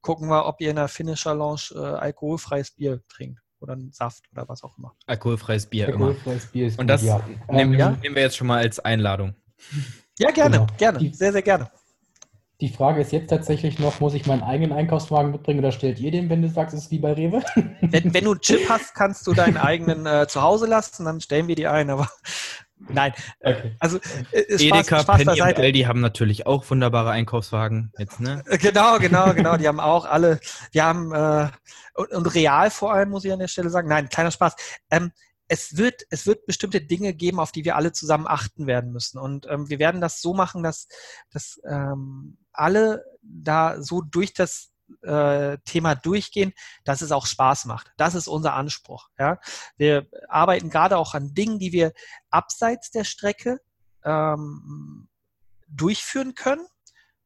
gucken 0.01 0.27
wir, 0.29 0.45
ob 0.45 0.61
ihr 0.61 0.69
in 0.69 0.75
der 0.75 0.87
Finisher 0.89 1.33
Lounge 1.33 1.71
äh, 1.71 1.79
alkoholfreies 1.79 2.71
Bier 2.71 3.01
trinkt 3.07 3.41
oder 3.59 3.73
einen 3.73 3.91
Saft 3.93 4.25
oder 4.31 4.47
was 4.47 4.63
auch 4.63 4.77
immer. 4.77 4.95
Alkoholfreies 5.07 5.65
Bier 5.67 5.87
Alkoholfreies 5.87 6.47
Bier 6.47 6.67
ist 6.67 6.73
immer. 6.73 6.81
Und 6.81 6.87
das 6.87 7.01
gut, 7.01 7.09
ja. 7.09 7.25
nehmen, 7.47 7.73
Ähm, 7.73 7.79
ja? 7.79 7.89
nehmen 7.91 8.15
wir 8.15 8.21
jetzt 8.21 8.35
schon 8.37 8.47
mal 8.47 8.59
als 8.59 8.79
Einladung. 8.79 9.33
Ja, 10.19 10.29
gerne, 10.31 10.57
Genau. 10.57 10.67
gerne, 10.77 11.13
sehr, 11.13 11.31
sehr 11.31 11.41
gerne. 11.41 11.71
Die 12.61 12.69
Frage 12.69 13.01
ist 13.01 13.11
jetzt 13.11 13.29
tatsächlich 13.29 13.79
noch, 13.79 13.99
muss 13.99 14.13
ich 14.13 14.25
meinen 14.25 14.43
eigenen 14.43 14.71
Einkaufswagen 14.71 15.31
mitbringen 15.31 15.59
oder 15.59 15.71
stellt 15.71 15.99
ihr 15.99 16.11
den, 16.11 16.29
wenn 16.29 16.41
du 16.41 16.49
sagst, 16.49 16.73
es 16.75 16.83
ist 16.83 16.91
wie 16.91 16.99
bei 16.99 17.13
Rewe? 17.13 17.43
Wenn, 17.81 18.13
wenn 18.13 18.23
du 18.23 18.31
einen 18.31 18.41
Chip 18.41 18.69
hast, 18.69 18.93
kannst 18.95 19.27
du 19.27 19.33
deinen 19.33 19.57
eigenen 19.57 20.05
äh, 20.05 20.27
zu 20.27 20.41
Hause 20.41 20.67
lassen, 20.67 21.05
dann 21.05 21.19
stellen 21.19 21.47
wir 21.47 21.55
die 21.55 21.67
ein, 21.67 21.89
aber 21.89 22.07
nein. 22.77 23.11
äh, 23.39 23.53
Okay. 23.53 23.75
Also 23.79 23.97
äh, 24.31 24.43
Spaß, 24.43 24.61
Edeka, 24.61 24.99
Spaß 24.99 25.17
Penny 25.17 25.41
und. 25.41 25.59
Aldi 25.59 25.81
haben 25.81 25.99
natürlich 25.99 26.47
auch 26.47 26.69
wunderbare 26.69 27.09
Einkaufswagen 27.11 27.91
jetzt, 27.97 28.19
ne? 28.19 28.43
Äh, 28.47 28.57
Genau, 28.57 28.97
genau, 28.99 29.33
genau. 29.33 29.57
Die 29.57 29.67
haben 29.67 29.79
auch 29.79 30.05
alle, 30.05 30.39
wir 30.71 30.85
haben, 30.85 31.11
äh, 31.13 31.49
und, 31.95 32.11
und 32.11 32.33
real 32.35 32.69
vor 32.69 32.93
allem, 32.93 33.09
muss 33.09 33.25
ich 33.25 33.33
an 33.33 33.39
der 33.39 33.47
Stelle 33.47 33.69
sagen. 33.69 33.89
Nein, 33.89 34.09
kleiner 34.09 34.31
Spaß. 34.31 34.55
Ähm, 34.89 35.11
es 35.53 35.77
wird, 35.77 36.01
es 36.09 36.25
wird 36.25 36.47
bestimmte 36.47 36.81
Dinge 36.81 37.13
geben, 37.13 37.39
auf 37.39 37.51
die 37.51 37.63
wir 37.63 37.75
alle 37.75 37.91
zusammen 37.91 38.25
achten 38.27 38.65
werden 38.65 38.91
müssen. 38.91 39.19
Und 39.19 39.45
ähm, 39.47 39.69
wir 39.69 39.77
werden 39.77 40.01
das 40.01 40.19
so 40.19 40.33
machen, 40.33 40.63
dass, 40.63 40.87
dass 41.31 41.61
ähm, 41.69 42.39
alle 42.51 43.05
da 43.21 43.79
so 43.79 44.01
durch 44.01 44.33
das 44.33 44.71
äh, 45.03 45.59
Thema 45.63 45.93
durchgehen, 45.93 46.53
dass 46.85 47.01
es 47.03 47.11
auch 47.11 47.27
Spaß 47.27 47.65
macht. 47.65 47.91
Das 47.97 48.15
ist 48.15 48.27
unser 48.27 48.55
Anspruch. 48.55 49.09
Ja? 49.19 49.39
Wir 49.77 50.07
arbeiten 50.27 50.71
gerade 50.71 50.97
auch 50.97 51.13
an 51.13 51.35
Dingen, 51.35 51.59
die 51.59 51.71
wir 51.71 51.93
abseits 52.31 52.89
der 52.89 53.03
Strecke 53.03 53.61
ähm, 54.03 55.07
durchführen 55.67 56.33
können, 56.33 56.65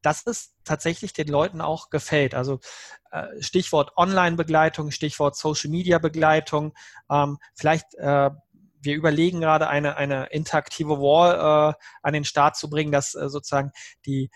dass 0.02 0.26
es 0.26 0.54
tatsächlich 0.64 1.12
den 1.12 1.28
Leuten 1.28 1.60
auch 1.60 1.90
gefällt. 1.90 2.34
Also 2.34 2.60
äh, 3.10 3.26
Stichwort 3.40 3.92
Online-Begleitung, 3.96 4.90
Stichwort 4.90 5.36
Social-Media-Begleitung. 5.36 6.74
Ähm, 7.10 7.38
vielleicht, 7.54 7.94
äh, 7.94 8.30
wir 8.80 8.94
überlegen 8.94 9.40
gerade 9.40 9.68
eine, 9.68 9.96
eine 9.96 10.26
interaktive 10.26 10.98
Wall 10.98 11.74
äh, 11.74 11.84
an 12.02 12.12
den 12.12 12.24
Start 12.24 12.56
zu 12.56 12.70
bringen, 12.70 12.92
dass 12.92 13.10
sozusagen 13.10 13.72
die 14.06 14.30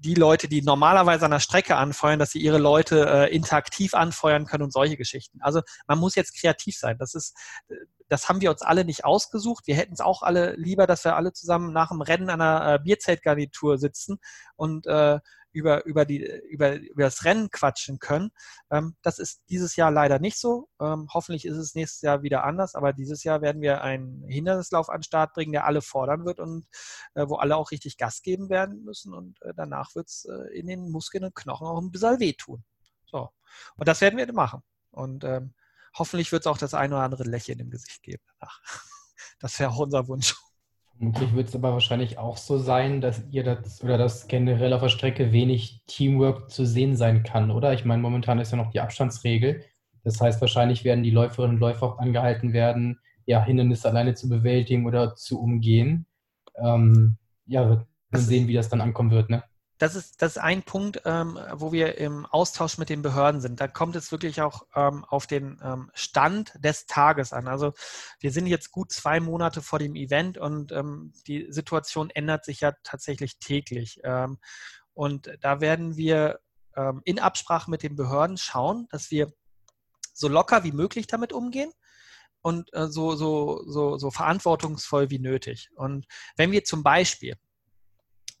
die 0.00 0.14
Leute, 0.14 0.48
die 0.48 0.62
normalerweise 0.62 1.26
an 1.26 1.30
der 1.30 1.40
Strecke 1.40 1.76
anfeuern, 1.76 2.18
dass 2.18 2.30
sie 2.30 2.40
ihre 2.40 2.58
Leute 2.58 3.06
äh, 3.06 3.34
interaktiv 3.34 3.94
anfeuern 3.94 4.46
können 4.46 4.64
und 4.64 4.72
solche 4.72 4.96
Geschichten. 4.96 5.40
Also 5.42 5.60
man 5.86 5.98
muss 5.98 6.14
jetzt 6.14 6.38
kreativ 6.38 6.76
sein. 6.76 6.96
Das 6.98 7.14
ist, 7.14 7.36
äh, 7.68 7.74
das 8.08 8.28
haben 8.28 8.40
wir 8.40 8.50
uns 8.50 8.62
alle 8.62 8.84
nicht 8.84 9.04
ausgesucht. 9.04 9.66
Wir 9.66 9.76
hätten 9.76 9.92
es 9.92 10.00
auch 10.00 10.22
alle 10.22 10.54
lieber, 10.56 10.86
dass 10.86 11.04
wir 11.04 11.16
alle 11.16 11.32
zusammen 11.32 11.72
nach 11.72 11.90
dem 11.90 12.00
Rennen 12.00 12.30
an 12.30 12.40
einer 12.40 12.74
äh, 12.74 12.78
Bierzeltgarnitur 12.78 13.78
sitzen 13.78 14.18
und 14.56 14.86
äh, 14.86 15.20
über, 15.52 15.84
über, 15.86 16.04
die, 16.04 16.24
über, 16.48 16.76
über 16.76 17.04
das 17.04 17.24
Rennen 17.24 17.50
quatschen 17.50 17.98
können. 17.98 18.30
Ähm, 18.70 18.96
das 19.02 19.18
ist 19.18 19.42
dieses 19.48 19.76
Jahr 19.76 19.90
leider 19.90 20.18
nicht 20.18 20.38
so. 20.38 20.68
Ähm, 20.80 21.08
hoffentlich 21.12 21.44
ist 21.44 21.56
es 21.56 21.74
nächstes 21.74 22.02
Jahr 22.02 22.22
wieder 22.22 22.44
anders, 22.44 22.74
aber 22.74 22.92
dieses 22.92 23.24
Jahr 23.24 23.42
werden 23.42 23.62
wir 23.62 23.82
einen 23.82 24.24
Hindernislauf 24.28 24.88
an 24.88 24.98
den 24.98 25.04
Start 25.04 25.34
bringen, 25.34 25.52
der 25.52 25.66
alle 25.66 25.82
fordern 25.82 26.24
wird 26.24 26.40
und 26.40 26.66
äh, 27.14 27.26
wo 27.28 27.36
alle 27.36 27.56
auch 27.56 27.70
richtig 27.70 27.96
Gas 27.96 28.22
geben 28.22 28.48
werden 28.48 28.84
müssen 28.84 29.14
und 29.14 29.40
äh, 29.42 29.52
danach 29.56 29.94
wird 29.94 30.08
es 30.08 30.26
äh, 30.26 30.58
in 30.58 30.66
den 30.66 30.90
Muskeln 30.90 31.24
und 31.24 31.34
Knochen 31.34 31.66
auch 31.66 31.80
ein 31.80 31.90
bisschen 31.90 32.20
wehtun. 32.20 32.64
So. 33.06 33.30
Und 33.76 33.88
das 33.88 34.00
werden 34.00 34.16
wir 34.18 34.32
machen. 34.32 34.62
Und 34.90 35.24
ähm, 35.24 35.54
hoffentlich 35.96 36.32
wird 36.32 36.42
es 36.42 36.46
auch 36.46 36.58
das 36.58 36.74
ein 36.74 36.92
oder 36.92 37.02
andere 37.02 37.24
Lächeln 37.24 37.58
im 37.58 37.70
Gesicht 37.70 38.02
geben 38.02 38.22
danach. 38.38 38.60
Das 39.38 39.58
wäre 39.58 39.70
auch 39.70 39.78
unser 39.78 40.06
Wunsch. 40.08 40.34
Vermutlich 41.00 41.34
wird 41.34 41.48
es 41.48 41.54
aber 41.54 41.72
wahrscheinlich 41.72 42.18
auch 42.18 42.36
so 42.36 42.58
sein, 42.58 43.00
dass 43.00 43.22
ihr 43.30 43.42
das 43.42 43.82
oder 43.82 43.96
dass 43.96 44.28
generell 44.28 44.74
auf 44.74 44.82
der 44.82 44.90
Strecke 44.90 45.32
wenig 45.32 45.82
Teamwork 45.86 46.50
zu 46.50 46.66
sehen 46.66 46.94
sein 46.94 47.22
kann, 47.22 47.50
oder? 47.50 47.72
Ich 47.72 47.86
meine, 47.86 48.02
momentan 48.02 48.38
ist 48.38 48.50
ja 48.50 48.58
noch 48.58 48.70
die 48.70 48.80
Abstandsregel. 48.80 49.64
Das 50.04 50.20
heißt, 50.20 50.42
wahrscheinlich 50.42 50.84
werden 50.84 51.02
die 51.02 51.10
Läuferinnen 51.10 51.56
und 51.56 51.60
Läufer 51.60 51.86
auch 51.86 51.98
angehalten 51.98 52.52
werden, 52.52 53.00
ja, 53.24 53.42
Hindernisse 53.42 53.88
alleine 53.88 54.12
zu 54.14 54.28
bewältigen 54.28 54.84
oder 54.86 55.14
zu 55.16 55.40
umgehen. 55.40 56.04
Ähm, 56.56 57.16
ja, 57.46 57.66
wird 57.66 57.78
man 57.78 57.86
Das 58.10 58.20
ist- 58.22 58.28
sehen, 58.28 58.46
wie 58.46 58.52
das 58.54 58.68
dann 58.68 58.82
ankommen 58.82 59.10
wird, 59.10 59.30
ne? 59.30 59.42
Das 59.80 59.94
ist, 59.94 60.20
das 60.20 60.32
ist 60.32 60.42
ein 60.42 60.62
Punkt, 60.62 61.00
ähm, 61.06 61.38
wo 61.54 61.72
wir 61.72 61.96
im 61.96 62.26
Austausch 62.26 62.76
mit 62.76 62.90
den 62.90 63.00
Behörden 63.00 63.40
sind. 63.40 63.62
Da 63.62 63.66
kommt 63.66 63.96
es 63.96 64.12
wirklich 64.12 64.42
auch 64.42 64.66
ähm, 64.74 65.06
auf 65.06 65.26
den 65.26 65.58
ähm, 65.64 65.90
Stand 65.94 66.52
des 66.62 66.84
Tages 66.84 67.32
an. 67.32 67.48
Also 67.48 67.72
wir 68.20 68.30
sind 68.30 68.46
jetzt 68.46 68.72
gut 68.72 68.92
zwei 68.92 69.20
Monate 69.20 69.62
vor 69.62 69.78
dem 69.78 69.96
Event 69.96 70.36
und 70.36 70.70
ähm, 70.70 71.14
die 71.26 71.50
Situation 71.50 72.10
ändert 72.10 72.44
sich 72.44 72.60
ja 72.60 72.74
tatsächlich 72.82 73.38
täglich. 73.38 74.00
Ähm, 74.04 74.38
und 74.92 75.30
da 75.40 75.62
werden 75.62 75.96
wir 75.96 76.40
ähm, 76.76 77.00
in 77.06 77.18
Absprache 77.18 77.70
mit 77.70 77.82
den 77.82 77.96
Behörden 77.96 78.36
schauen, 78.36 78.86
dass 78.90 79.10
wir 79.10 79.32
so 80.12 80.28
locker 80.28 80.62
wie 80.62 80.72
möglich 80.72 81.06
damit 81.06 81.32
umgehen 81.32 81.72
und 82.42 82.68
äh, 82.74 82.88
so, 82.88 83.14
so, 83.14 83.62
so, 83.66 83.96
so 83.96 84.10
verantwortungsvoll 84.10 85.08
wie 85.08 85.20
nötig. 85.20 85.70
Und 85.74 86.04
wenn 86.36 86.52
wir 86.52 86.64
zum 86.64 86.82
Beispiel 86.82 87.38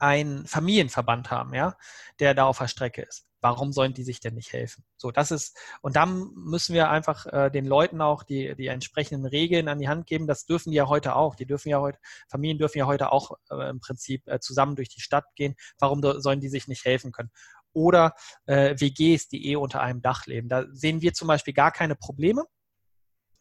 einen 0.00 0.46
Familienverband 0.46 1.30
haben, 1.30 1.54
ja, 1.54 1.76
der 2.18 2.34
da 2.34 2.46
auf 2.46 2.58
der 2.58 2.68
Strecke 2.68 3.02
ist. 3.02 3.26
Warum 3.42 3.72
sollen 3.72 3.94
die 3.94 4.02
sich 4.02 4.20
denn 4.20 4.34
nicht 4.34 4.52
helfen? 4.52 4.84
So, 4.96 5.10
das 5.10 5.30
ist, 5.30 5.56
und 5.80 5.96
dann 5.96 6.30
müssen 6.34 6.74
wir 6.74 6.90
einfach 6.90 7.26
äh, 7.26 7.50
den 7.50 7.64
Leuten 7.64 8.02
auch 8.02 8.22
die, 8.22 8.54
die 8.54 8.66
entsprechenden 8.66 9.24
Regeln 9.24 9.68
an 9.68 9.78
die 9.78 9.88
Hand 9.88 10.06
geben. 10.06 10.26
Das 10.26 10.44
dürfen 10.44 10.70
die 10.70 10.76
ja 10.76 10.88
heute 10.88 11.16
auch. 11.16 11.36
Die 11.36 11.46
dürfen 11.46 11.70
ja 11.70 11.80
heute, 11.80 11.98
Familien 12.28 12.58
dürfen 12.58 12.78
ja 12.78 12.86
heute 12.86 13.12
auch 13.12 13.32
äh, 13.50 13.70
im 13.70 13.80
Prinzip 13.80 14.26
äh, 14.26 14.40
zusammen 14.40 14.76
durch 14.76 14.90
die 14.90 15.00
Stadt 15.00 15.24
gehen. 15.36 15.54
Warum 15.78 16.02
sollen 16.20 16.40
die 16.40 16.50
sich 16.50 16.68
nicht 16.68 16.84
helfen 16.84 17.12
können? 17.12 17.30
Oder 17.72 18.14
äh, 18.44 18.74
WGs, 18.78 19.28
die 19.28 19.50
eh 19.50 19.56
unter 19.56 19.80
einem 19.80 20.02
Dach 20.02 20.26
leben. 20.26 20.48
Da 20.48 20.64
sehen 20.72 21.00
wir 21.00 21.14
zum 21.14 21.28
Beispiel 21.28 21.54
gar 21.54 21.72
keine 21.72 21.94
Probleme. 21.94 22.44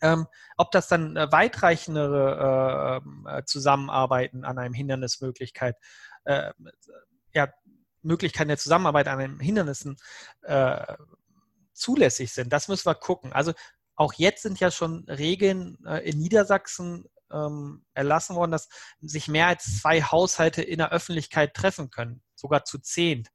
Ähm, 0.01 0.28
ob 0.55 0.72
das 0.72 0.88
dann 0.88 1.18
äh, 1.18 1.30
weitreichendere 1.30 3.01
äh, 3.28 3.43
Zusammenarbeiten 3.43 4.45
an 4.45 4.57
einem 4.57 4.74
Hindernismöglichkeit 4.74 5.76
äh, 6.30 6.53
ja, 7.34 7.51
Möglichkeiten 8.01 8.49
der 8.49 8.57
Zusammenarbeit 8.57 9.07
an 9.07 9.19
den 9.19 9.39
Hindernissen 9.39 9.97
äh, 10.43 10.95
zulässig 11.73 12.32
sind. 12.32 12.53
Das 12.53 12.67
müssen 12.67 12.86
wir 12.86 12.95
gucken. 12.95 13.34
Also 13.34 13.53
auch 13.95 14.13
jetzt 14.13 14.43
sind 14.43 14.59
ja 14.59 14.71
schon 14.71 15.05
Regeln 15.09 15.77
äh, 15.86 16.07
in 16.09 16.19
Niedersachsen 16.19 17.05
ähm, 17.32 17.86
erlassen 17.93 18.36
worden, 18.36 18.51
dass 18.51 18.69
sich 19.01 19.27
mehr 19.27 19.47
als 19.47 19.80
zwei 19.82 20.01
Haushalte 20.01 20.61
in 20.61 20.77
der 20.77 20.91
Öffentlichkeit 20.91 21.53
treffen 21.53 21.89
können, 21.89 22.21
sogar 22.36 22.63
zu 22.63 22.80
zehn. 22.80 23.27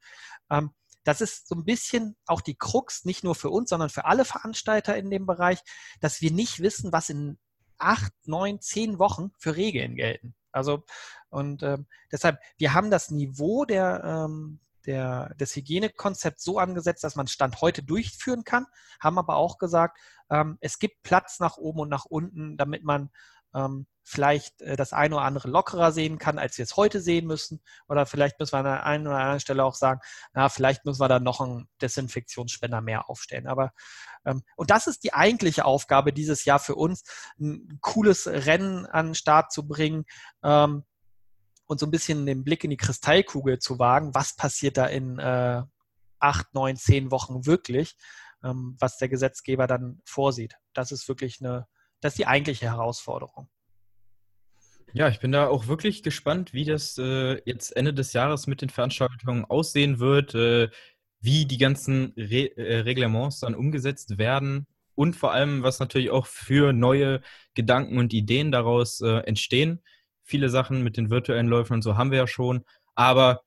Ähm, 0.51 0.71
das 1.05 1.21
ist 1.21 1.49
so 1.49 1.55
ein 1.55 1.65
bisschen 1.65 2.17
auch 2.27 2.41
die 2.41 2.57
Krux, 2.57 3.05
nicht 3.05 3.25
nur 3.25 3.35
für 3.35 3.51
uns, 3.51 3.71
sondern 3.71 3.91
für 3.91 4.07
alle 4.07 4.25
Veranstalter 4.25 4.97
in 4.97 5.11
dem 5.11 5.27
Bereich, 5.27 5.61
dass 6.01 6.23
wir 6.23 6.31
nicht 6.31 6.61
wissen, 6.61 6.93
was 6.93 7.11
in 7.11 7.39
acht, 7.77 8.13
neun, 8.25 8.61
zehn 8.61 8.99
Wochen 8.99 9.33
für 9.39 9.57
Regeln 9.57 9.97
gelten. 9.97 10.35
Also, 10.55 10.85
und 11.29 11.63
äh, 11.63 11.79
deshalb, 12.13 12.39
wir 12.57 12.75
haben 12.75 12.91
das 12.91 13.11
Niveau 13.11 13.65
der, 13.65 14.03
ähm, 14.05 14.61
der, 14.87 15.35
des 15.35 15.57
Hygienekonzepts 15.57 16.45
so 16.45 16.59
angesetzt, 16.59 17.05
dass 17.05 17.17
man 17.17 17.27
Stand 17.27 17.61
heute 17.61 17.83
durchführen 17.83 18.45
kann, 18.45 18.67
haben 19.01 19.19
aber 19.19 19.37
auch 19.37 19.59
gesagt, 19.59 19.99
ähm, 20.31 20.59
es 20.61 20.79
gibt 20.79 21.03
Platz 21.03 21.41
nach 21.41 21.57
oben 21.57 21.81
und 21.81 21.89
nach 21.89 22.05
unten, 22.05 22.57
damit 22.57 22.85
man 22.85 23.11
ähm, 23.55 23.87
vielleicht 24.05 24.61
äh, 24.63 24.77
das 24.77 24.93
eine 24.93 25.17
oder 25.17 25.25
andere 25.25 25.49
lockerer 25.49 25.91
sehen 25.91 26.19
kann, 26.19 26.39
als 26.39 26.59
wir 26.59 26.63
es 26.63 26.77
heute 26.77 27.01
sehen 27.01 27.27
müssen. 27.27 27.61
Oder 27.89 28.07
vielleicht 28.07 28.39
müssen 28.39 28.53
wir 28.53 28.59
an 28.59 28.65
der 28.65 28.87
einen 28.87 29.07
oder 29.07 29.19
anderen 29.19 29.41
Stelle 29.41 29.65
auch 29.65 29.75
sagen, 29.75 30.01
na, 30.35 30.49
vielleicht 30.49 30.85
müssen 30.85 31.01
wir 31.01 31.09
da 31.09 31.19
noch 31.19 31.41
einen 31.41 31.69
Desinfektionsspender 31.81 32.81
mehr 32.81 33.09
aufstellen. 33.09 33.47
Aber 33.49 33.73
ähm, 34.25 34.43
und 34.57 34.71
das 34.71 34.87
ist 34.87 35.05
die 35.05 35.15
eigentliche 35.15 35.65
Aufgabe 35.65 36.13
dieses 36.13 36.45
Jahr 36.45 36.59
für 36.59 36.75
uns, 36.75 37.03
ein 37.41 37.79
cooles 37.81 38.27
Rennen 38.27 38.87
an 38.87 39.07
den 39.07 39.15
Start 39.15 39.53
zu 39.53 39.67
bringen. 39.67 40.05
Ähm, 40.43 40.85
und 41.67 41.81
so 41.81 41.87
ein 41.87 41.91
bisschen 41.91 42.27
den 42.27 42.45
Blick 42.45 42.63
in 42.63 42.71
die 42.71 42.77
Kristallkugel 42.77 43.59
zu 43.59 43.79
wagen, 43.79 44.15
was 44.15 44.37
passiert 44.37 44.77
da 44.77 44.85
in 44.85 45.19
äh, 45.19 45.63
acht, 46.19 46.55
neun, 46.55 46.77
zehn 46.77 47.11
Wochen 47.11 47.47
wirklich, 47.47 47.97
ähm, 48.43 48.77
was 48.79 48.99
der 48.99 49.09
Gesetzgeber 49.09 49.67
dann 49.67 50.03
vorsieht. 50.05 50.57
Das 50.75 50.93
ist 50.93 51.09
wirklich 51.09 51.41
eine, 51.41 51.67
das 52.01 52.13
ist 52.13 52.19
die 52.19 52.27
eigentliche 52.27 52.67
Herausforderung. 52.67 53.49
Ja, 54.97 55.09
ich 55.09 55.19
bin 55.19 55.33
da 55.33 55.49
auch 55.49 55.67
wirklich 55.67 56.05
gespannt, 56.05 56.53
wie 56.53 56.65
das 56.65 56.97
äh, 56.99 57.43
jetzt 57.45 57.77
Ende 57.77 57.93
des 57.93 58.13
Jahres 58.13 58.47
mit 58.47 58.63
den 58.63 58.69
Veranstaltungen 58.71 59.45
aussehen 59.45 59.99
wird, 59.99 60.37
äh, 60.37 60.69
wie 61.21 61.47
die 61.47 61.59
ganzen 61.59 62.13
Re 62.17 62.57
äh, 62.57 62.79
Reglements 62.83 63.41
dann 63.41 63.57
umgesetzt 63.57 64.19
werden 64.19 64.69
und 64.95 65.17
vor 65.17 65.33
allem, 65.33 65.65
was 65.65 65.81
natürlich 65.81 66.11
auch 66.11 66.27
für 66.27 66.73
neue 66.73 67.23
Gedanken 67.55 67.99
und 67.99 68.13
Ideen 68.13 68.53
daraus 68.53 69.01
äh, 69.01 69.19
entstehen. 69.27 69.83
Viele 70.23 70.49
Sachen 70.49 70.85
mit 70.85 70.97
den 70.97 71.11
virtuellen 71.11 71.49
Läufen 71.49 71.75
und 71.75 71.83
so 71.83 71.97
haben 71.97 72.13
wir 72.13 72.19
ja 72.19 72.27
schon, 72.29 72.65
aber 72.95 73.43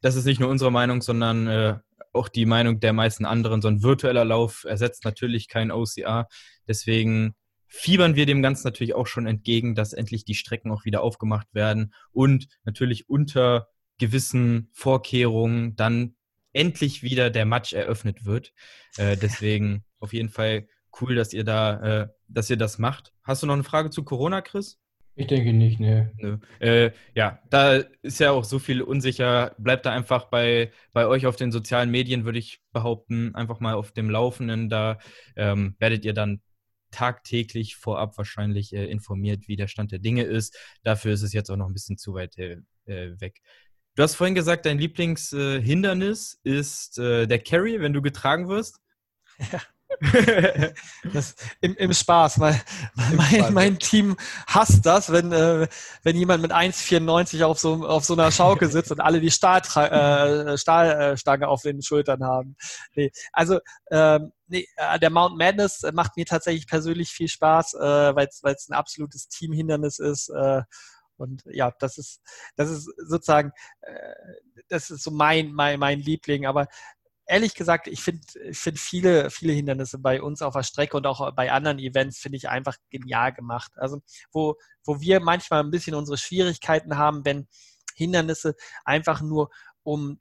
das 0.00 0.16
ist 0.16 0.24
nicht 0.24 0.40
nur 0.40 0.48
unsere 0.48 0.72
Meinung, 0.72 1.02
sondern 1.02 1.48
äh, 1.48 1.78
auch 2.14 2.28
die 2.28 2.46
Meinung 2.46 2.80
der 2.80 2.94
meisten 2.94 3.26
anderen. 3.26 3.60
So 3.60 3.68
ein 3.68 3.82
virtueller 3.82 4.24
Lauf 4.24 4.64
ersetzt 4.64 5.04
natürlich 5.04 5.48
kein 5.48 5.70
OCR. 5.70 6.28
Deswegen 6.66 7.34
fiebern 7.74 8.16
wir 8.16 8.26
dem 8.26 8.42
Ganzen 8.42 8.66
natürlich 8.66 8.94
auch 8.94 9.06
schon 9.06 9.26
entgegen, 9.26 9.74
dass 9.74 9.94
endlich 9.94 10.26
die 10.26 10.34
Strecken 10.34 10.70
auch 10.70 10.84
wieder 10.84 11.02
aufgemacht 11.02 11.48
werden 11.54 11.94
und 12.12 12.46
natürlich 12.64 13.08
unter 13.08 13.68
gewissen 13.98 14.68
Vorkehrungen 14.72 15.74
dann 15.74 16.14
endlich 16.52 17.02
wieder 17.02 17.30
der 17.30 17.46
Match 17.46 17.72
eröffnet 17.72 18.26
wird. 18.26 18.52
Äh, 18.98 19.16
deswegen 19.16 19.84
auf 20.00 20.12
jeden 20.12 20.28
Fall 20.28 20.68
cool, 21.00 21.14
dass 21.14 21.32
ihr 21.32 21.44
da, 21.44 22.02
äh, 22.02 22.08
dass 22.28 22.50
ihr 22.50 22.58
das 22.58 22.78
macht. 22.78 23.14
Hast 23.22 23.42
du 23.42 23.46
noch 23.46 23.54
eine 23.54 23.64
Frage 23.64 23.88
zu 23.88 24.04
Corona, 24.04 24.42
Chris? 24.42 24.78
Ich 25.14 25.26
denke 25.26 25.54
nicht, 25.54 25.80
ne. 25.80 26.12
Nö. 26.18 26.38
Äh, 26.60 26.90
ja, 27.14 27.38
da 27.48 27.76
ist 28.02 28.20
ja 28.20 28.32
auch 28.32 28.44
so 28.44 28.58
viel 28.58 28.82
unsicher. 28.82 29.54
Bleibt 29.56 29.86
da 29.86 29.92
einfach 29.92 30.26
bei, 30.26 30.72
bei 30.92 31.06
euch 31.06 31.26
auf 31.26 31.36
den 31.36 31.52
sozialen 31.52 31.90
Medien, 31.90 32.26
würde 32.26 32.38
ich 32.38 32.60
behaupten, 32.72 33.34
einfach 33.34 33.60
mal 33.60 33.74
auf 33.74 33.92
dem 33.92 34.10
Laufenden. 34.10 34.68
Da 34.68 34.98
ähm, 35.36 35.74
werdet 35.78 36.04
ihr 36.04 36.12
dann 36.12 36.42
tagtäglich 36.92 37.76
vorab 37.76 38.16
wahrscheinlich 38.18 38.72
äh, 38.72 38.86
informiert, 38.86 39.48
wie 39.48 39.56
der 39.56 39.66
Stand 39.66 39.90
der 39.90 39.98
Dinge 39.98 40.22
ist. 40.22 40.56
Dafür 40.84 41.12
ist 41.12 41.22
es 41.22 41.32
jetzt 41.32 41.50
auch 41.50 41.56
noch 41.56 41.66
ein 41.66 41.72
bisschen 41.72 41.98
zu 41.98 42.14
weit 42.14 42.38
äh, 42.38 42.58
äh 42.86 43.20
weg. 43.20 43.42
Du 43.94 44.02
hast 44.02 44.14
vorhin 44.14 44.34
gesagt, 44.34 44.64
dein 44.64 44.78
Lieblingshindernis 44.78 46.40
äh, 46.44 46.50
ist 46.50 46.98
äh, 46.98 47.26
der 47.26 47.40
Carry, 47.40 47.80
wenn 47.80 47.92
du 47.92 48.02
getragen 48.02 48.48
wirst. 48.48 48.80
Ja. 49.50 49.60
das, 51.12 51.34
im, 51.60 51.76
im, 51.76 51.92
Spaß, 51.92 52.40
weil 52.40 52.60
Im 53.10 53.16
mein, 53.16 53.34
Spaß. 53.34 53.50
mein, 53.50 53.78
Team 53.78 54.16
hasst 54.46 54.84
das, 54.86 55.12
wenn, 55.12 55.32
äh, 55.32 55.68
wenn 56.02 56.16
jemand 56.16 56.42
mit 56.42 56.52
1,94 56.52 57.44
auf 57.44 57.58
so, 57.58 57.86
auf 57.86 58.04
so 58.04 58.14
einer 58.14 58.30
Schaukel 58.30 58.70
sitzt 58.70 58.90
und 58.90 59.00
alle 59.00 59.20
die 59.20 59.30
Stahlstange 59.30 60.52
äh, 60.52 60.58
Stahl, 60.58 61.16
äh, 61.26 61.44
auf 61.44 61.62
den 61.62 61.82
Schultern 61.82 62.24
haben. 62.24 62.56
Nee, 62.94 63.10
also 63.32 63.58
ähm, 63.90 64.32
nee, 64.46 64.66
äh, 64.76 64.98
der 64.98 65.10
Mount 65.10 65.36
Madness 65.36 65.82
macht 65.92 66.16
mir 66.16 66.26
tatsächlich 66.26 66.66
persönlich 66.66 67.10
viel 67.10 67.28
Spaß, 67.28 67.74
äh, 67.74 68.14
weil 68.14 68.26
es 68.26 68.68
ein 68.68 68.74
absolutes 68.74 69.28
Teamhindernis 69.28 69.98
ist. 69.98 70.30
Und 71.16 71.42
ja, 71.46 71.72
das 71.78 71.98
ist, 71.98 72.20
das 72.56 72.68
ist 72.70 72.90
sozusagen, 73.06 73.52
das 74.68 74.90
ist 74.90 75.04
so 75.04 75.10
mein, 75.10 75.52
mein, 75.52 75.78
mein 75.78 76.00
Liebling. 76.00 76.46
Aber 76.46 76.66
ehrlich 77.26 77.54
gesagt, 77.54 77.86
ich 77.88 78.02
finde 78.02 78.20
ich 78.50 78.58
find 78.58 78.78
viele, 78.78 79.30
viele 79.30 79.52
Hindernisse 79.52 79.98
bei 79.98 80.22
uns 80.22 80.42
auf 80.42 80.54
der 80.54 80.62
Strecke 80.62 80.96
und 80.96 81.06
auch 81.06 81.32
bei 81.34 81.52
anderen 81.52 81.78
Events 81.78 82.18
finde 82.18 82.36
ich 82.36 82.48
einfach 82.48 82.76
genial 82.90 83.32
gemacht. 83.32 83.72
Also 83.76 84.00
wo, 84.32 84.56
wo 84.84 85.00
wir 85.00 85.20
manchmal 85.20 85.60
ein 85.62 85.70
bisschen 85.70 85.94
unsere 85.94 86.18
Schwierigkeiten 86.18 86.96
haben, 86.96 87.24
wenn 87.24 87.48
Hindernisse 87.94 88.54
einfach 88.84 89.20
nur 89.20 89.50
um 89.82 90.20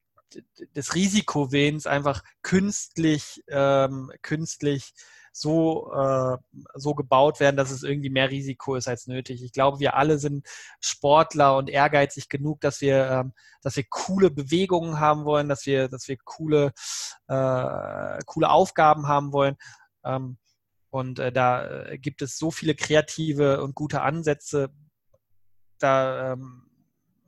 des 0.76 0.96
Risikowehens 0.96 1.88
einfach 1.88 2.24
künstlich, 2.42 3.44
ähm, 3.48 4.12
künstlich 4.22 4.94
so, 5.34 5.92
äh, 5.94 6.38
so 6.76 6.94
gebaut 6.94 7.40
werden, 7.40 7.56
dass 7.56 7.72
es 7.72 7.84
irgendwie 7.84 8.10
mehr 8.10 8.30
Risiko 8.30 8.76
ist 8.76 8.88
als 8.88 9.08
nötig. 9.08 9.44
Ich 9.44 9.54
glaube, 9.54 9.80
wir 9.80 9.96
alle 9.96 10.20
sind 10.20 10.46
Sportler 10.80 11.56
und 11.58 11.70
ehrgeizig 11.70 12.30
genug, 12.30 12.62
dass 12.62 12.82
wir, 12.82 13.10
ähm, 13.10 13.34
dass 13.62 13.78
wir 13.78 13.86
coole 13.90 14.30
Bewegungen 14.30 15.00
haben 15.00 15.26
wollen, 15.26 15.48
dass 15.48 15.66
wir, 15.66 15.88
dass 15.88 16.08
wir 16.08 16.18
coole, 16.24 16.74
äh, 17.28 18.20
coole 18.26 18.50
Aufgaben 18.50 19.08
haben 19.08 19.32
wollen. 19.32 19.56
Ähm, 20.04 20.38
und 20.90 21.20
äh, 21.20 21.32
da 21.32 21.86
äh, 21.86 21.98
gibt 21.98 22.22
es 22.22 22.38
so 22.38 22.52
viele 22.52 22.76
kreative 22.76 23.64
und 23.64 23.76
gute 23.76 24.02
Ansätze. 24.02 24.70
Da 25.80 26.34
ähm, 26.34 26.71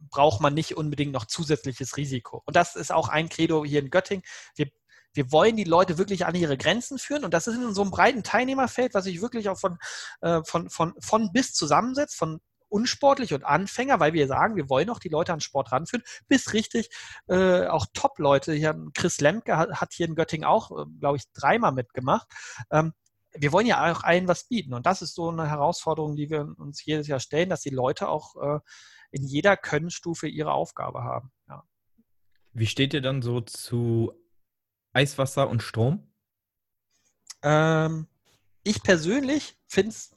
braucht 0.09 0.41
man 0.41 0.53
nicht 0.53 0.77
unbedingt 0.77 1.11
noch 1.11 1.25
zusätzliches 1.25 1.97
Risiko. 1.97 2.41
Und 2.45 2.55
das 2.55 2.75
ist 2.75 2.91
auch 2.91 3.09
ein 3.09 3.29
Credo 3.29 3.65
hier 3.65 3.79
in 3.79 3.89
Göttingen. 3.89 4.23
Wir 4.55 4.69
wir 5.15 5.31
wollen 5.31 5.55
die 5.55 5.63
Leute 5.63 5.97
wirklich 5.97 6.25
an 6.25 6.35
ihre 6.35 6.57
Grenzen 6.57 6.97
führen 6.97 7.23
und 7.23 7.33
das 7.33 7.47
ist 7.47 7.55
in 7.55 7.73
so 7.73 7.81
einem 7.81 7.91
breiten 7.91 8.23
Teilnehmerfeld, 8.23 8.93
was 8.93 9.03
sich 9.03 9.21
wirklich 9.21 9.49
auch 9.49 9.59
von, 9.59 9.77
äh, 10.21 10.41
von, 10.43 10.69
von, 10.69 10.93
von 10.99 11.31
bis 11.31 11.53
zusammensetzt, 11.53 12.15
von 12.17 12.41
unsportlich 12.73 13.33
und 13.35 13.43
Anfänger, 13.43 13.99
weil 13.99 14.13
wir 14.13 14.27
sagen, 14.27 14.55
wir 14.55 14.67
wollen 14.69 14.89
auch 14.89 14.97
die 14.97 15.09
Leute 15.09 15.31
an 15.31 15.41
Sport 15.41 15.71
ranführen, 15.71 16.03
bis 16.27 16.53
richtig 16.53 16.89
äh, 17.27 17.67
auch 17.67 17.85
Top-Leute. 17.93 18.59
Chris 18.95 19.21
Lemke 19.21 19.57
hat, 19.57 19.79
hat, 19.79 19.93
hier 19.93 20.07
in 20.07 20.15
Göttingen 20.15 20.45
auch, 20.45 20.71
äh, 20.71 20.85
glaube 20.99 21.17
ich, 21.17 21.31
dreimal 21.33 21.71
mitgemacht. 21.71 22.27
Ähm, 22.71 22.93
wir 23.35 23.51
wollen 23.51 23.67
ja 23.67 23.91
auch 23.91 24.03
allen 24.03 24.27
was 24.27 24.45
bieten 24.45 24.73
und 24.73 24.85
das 24.85 25.01
ist 25.01 25.15
so 25.15 25.29
eine 25.29 25.49
Herausforderung, 25.49 26.15
die 26.15 26.29
wir 26.29 26.47
uns 26.57 26.83
jedes 26.83 27.07
Jahr 27.07 27.19
stellen, 27.19 27.49
dass 27.49 27.61
die 27.61 27.69
Leute 27.69 28.07
auch 28.07 28.35
äh, 28.35 28.59
in 29.13 29.23
jeder 29.23 29.55
Könnenstufe 29.55 30.27
ihre 30.27 30.53
Aufgabe 30.53 31.03
haben. 31.03 31.31
Ja. 31.47 31.63
Wie 32.51 32.65
steht 32.65 32.93
ihr 32.93 33.01
dann 33.01 33.21
so 33.21 33.41
zu 33.41 34.11
Eiswasser 34.91 35.49
und 35.49 35.61
Strom? 35.61 36.11
Ähm, 37.43 38.07
ich 38.63 38.81
persönlich 38.81 39.55
finde 39.67 39.89
es 39.89 40.15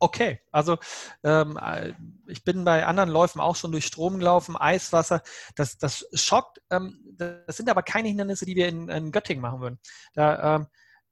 okay. 0.00 0.40
Also 0.50 0.78
ähm, 1.22 1.56
äh, 1.62 1.92
ich 2.26 2.42
bin 2.42 2.64
bei 2.64 2.84
anderen 2.84 3.10
Läufen 3.10 3.40
auch 3.40 3.54
schon 3.54 3.70
durch 3.70 3.86
Strom 3.86 4.18
gelaufen, 4.18 4.56
Eiswasser. 4.56 5.22
Das, 5.54 5.78
das 5.78 6.04
schockt. 6.12 6.60
Ähm, 6.70 6.98
das 7.16 7.56
sind 7.56 7.70
aber 7.70 7.82
keine 7.82 8.08
Hindernisse, 8.08 8.44
die 8.44 8.56
wir 8.56 8.68
in, 8.68 8.88
in 8.88 9.12
Göttingen 9.12 9.42
machen 9.42 9.60
würden. 9.60 9.78
Da 10.14 10.56
ähm, 10.56 10.66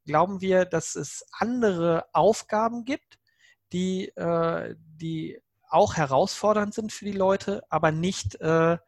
glauben 0.05 0.41
wir, 0.41 0.65
dass 0.65 0.97
es 0.97 1.25
andere 1.33 2.07
Aufgaben 2.13 2.85
gibt, 2.85 3.19
die, 3.73 4.09
äh, 4.17 4.75
die 4.79 5.41
auch 5.71 5.97
herausfordernd 5.97 6.75
sind 6.75 6.93
für 6.93 7.05
die 7.05 7.13
Leute, 7.13 7.63
aber 7.71 7.93
nicht 7.93 8.41
äh, 8.41 8.79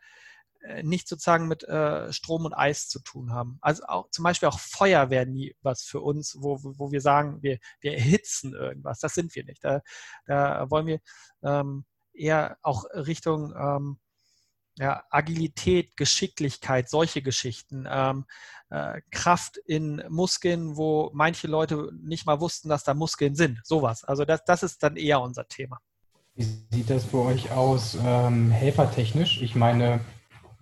äh, 0.63 0.83
nicht 0.83 1.09
sozusagen 1.09 1.49
mit 1.49 1.65
äh, 1.65 2.13
Strom 2.13 2.45
und 2.45 2.53
Eis 2.53 2.89
zu 2.89 3.01
tun 3.01 3.33
haben. 3.33 3.59
Also 3.63 3.85
auch 3.87 4.11
zum 4.11 4.25
Beispiel 4.25 4.49
auch 4.49 4.61
Feuer 4.61 5.09
wäre 5.09 5.27
nie 5.27 5.57
was 5.63 5.83
für 5.83 6.01
uns, 6.01 6.37
wo, 6.39 6.59
wo 6.63 6.93
wir 6.93 7.01
sagen, 7.01 7.43
wir, 7.43 7.59
wir 7.81 7.95
erhitzen 7.95 8.53
irgendwas. 8.55 8.99
Das 8.99 9.15
sind 9.15 9.35
wir 9.35 9.45
nicht. 9.45 9.65
Da, 9.65 9.81
da 10.27 10.71
wollen 10.71 10.87
wir 10.87 11.01
ähm, 11.43 11.87
eher 12.13 12.59
auch 12.63 12.85
Richtung 12.93 13.55
ähm, 13.57 13.99
ja, 14.77 15.03
Agilität, 15.11 15.97
Geschicklichkeit, 15.97 16.91
solche 16.91 17.23
Geschichten, 17.23 17.87
ähm, 17.89 18.27
äh, 18.69 19.01
Kraft 19.11 19.57
in 19.57 20.03
Muskeln, 20.11 20.77
wo 20.77 21.11
manche 21.15 21.49
Leute 21.49 21.91
nicht 22.03 22.27
mal 22.27 22.41
wussten, 22.41 22.69
dass 22.69 22.85
da 22.85 22.93
Muskeln 22.93 23.35
sind. 23.35 23.61
Sowas. 23.65 24.05
Also 24.05 24.27
das, 24.27 24.45
das 24.45 24.63
ist 24.63 24.83
dann 24.83 24.97
eher 24.97 25.23
unser 25.23 25.49
Thema. 25.49 25.81
Wie 26.41 26.77
sieht 26.77 26.89
das 26.89 27.05
für 27.05 27.19
euch 27.19 27.53
aus, 27.53 27.99
ähm, 28.03 28.51
helfertechnisch? 28.51 29.43
Ich 29.43 29.55
meine, 29.55 30.01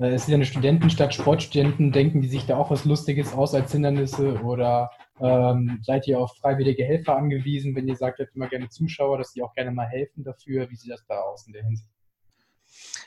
äh, 0.00 0.08
es 0.08 0.22
ist 0.22 0.28
ja 0.28 0.34
eine 0.34 0.44
Studentenstadt, 0.44 1.14
Sportstudenten, 1.14 1.92
denken 1.92 2.20
die 2.20 2.26
sich 2.26 2.46
da 2.46 2.56
auch 2.56 2.72
was 2.72 2.84
Lustiges 2.84 3.32
aus 3.32 3.54
als 3.54 3.70
Hindernisse 3.72 4.42
oder 4.42 4.90
Ähm, 5.20 5.80
seid 5.82 6.06
ihr 6.06 6.20
auf 6.20 6.36
freiwillige 6.36 6.84
Helfer 6.84 7.16
angewiesen, 7.16 7.74
wenn 7.74 7.88
ihr 7.88 7.96
sagt, 7.96 8.20
ihr 8.20 8.26
habt 8.26 8.36
immer 8.36 8.46
gerne 8.46 8.68
Zuschauer, 8.68 9.18
dass 9.18 9.32
die 9.32 9.42
auch 9.42 9.52
gerne 9.52 9.72
mal 9.72 9.88
helfen 9.88 10.22
dafür? 10.22 10.70
Wie 10.70 10.76
sieht 10.76 10.92
das 10.92 11.04
da 11.08 11.18
aus 11.18 11.44
in 11.48 11.54
der 11.54 11.64
Hinsicht? 11.64 11.90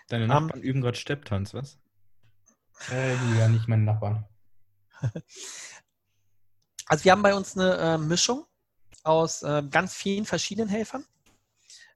Deine 0.09 0.27
Nachbarn 0.27 0.59
um, 0.59 0.61
üben 0.61 0.81
gerade 0.81 0.97
Stepptanz, 0.97 1.53
was? 1.53 1.79
Äh, 2.91 3.13
ja, 3.39 3.47
nicht 3.47 3.67
meine 3.67 3.83
Nachbarn. 3.83 4.25
Also 6.87 7.05
wir 7.05 7.13
haben 7.13 7.21
bei 7.21 7.33
uns 7.33 7.57
eine 7.57 7.77
äh, 7.77 7.97
Mischung 7.97 8.43
aus 9.03 9.43
äh, 9.43 9.63
ganz 9.71 9.93
vielen 9.93 10.25
verschiedenen 10.25 10.67
Helfern. 10.67 11.05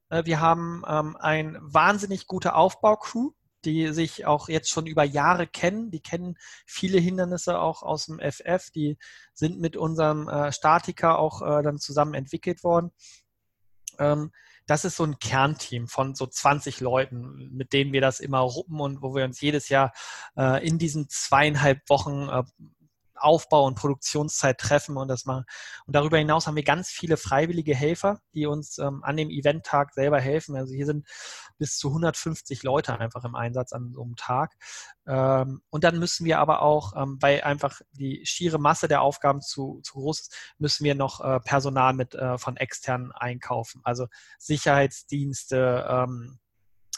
Äh, 0.09 0.25
wir 0.25 0.39
haben 0.39 0.83
ähm, 0.87 1.17
ein 1.19 1.57
wahnsinnig 1.61 2.27
gute 2.27 2.55
Aufbaucrew, 2.55 3.31
die 3.65 3.91
sich 3.93 4.25
auch 4.25 4.47
jetzt 4.47 4.69
schon 4.69 4.85
über 4.85 5.03
Jahre 5.03 5.47
kennen. 5.47 5.91
Die 5.91 6.01
kennen 6.01 6.35
viele 6.65 6.99
Hindernisse 6.99 7.59
auch 7.59 7.83
aus 7.83 8.05
dem 8.05 8.19
FF. 8.19 8.69
Die 8.71 8.97
sind 9.33 9.59
mit 9.59 9.75
unserem 9.75 10.29
äh, 10.29 10.51
Statiker 10.51 11.17
auch 11.17 11.41
äh, 11.41 11.63
dann 11.63 11.79
zusammen 11.79 12.13
entwickelt 12.13 12.63
worden. 12.63 12.91
Ähm, 13.99 14.31
das 14.67 14.85
ist 14.85 14.97
so 14.97 15.03
ein 15.03 15.19
Kernteam 15.19 15.87
von 15.87 16.15
so 16.15 16.25
20 16.25 16.79
Leuten, 16.79 17.49
mit 17.55 17.71
denen 17.73 17.93
wir 17.93 18.01
das 18.01 18.19
immer 18.19 18.39
ruppen 18.39 18.79
und 18.79 19.01
wo 19.01 19.13
wir 19.13 19.25
uns 19.25 19.39
jedes 19.41 19.69
Jahr 19.69 19.93
äh, 20.37 20.65
in 20.67 20.79
diesen 20.79 21.07
zweieinhalb 21.09 21.87
Wochen 21.87 22.29
äh, 22.29 22.43
Aufbau- 23.17 23.65
und 23.65 23.75
Produktionszeit 23.75 24.57
treffen 24.57 24.97
und 24.97 25.07
das 25.07 25.25
machen. 25.25 25.45
Und 25.85 25.95
darüber 25.95 26.17
hinaus 26.17 26.47
haben 26.47 26.55
wir 26.55 26.63
ganz 26.63 26.89
viele 26.89 27.17
freiwillige 27.17 27.75
Helfer, 27.75 28.19
die 28.33 28.45
uns 28.45 28.77
ähm, 28.77 29.03
an 29.03 29.15
dem 29.15 29.29
Eventtag 29.29 29.93
selber 29.93 30.19
helfen. 30.19 30.55
Also 30.55 30.73
hier 30.73 30.85
sind 30.85 31.07
bis 31.57 31.77
zu 31.77 31.89
150 31.89 32.63
Leute 32.63 32.99
einfach 32.99 33.23
im 33.23 33.35
Einsatz 33.35 33.71
an 33.71 33.93
so 33.93 34.03
einem 34.03 34.15
Tag. 34.15 34.55
Ähm, 35.07 35.61
und 35.69 35.83
dann 35.83 35.99
müssen 35.99 36.25
wir 36.25 36.39
aber 36.39 36.61
auch, 36.61 36.93
ähm, 36.95 37.17
weil 37.21 37.41
einfach 37.41 37.79
die 37.93 38.25
schiere 38.25 38.59
Masse 38.59 38.87
der 38.87 39.01
Aufgaben 39.01 39.41
zu, 39.41 39.79
zu 39.83 39.93
groß 39.93 40.25
ist, 40.25 40.55
müssen 40.57 40.83
wir 40.83 40.95
noch 40.95 41.21
äh, 41.21 41.39
Personal 41.39 41.93
mit 41.93 42.15
äh, 42.15 42.37
von 42.37 42.57
externen 42.57 43.11
einkaufen. 43.11 43.81
Also 43.83 44.07
Sicherheitsdienste, 44.39 45.85
ähm, 45.87 46.39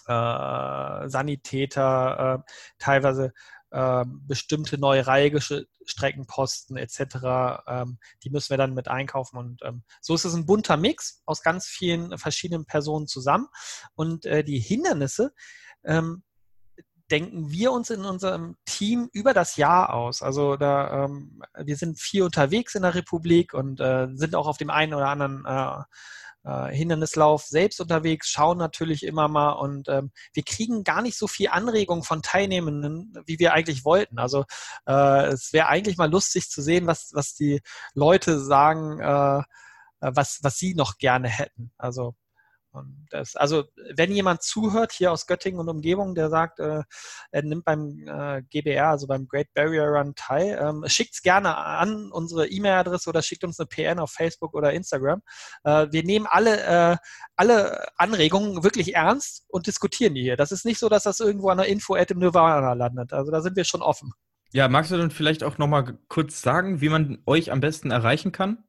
äh, 0.07 1.09
Sanitäter, 1.09 2.43
äh, 2.45 2.51
teilweise 2.79 3.33
ähm, 3.71 4.21
bestimmte 4.25 4.77
neuralgische 4.77 5.67
Streckenposten 5.85 6.77
etc., 6.77 7.61
ähm, 7.67 7.99
die 8.23 8.29
müssen 8.29 8.51
wir 8.51 8.57
dann 8.57 8.73
mit 8.73 8.87
einkaufen. 8.87 9.37
Und 9.37 9.61
ähm, 9.63 9.83
so 10.01 10.15
ist 10.15 10.25
es 10.25 10.33
ein 10.33 10.45
bunter 10.45 10.77
Mix 10.77 11.21
aus 11.25 11.41
ganz 11.41 11.67
vielen 11.67 12.17
verschiedenen 12.17 12.65
Personen 12.65 13.07
zusammen. 13.07 13.47
Und 13.95 14.25
äh, 14.25 14.43
die 14.43 14.59
Hindernisse 14.59 15.33
ähm, 15.83 16.23
denken 17.11 17.49
wir 17.51 17.71
uns 17.71 17.89
in 17.89 18.03
unserem 18.03 18.57
Team 18.65 19.09
über 19.13 19.33
das 19.33 19.55
Jahr 19.55 19.93
aus. 19.93 20.21
Also 20.21 20.57
da, 20.57 21.05
ähm, 21.05 21.41
wir 21.57 21.77
sind 21.77 21.99
viel 21.99 22.23
unterwegs 22.23 22.75
in 22.75 22.81
der 22.81 22.95
Republik 22.95 23.53
und 23.53 23.79
äh, 23.79 24.07
sind 24.13 24.35
auch 24.35 24.47
auf 24.47 24.57
dem 24.57 24.69
einen 24.69 24.93
oder 24.93 25.07
anderen 25.07 25.45
äh, 25.45 25.83
äh, 26.43 26.73
Hindernislauf 26.73 27.43
selbst 27.43 27.81
unterwegs, 27.81 28.29
schauen 28.29 28.57
natürlich 28.57 29.03
immer 29.03 29.27
mal 29.27 29.51
und 29.53 29.89
ähm, 29.89 30.11
wir 30.33 30.43
kriegen 30.43 30.83
gar 30.83 31.01
nicht 31.01 31.17
so 31.17 31.27
viel 31.27 31.49
Anregung 31.49 32.03
von 32.03 32.21
Teilnehmenden, 32.21 33.13
wie 33.25 33.39
wir 33.39 33.53
eigentlich 33.53 33.85
wollten. 33.85 34.19
Also 34.19 34.45
äh, 34.85 35.27
es 35.27 35.53
wäre 35.53 35.67
eigentlich 35.67 35.97
mal 35.97 36.11
lustig 36.11 36.49
zu 36.49 36.61
sehen, 36.61 36.87
was, 36.87 37.11
was 37.13 37.33
die 37.33 37.61
Leute 37.93 38.39
sagen, 38.39 38.99
äh, 38.99 39.43
was, 39.99 40.39
was 40.43 40.57
sie 40.57 40.75
noch 40.75 40.97
gerne 40.97 41.27
hätten. 41.27 41.71
Also 41.77 42.15
das, 43.09 43.35
also 43.35 43.65
wenn 43.95 44.11
jemand 44.11 44.43
zuhört 44.43 44.91
hier 44.91 45.11
aus 45.11 45.27
Göttingen 45.27 45.59
und 45.59 45.69
Umgebung, 45.69 46.15
der 46.15 46.29
sagt, 46.29 46.59
äh, 46.59 46.83
er 47.31 47.43
nimmt 47.43 47.65
beim 47.65 48.07
äh, 48.07 48.41
GBR, 48.49 48.89
also 48.89 49.07
beim 49.07 49.27
Great 49.27 49.53
Barrier 49.53 49.85
Run 49.85 50.13
teil, 50.15 50.59
ähm, 50.61 50.83
schickt 50.87 51.13
es 51.13 51.21
gerne 51.21 51.55
an 51.57 52.11
unsere 52.11 52.47
E-Mail-Adresse 52.47 53.09
oder 53.09 53.21
schickt 53.21 53.43
uns 53.43 53.59
eine 53.59 53.67
PN 53.67 53.99
auf 53.99 54.11
Facebook 54.11 54.53
oder 54.53 54.73
Instagram. 54.73 55.21
Äh, 55.63 55.87
wir 55.91 56.03
nehmen 56.03 56.27
alle, 56.27 56.63
äh, 56.63 56.97
alle 57.35 57.87
Anregungen 57.97 58.63
wirklich 58.63 58.95
ernst 58.95 59.45
und 59.47 59.67
diskutieren 59.67 60.15
die 60.15 60.23
hier. 60.23 60.37
Das 60.37 60.51
ist 60.51 60.65
nicht 60.65 60.79
so, 60.79 60.89
dass 60.89 61.03
das 61.03 61.19
irgendwo 61.19 61.49
an 61.49 61.57
der 61.57 61.67
Info-Ad 61.67 62.13
im 62.13 62.19
Nirvana 62.19 62.73
landet. 62.73 63.13
Also 63.13 63.31
da 63.31 63.41
sind 63.41 63.55
wir 63.55 63.65
schon 63.65 63.81
offen. 63.81 64.13
Ja, 64.51 64.67
magst 64.69 64.91
du 64.91 64.97
dann 64.97 65.11
vielleicht 65.11 65.43
auch 65.43 65.57
nochmal 65.57 65.97
kurz 66.07 66.41
sagen, 66.41 66.81
wie 66.81 66.89
man 66.89 67.21
euch 67.25 67.51
am 67.51 67.59
besten 67.59 67.91
erreichen 67.91 68.31
kann? 68.31 68.63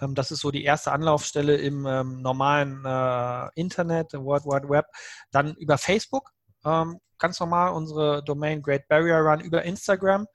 Ähm, 0.00 0.14
das 0.16 0.32
ist 0.32 0.40
so 0.40 0.50
die 0.50 0.64
erste 0.64 0.90
Anlaufstelle 0.90 1.56
im 1.56 1.86
ähm, 1.86 2.20
normalen 2.20 2.84
äh, 2.84 3.48
Internet, 3.54 4.12
World 4.14 4.44
Wide 4.44 4.68
Web. 4.68 4.86
Dann 5.30 5.54
über 5.54 5.78
Facebook, 5.78 6.32
ähm, 6.64 6.98
ganz 7.16 7.38
normal 7.38 7.74
unsere 7.74 8.24
Domain 8.24 8.60
Great 8.60 8.88
Barrier 8.88 9.18
Run, 9.18 9.38
über 9.38 9.62
Instagram. 9.62 10.26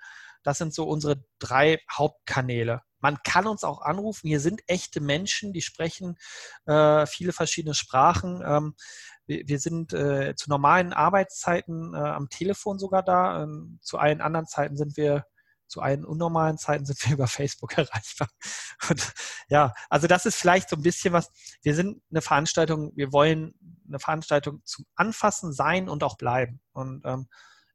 Das 0.43 0.60
sind 0.60 0.74
so 0.74 0.86
unsere 0.86 1.22
drei 1.39 1.82
Hauptkanäle. 1.91 2.84
Man 3.00 3.18
kann 3.26 3.48
uns 3.48 3.66
auch 3.66 3.82
anrufen. 3.82 4.30
Hier 4.30 4.39
sind 4.39 4.62
echte 4.68 5.02
Menschen, 5.02 5.52
die 5.52 5.62
sprechen 5.62 6.16
äh, 6.68 7.06
viele 7.06 7.34
verschiedene 7.34 7.74
Sprachen. 7.74 8.41
Ähm, 8.45 8.76
wir, 9.28 9.59
sind 9.59 9.93
äh, 9.93 10.36
zu 10.36 10.49
normalen 10.49 10.93
Arbeitszeiten 10.93 11.93
äh, 11.93 11.97
am 11.97 12.30
Telefon 12.30 12.80
sogar 12.80 13.03
da. 13.03 13.43
Ähm, 13.43 13.80
zu 13.82 13.97
allen 13.97 14.21
anderen 14.21 14.47
Zeiten 14.47 14.78
sind 14.78 14.95
wir, 14.97 15.25
zu 15.67 15.82
allen 15.82 16.05
unnormalen 16.05 16.57
Zeiten 16.57 16.86
sind 16.86 17.03
wir 17.05 17.13
über 17.13 17.28
Facebook 17.28 17.78
erreichbar. 17.78 18.30
Und 18.89 19.13
ja, 19.49 19.73
also 19.89 20.07
das 20.07 20.25
ist 20.25 20.36
vielleicht 20.36 20.69
so 20.69 20.78
ein 20.78 20.82
bisschen 20.82 21.13
was. 21.13 21.30
Wir 21.61 21.75
sind 21.75 22.01
eine 22.09 22.21
Veranstaltung, 22.21 22.93
wir 22.95 23.11
wollen 23.11 23.53
eine 23.88 23.99
Veranstaltung 23.99 24.61
zum 24.63 24.86
Anfassen 24.95 25.51
sein 25.53 25.89
und 25.89 26.03
auch 26.03 26.17
bleiben. 26.17 26.61
Und 26.71 27.01
ähm, 27.05 27.28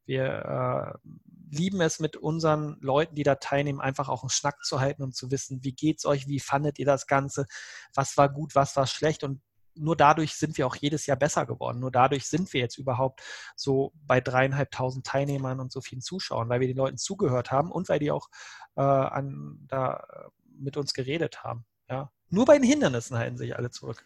wir 0.06 0.94
äh, 1.04 1.08
lieben 1.50 1.82
es 1.82 2.00
mit 2.00 2.16
unseren 2.16 2.78
Leuten, 2.80 3.14
die 3.14 3.22
da 3.24 3.34
teilnehmen, 3.34 3.80
einfach 3.80 4.08
auch 4.08 4.22
einen 4.22 4.30
Schnack 4.30 4.64
zu 4.64 4.80
halten 4.80 5.02
und 5.02 5.14
zu 5.14 5.30
wissen, 5.30 5.62
wie 5.62 5.72
geht's 5.72 6.06
euch, 6.06 6.26
wie 6.26 6.40
fandet 6.40 6.78
ihr 6.78 6.86
das 6.86 7.06
Ganze, 7.06 7.46
was 7.94 8.16
war 8.16 8.30
gut, 8.30 8.54
was 8.54 8.74
war 8.74 8.86
schlecht 8.86 9.22
und 9.22 9.42
nur 9.74 9.96
dadurch 9.96 10.34
sind 10.34 10.58
wir 10.58 10.66
auch 10.66 10.76
jedes 10.76 11.06
Jahr 11.06 11.16
besser 11.16 11.46
geworden. 11.46 11.80
Nur 11.80 11.90
dadurch 11.90 12.26
sind 12.26 12.52
wir 12.52 12.60
jetzt 12.60 12.78
überhaupt 12.78 13.22
so 13.56 13.92
bei 14.06 14.20
dreieinhalbtausend 14.20 15.06
Teilnehmern 15.06 15.60
und 15.60 15.72
so 15.72 15.80
vielen 15.80 16.02
Zuschauern, 16.02 16.48
weil 16.48 16.60
wir 16.60 16.68
den 16.68 16.76
Leuten 16.76 16.98
zugehört 16.98 17.50
haben 17.50 17.70
und 17.70 17.88
weil 17.88 17.98
die 17.98 18.10
auch 18.10 18.28
äh, 18.76 18.82
an, 18.82 19.58
da 19.68 19.96
äh, 19.96 20.28
mit 20.58 20.76
uns 20.76 20.92
geredet 20.94 21.42
haben. 21.42 21.64
Ja. 21.88 22.10
Nur 22.28 22.44
bei 22.44 22.54
den 22.54 22.64
Hindernissen 22.64 23.16
halten 23.16 23.36
sich 23.36 23.56
alle 23.56 23.70
zurück. 23.70 24.04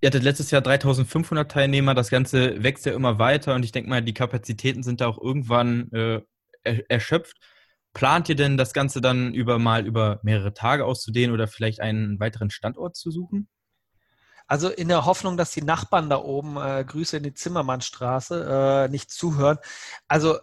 Ihr 0.00 0.08
hattet 0.08 0.22
letztes 0.22 0.50
Jahr 0.52 0.62
3500 0.62 1.50
Teilnehmer, 1.50 1.94
das 1.94 2.10
Ganze 2.10 2.62
wächst 2.62 2.86
ja 2.86 2.92
immer 2.92 3.18
weiter 3.18 3.54
und 3.54 3.64
ich 3.64 3.72
denke 3.72 3.90
mal, 3.90 4.00
die 4.00 4.14
Kapazitäten 4.14 4.84
sind 4.84 5.00
da 5.00 5.08
auch 5.08 5.20
irgendwann 5.20 5.90
äh, 5.92 6.22
erschöpft. 6.62 7.36
Plant 7.94 8.28
ihr 8.28 8.36
denn 8.36 8.56
das 8.56 8.72
Ganze 8.72 9.00
dann 9.00 9.34
über 9.34 9.58
mal 9.58 9.86
über 9.86 10.20
mehrere 10.22 10.54
Tage 10.54 10.84
auszudehnen 10.84 11.34
oder 11.34 11.48
vielleicht 11.48 11.80
einen 11.80 12.20
weiteren 12.20 12.50
Standort 12.50 12.94
zu 12.94 13.10
suchen? 13.10 13.48
Also 14.48 14.70
in 14.70 14.88
der 14.88 15.04
Hoffnung, 15.04 15.36
dass 15.36 15.52
die 15.52 15.62
Nachbarn 15.62 16.10
da 16.10 16.18
oben, 16.18 16.56
äh, 16.56 16.84
Grüße 16.84 17.18
in 17.18 17.22
die 17.22 17.34
Zimmermannstraße, 17.34 18.86
äh, 18.86 18.90
nicht 18.90 19.10
zuhören. 19.10 19.58
Also 20.08 20.38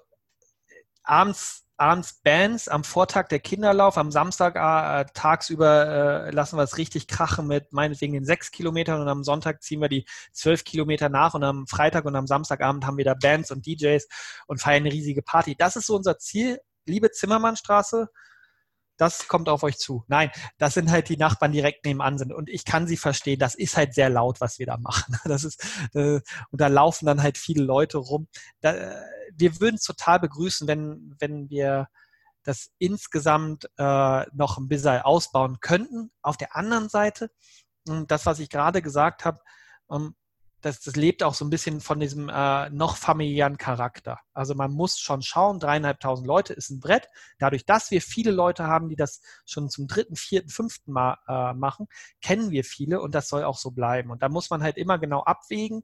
abends 1.04 1.66
abends 1.78 2.22
Bands, 2.24 2.68
am 2.68 2.84
Vortag 2.84 3.28
der 3.28 3.40
Kinderlauf, 3.40 3.98
am 3.98 4.12
Samstag 4.12 4.56
äh, 4.56 5.06
tagsüber 5.14 6.28
äh, 6.28 6.32
lassen 6.32 6.58
wir 6.58 6.64
es 6.64 6.78
richtig 6.78 7.08
krachen 7.08 7.48
mit 7.48 7.74
meinetwegen 7.74 8.14
den 8.14 8.26
sechs 8.26 8.52
Kilometern 8.52 9.02
und 9.02 9.10
am 9.10 9.24
Sonntag 9.24 9.62
ziehen 9.62 9.82
wir 9.82 9.90
die 9.90 10.06
zwölf 10.32 10.64
Kilometer 10.64 11.10
nach 11.10 11.34
und 11.34 11.44
am 11.44 11.68
Freitag 11.68 12.06
und 12.06 12.16
am 12.16 12.28
Samstagabend 12.28 12.86
haben 12.86 12.98
wir 12.98 13.06
da 13.06 13.14
Bands 13.14 13.52
und 13.52 13.66
DJs 13.66 14.08
und 14.48 14.62
feiern 14.62 14.84
eine 14.84 14.94
riesige 14.94 15.22
Party. 15.22 15.56
Das 15.58 15.76
ist 15.76 15.88
so 15.88 15.96
unser 15.96 16.18
Ziel, 16.18 16.60
liebe 16.86 17.12
Zimmermannstraße 17.12 18.08
das 18.98 19.28
kommt 19.28 19.50
auf 19.50 19.64
euch 19.64 19.78
zu. 19.78 20.04
Nein, 20.08 20.32
das 20.58 20.74
sind 20.74 20.92
halt 20.92 21.10
die 21.10 21.18
Nachbarn 21.18 21.52
direkt 21.52 21.86
nebenan 21.86 22.18
sind. 22.18 22.34
Und 22.34 22.50
ich 22.50 22.66
kann 22.66 22.88
sie 22.88 22.98
verstehen. 22.98 23.40
Das 23.40 23.56
ist 23.56 23.78
halt 23.78 23.94
sehr 23.94 24.10
laut, 24.10 24.42
was 24.42 24.60
wir 24.60 24.66
da 24.66 24.78
machen. 24.78 25.16
Das 25.26 25.44
ist, 25.44 25.64
äh, 25.94 26.22
und 26.52 26.62
da 26.62 26.68
laufen 26.68 27.06
dann 27.06 27.22
halt 27.22 27.38
viele 27.38 27.64
Leute 27.64 27.98
rum. 27.98 28.28
Da, 28.62 28.74
wir 29.34 29.60
würden 29.60 29.76
es 29.76 29.84
total 29.84 30.20
begrüßen, 30.20 30.68
wenn, 30.68 31.16
wenn 31.20 31.50
wir 31.50 31.88
das 32.44 32.70
insgesamt 32.78 33.66
äh, 33.78 34.26
noch 34.34 34.58
ein 34.58 34.68
bisschen 34.68 35.02
ausbauen 35.02 35.60
könnten. 35.60 36.12
Auf 36.22 36.38
der 36.38 36.56
anderen 36.56 36.90
Seite, 36.90 37.32
das, 38.08 38.26
was 38.26 38.40
ich 38.40 38.50
gerade 38.50 38.82
gesagt 38.82 39.26
habe, 39.26 39.40
ähm, 39.92 40.16
das, 40.66 40.80
das 40.80 40.96
lebt 40.96 41.22
auch 41.22 41.36
so 41.36 41.46
ein 41.46 41.52
bisschen 41.52 41.80
von 41.80 42.00
diesem 42.00 42.28
äh, 42.28 42.72
noch 42.72 42.98
familiären 42.98 43.60
Charakter. 43.60 44.20
Also 44.34 44.56
man 44.56 44.72
muss 44.72 44.98
schon 44.98 45.22
schauen, 45.22 45.60
dreieinhalbtausend 45.60 46.26
Leute 46.26 46.54
ist 46.54 46.72
ein 46.72 46.80
Brett. 46.80 47.08
Dadurch, 47.38 47.68
dass 47.68 47.92
wir 47.92 48.02
viele 48.02 48.32
Leute 48.32 48.66
haben, 48.66 48.90
die 48.90 48.96
das 48.96 49.22
schon 49.46 49.70
zum 49.70 49.88
dritten, 49.88 50.16
vierten, 50.16 50.50
fünften 50.50 50.92
Mal 50.92 51.20
äh, 51.28 51.54
machen, 51.54 51.86
kennen 52.20 52.50
wir 52.50 52.64
viele 52.64 53.00
und 53.00 53.14
das 53.14 53.30
soll 53.30 53.44
auch 53.44 53.60
so 53.60 53.70
bleiben. 53.70 54.10
Und 54.10 54.24
da 54.24 54.30
muss 54.30 54.50
man 54.50 54.64
halt 54.64 54.78
immer 54.78 54.98
genau 54.98 55.22
abwägen, 55.22 55.84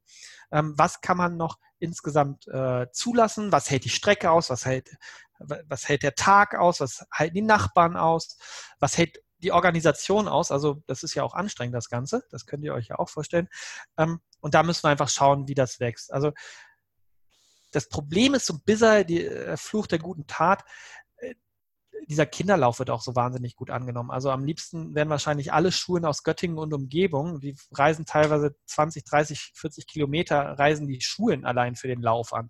ähm, 0.51 0.73
was 0.77 0.99
kann 1.01 1.17
man 1.17 1.37
noch 1.37 1.59
insgesamt 1.77 2.47
äh, 2.47 2.87
zulassen, 2.91 3.51
was 3.51 3.69
hält 3.69 3.85
die 3.85 3.89
Strecke 3.89 4.31
aus, 4.31 4.49
was 4.49 4.65
hält, 4.65 4.89
was 5.37 5.87
hält 5.89 6.01
der 6.01 6.15
Tag 6.15 6.55
aus, 6.55 6.79
was 6.79 7.05
halten 7.11 7.35
die 7.35 7.41
Nachbarn 7.43 7.97
aus, 7.97 8.39
was 8.79 8.97
hält 8.97 9.19
die 9.43 9.51
Organisation 9.51 10.27
aus. 10.27 10.51
Also 10.51 10.81
das 10.87 11.03
ist 11.03 11.15
ja 11.15 11.23
auch 11.23 11.33
anstrengend, 11.33 11.75
das 11.75 11.89
Ganze. 11.89 12.23
Das 12.31 12.45
könnt 12.45 12.63
ihr 12.63 12.73
euch 12.73 12.87
ja 12.87 12.99
auch 12.99 13.09
vorstellen. 13.09 13.47
Ähm, 13.97 14.19
und 14.39 14.53
da 14.53 14.63
müssen 14.63 14.83
wir 14.83 14.89
einfach 14.89 15.09
schauen, 15.09 15.47
wie 15.47 15.53
das 15.53 15.79
wächst. 15.79 16.11
Also 16.13 16.31
das 17.71 17.87
Problem 17.89 18.33
ist 18.33 18.45
so 18.45 18.59
bisher, 18.63 19.03
der 19.03 19.57
Fluch 19.57 19.87
der 19.87 19.99
guten 19.99 20.27
Tat, 20.27 20.63
äh, 21.17 21.35
dieser 22.07 22.25
Kinderlauf 22.25 22.79
wird 22.79 22.89
auch 22.89 23.01
so 23.01 23.15
wahnsinnig 23.15 23.55
gut 23.55 23.69
angenommen. 23.69 24.11
Also 24.11 24.31
am 24.31 24.43
liebsten 24.43 24.95
werden 24.95 25.09
wahrscheinlich 25.09 25.53
alle 25.53 25.71
Schulen 25.71 26.05
aus 26.05 26.23
Göttingen 26.23 26.57
und 26.57 26.73
Umgebung, 26.73 27.39
die 27.39 27.55
reisen 27.71 28.05
teilweise 28.05 28.55
20, 28.65 29.03
30, 29.03 29.51
40 29.55 29.87
Kilometer, 29.87 30.57
reisen 30.59 30.87
die 30.87 31.01
Schulen 31.01 31.45
allein 31.45 31.75
für 31.75 31.87
den 31.87 32.01
Lauf 32.01 32.33
an. 32.33 32.49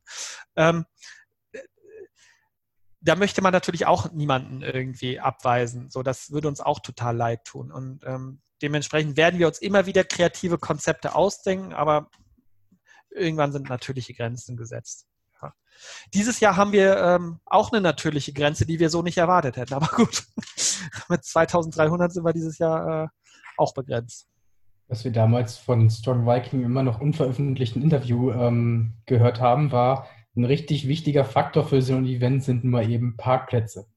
Da 3.02 3.16
möchte 3.16 3.42
man 3.42 3.52
natürlich 3.52 3.88
auch 3.88 4.12
niemanden 4.12 4.62
irgendwie 4.62 5.20
abweisen. 5.20 5.90
So, 5.90 6.04
das 6.04 6.32
würde 6.32 6.48
uns 6.48 6.62
auch 6.62 6.80
total 6.80 7.18
leid 7.18 7.46
tun. 7.46 7.72
Und 7.72 8.04
ähm, 8.06 8.42
dementsprechend 8.62 9.18
werden 9.18 9.40
wir 9.40 9.48
uns 9.48 9.60
immer 9.60 9.86
wieder 9.86 10.04
kreative 10.04 10.58
Konzepte 10.58 11.16
ausdenken, 11.16 11.74
aber 11.74 12.10
irgendwann 13.10 13.52
sind 13.52 13.70
natürliche 13.70 14.14
Grenzen 14.14 14.56
gesetzt. 14.56 15.08
Ja. 15.42 15.54
Dieses 16.14 16.40
Jahr 16.40 16.58
haben 16.58 16.72
wir 16.72 16.98
ähm, 16.98 17.40
auch 17.46 17.72
eine 17.72 17.82
natürliche 17.82 18.34
Grenze, 18.34 18.66
die 18.66 18.80
wir 18.80 18.90
so 18.90 19.02
nicht 19.02 19.18
erwartet 19.18 19.58
hätten. 19.58 19.74
Aber 19.74 19.88
gut, 19.88 20.24
mit 21.10 21.24
2300 21.24 22.14
sind 22.14 22.24
wir 22.24 22.34
dieses 22.34 22.58
Jahr 22.58 23.06
äh, 23.06 23.08
auch 23.58 23.74
begrenzt. 23.74 24.28
Was 24.88 25.06
wir 25.06 25.12
damals 25.12 25.58
von 25.58 25.90
Strong 25.90 26.26
Viking 26.26 26.64
immer 26.64 26.84
noch 26.84 27.00
unveröffentlichten 27.00 27.82
Interview 27.82 28.32
ähm, 28.32 28.94
gehört 29.06 29.40
haben, 29.40 29.72
war, 29.72 30.08
ein 30.36 30.46
richtig 30.46 30.88
wichtiger 30.88 31.26
Faktor 31.26 31.66
für 31.66 31.82
so 31.82 31.96
ein 31.96 32.06
Event 32.06 32.44
sind 32.44 32.64
nur 32.64 32.82
eben 32.82 33.18
Parkplätze. 33.18 33.88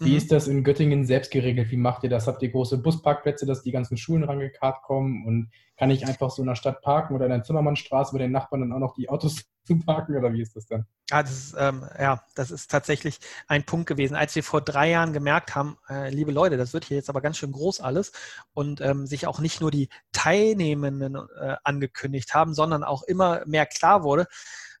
Wie 0.00 0.10
mhm. 0.10 0.16
ist 0.16 0.32
das 0.32 0.48
in 0.48 0.64
Göttingen 0.64 1.04
selbst 1.04 1.30
geregelt? 1.30 1.70
Wie 1.70 1.76
macht 1.76 2.02
ihr 2.02 2.10
das? 2.10 2.26
Habt 2.26 2.42
ihr 2.42 2.50
große 2.50 2.78
Busparkplätze, 2.78 3.46
dass 3.46 3.62
die 3.62 3.72
ganzen 3.72 3.96
Schulen 3.96 4.24
rangekarrt 4.24 4.82
kommen? 4.82 5.24
Und 5.26 5.50
kann 5.76 5.90
ich 5.90 6.06
einfach 6.06 6.30
so 6.30 6.42
in 6.42 6.48
der 6.48 6.54
Stadt 6.54 6.80
parken 6.82 7.14
oder 7.14 7.26
in 7.26 7.32
der 7.32 7.42
Zimmermannstraße 7.42 8.12
bei 8.12 8.18
den 8.18 8.32
Nachbarn 8.32 8.62
dann 8.62 8.72
auch 8.72 8.78
noch 8.78 8.94
die 8.94 9.08
Autos 9.08 9.44
zu 9.64 9.78
parken? 9.78 10.16
Oder 10.16 10.32
wie 10.32 10.40
ist 10.40 10.56
das 10.56 10.66
dann? 10.66 10.86
Ja, 11.10 11.22
das 11.22 11.32
ist, 11.32 11.56
ähm, 11.58 11.84
ja, 11.98 12.24
das 12.34 12.50
ist 12.50 12.70
tatsächlich 12.70 13.18
ein 13.48 13.64
Punkt 13.64 13.86
gewesen. 13.86 14.16
Als 14.16 14.34
wir 14.34 14.42
vor 14.42 14.60
drei 14.60 14.90
Jahren 14.90 15.12
gemerkt 15.12 15.54
haben, 15.54 15.76
äh, 15.88 16.10
liebe 16.10 16.32
Leute, 16.32 16.56
das 16.56 16.72
wird 16.72 16.84
hier 16.84 16.96
jetzt 16.96 17.10
aber 17.10 17.20
ganz 17.20 17.36
schön 17.36 17.52
groß 17.52 17.80
alles 17.80 18.12
und 18.54 18.80
ähm, 18.80 19.06
sich 19.06 19.26
auch 19.26 19.40
nicht 19.40 19.60
nur 19.60 19.70
die 19.70 19.88
Teilnehmenden 20.12 21.16
äh, 21.16 21.56
angekündigt 21.64 22.34
haben, 22.34 22.54
sondern 22.54 22.82
auch 22.82 23.02
immer 23.02 23.42
mehr 23.46 23.66
klar 23.66 24.02
wurde, 24.02 24.26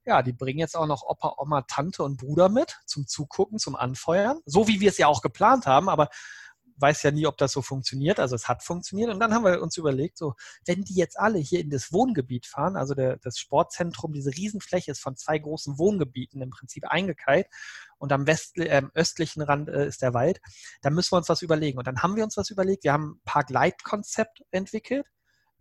ja, 0.04 0.22
die 0.22 0.32
bringen 0.32 0.58
jetzt 0.58 0.76
auch 0.76 0.86
noch 0.86 1.02
Opa, 1.02 1.34
Oma, 1.38 1.62
Tante 1.62 2.02
und 2.02 2.18
Bruder 2.18 2.48
mit 2.48 2.80
zum 2.86 3.06
Zugucken, 3.06 3.58
zum 3.58 3.76
Anfeuern. 3.76 4.40
So 4.46 4.68
wie 4.68 4.80
wir 4.80 4.90
es 4.90 4.98
ja 4.98 5.06
auch 5.06 5.22
geplant 5.22 5.66
haben, 5.66 5.88
aber 5.88 6.08
weiß 6.82 7.02
ja 7.04 7.10
nie, 7.10 7.26
ob 7.26 7.38
das 7.38 7.52
so 7.52 7.62
funktioniert. 7.62 8.18
Also 8.20 8.34
es 8.34 8.48
hat 8.48 8.62
funktioniert. 8.62 9.10
Und 9.10 9.20
dann 9.20 9.32
haben 9.32 9.44
wir 9.44 9.62
uns 9.62 9.76
überlegt, 9.76 10.18
so, 10.18 10.34
wenn 10.66 10.82
die 10.82 10.94
jetzt 10.94 11.18
alle 11.18 11.38
hier 11.38 11.60
in 11.60 11.70
das 11.70 11.92
Wohngebiet 11.92 12.46
fahren, 12.46 12.76
also 12.76 12.94
der, 12.94 13.18
das 13.18 13.38
Sportzentrum, 13.38 14.12
diese 14.12 14.30
Riesenfläche 14.30 14.90
ist 14.90 15.00
von 15.00 15.16
zwei 15.16 15.38
großen 15.38 15.78
Wohngebieten 15.78 16.42
im 16.42 16.50
Prinzip 16.50 16.84
eingekeilt 16.86 17.46
und 17.98 18.12
am 18.12 18.26
westli 18.26 18.66
äh, 18.66 18.82
östlichen 18.94 19.42
Rand 19.42 19.68
äh, 19.68 19.86
ist 19.86 20.02
der 20.02 20.12
Wald, 20.14 20.40
dann 20.82 20.94
müssen 20.94 21.12
wir 21.12 21.18
uns 21.18 21.28
was 21.28 21.42
überlegen. 21.42 21.78
Und 21.78 21.86
dann 21.86 22.02
haben 22.02 22.16
wir 22.16 22.24
uns 22.24 22.36
was 22.36 22.50
überlegt. 22.50 22.84
Wir 22.84 22.92
haben 22.92 23.12
ein 23.12 23.20
Park-Light-Konzept 23.24 24.42
entwickelt 24.50 25.06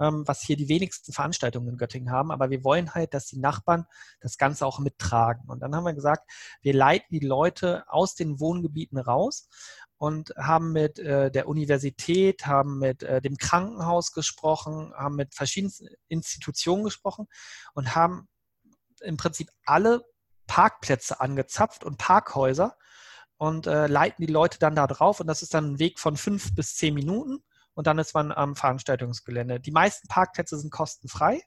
ähm, 0.01 0.23
was 0.27 0.41
hier 0.41 0.57
die 0.57 0.67
wenigsten 0.67 1.13
Veranstaltungen 1.13 1.69
in 1.69 1.77
Göttingen 1.77 2.11
haben. 2.11 2.31
Aber 2.31 2.49
wir 2.49 2.63
wollen 2.63 2.93
halt, 2.93 3.13
dass 3.13 3.27
die 3.27 3.39
Nachbarn 3.39 3.85
das 4.19 4.37
Ganze 4.37 4.65
auch 4.65 4.79
mittragen. 4.79 5.47
Und 5.47 5.59
dann 5.59 5.75
haben 5.75 5.83
wir 5.83 5.93
gesagt, 5.93 6.29
wir 6.61 6.73
leiten 6.73 7.07
die 7.11 7.25
Leute 7.25 7.85
aus 7.87 8.15
den 8.15 8.39
Wohngebieten 8.39 8.97
raus 8.97 9.47
und 9.97 10.33
haben 10.35 10.71
mit 10.71 10.97
äh, 10.97 11.29
der 11.29 11.47
Universität, 11.47 12.47
haben 12.47 12.79
mit 12.79 13.03
äh, 13.03 13.21
dem 13.21 13.37
Krankenhaus 13.37 14.11
gesprochen, 14.11 14.91
haben 14.95 15.15
mit 15.15 15.35
verschiedenen 15.35 15.73
Institutionen 16.07 16.83
gesprochen 16.83 17.27
und 17.75 17.95
haben 17.95 18.27
im 19.01 19.17
Prinzip 19.17 19.49
alle 19.65 20.03
Parkplätze 20.47 21.21
angezapft 21.21 21.83
und 21.83 21.97
Parkhäuser 21.97 22.75
und 23.37 23.67
äh, 23.67 23.87
leiten 23.87 24.25
die 24.25 24.31
Leute 24.31 24.59
dann 24.59 24.75
da 24.75 24.87
drauf. 24.87 25.19
Und 25.19 25.27
das 25.27 25.43
ist 25.43 25.53
dann 25.53 25.73
ein 25.73 25.79
Weg 25.79 25.99
von 25.99 26.17
fünf 26.17 26.55
bis 26.55 26.75
zehn 26.75 26.93
Minuten 26.93 27.43
und 27.73 27.87
dann 27.87 27.99
ist 27.99 28.13
man 28.13 28.31
am 28.31 28.55
Veranstaltungsgelände. 28.55 29.59
Die 29.59 29.71
meisten 29.71 30.07
Parkplätze 30.07 30.57
sind 30.57 30.71
kostenfrei. 30.71 31.41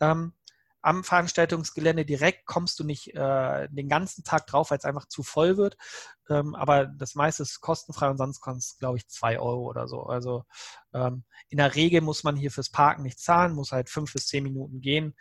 Ähm, 0.00 0.34
am 0.82 1.04
Veranstaltungsgelände 1.04 2.04
direkt 2.04 2.44
kommst 2.44 2.80
du 2.80 2.84
nicht 2.84 3.14
äh, 3.14 3.68
den 3.70 3.88
ganzen 3.88 4.24
Tag 4.24 4.48
drauf, 4.48 4.70
weil 4.70 4.78
es 4.78 4.84
einfach 4.84 5.06
zu 5.06 5.22
voll 5.22 5.56
wird. 5.56 5.76
Ähm, 6.28 6.56
aber 6.56 6.86
das 6.86 7.14
meiste 7.14 7.44
ist 7.44 7.60
kostenfrei 7.60 8.10
und 8.10 8.18
sonst 8.18 8.40
kostet 8.40 8.62
es, 8.64 8.78
glaube 8.78 8.98
ich, 8.98 9.06
zwei 9.06 9.38
Euro 9.38 9.68
oder 9.68 9.86
so. 9.86 10.02
Also 10.02 10.44
ähm, 10.92 11.22
in 11.48 11.58
der 11.58 11.76
Regel 11.76 12.00
muss 12.00 12.24
man 12.24 12.36
hier 12.36 12.50
fürs 12.50 12.68
Parken 12.68 13.02
nicht 13.02 13.20
zahlen, 13.20 13.54
muss 13.54 13.70
halt 13.70 13.90
fünf 13.90 14.12
bis 14.12 14.26
zehn 14.26 14.42
Minuten 14.42 14.80
gehen. 14.80 15.14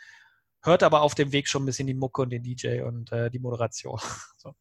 Hört 0.64 0.82
aber 0.82 1.02
auf 1.02 1.14
dem 1.14 1.32
Weg 1.32 1.48
schon 1.48 1.64
ein 1.64 1.68
bisschen 1.68 1.88
die 1.88 1.94
Mucke 1.94 2.24
und 2.24 2.32
den 2.32 2.44
DJ 2.44 2.82
und 2.82 3.12
äh, 3.12 3.30
die 3.30 3.40
Moderation. 3.40 4.00
so. 4.38 4.56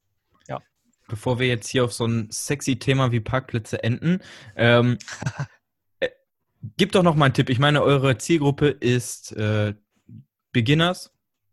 Ja. 0.48 0.60
Bevor 1.08 1.38
wir 1.38 1.46
jetzt 1.46 1.68
hier 1.68 1.84
auf 1.84 1.94
so 1.94 2.06
ein 2.06 2.30
sexy 2.30 2.78
Thema 2.78 3.10
wie 3.10 3.20
Parkplätze 3.20 3.82
enden, 3.82 4.22
ähm, 4.54 4.98
Gib 6.76 6.92
doch 6.92 7.02
noch 7.02 7.14
mal 7.14 7.26
einen 7.26 7.34
Tipp. 7.34 7.48
Ich 7.48 7.58
meine, 7.58 7.82
eure 7.82 8.18
Zielgruppe 8.18 8.68
ist 8.68 9.32
äh, 9.32 9.74
Beginners. 10.52 11.12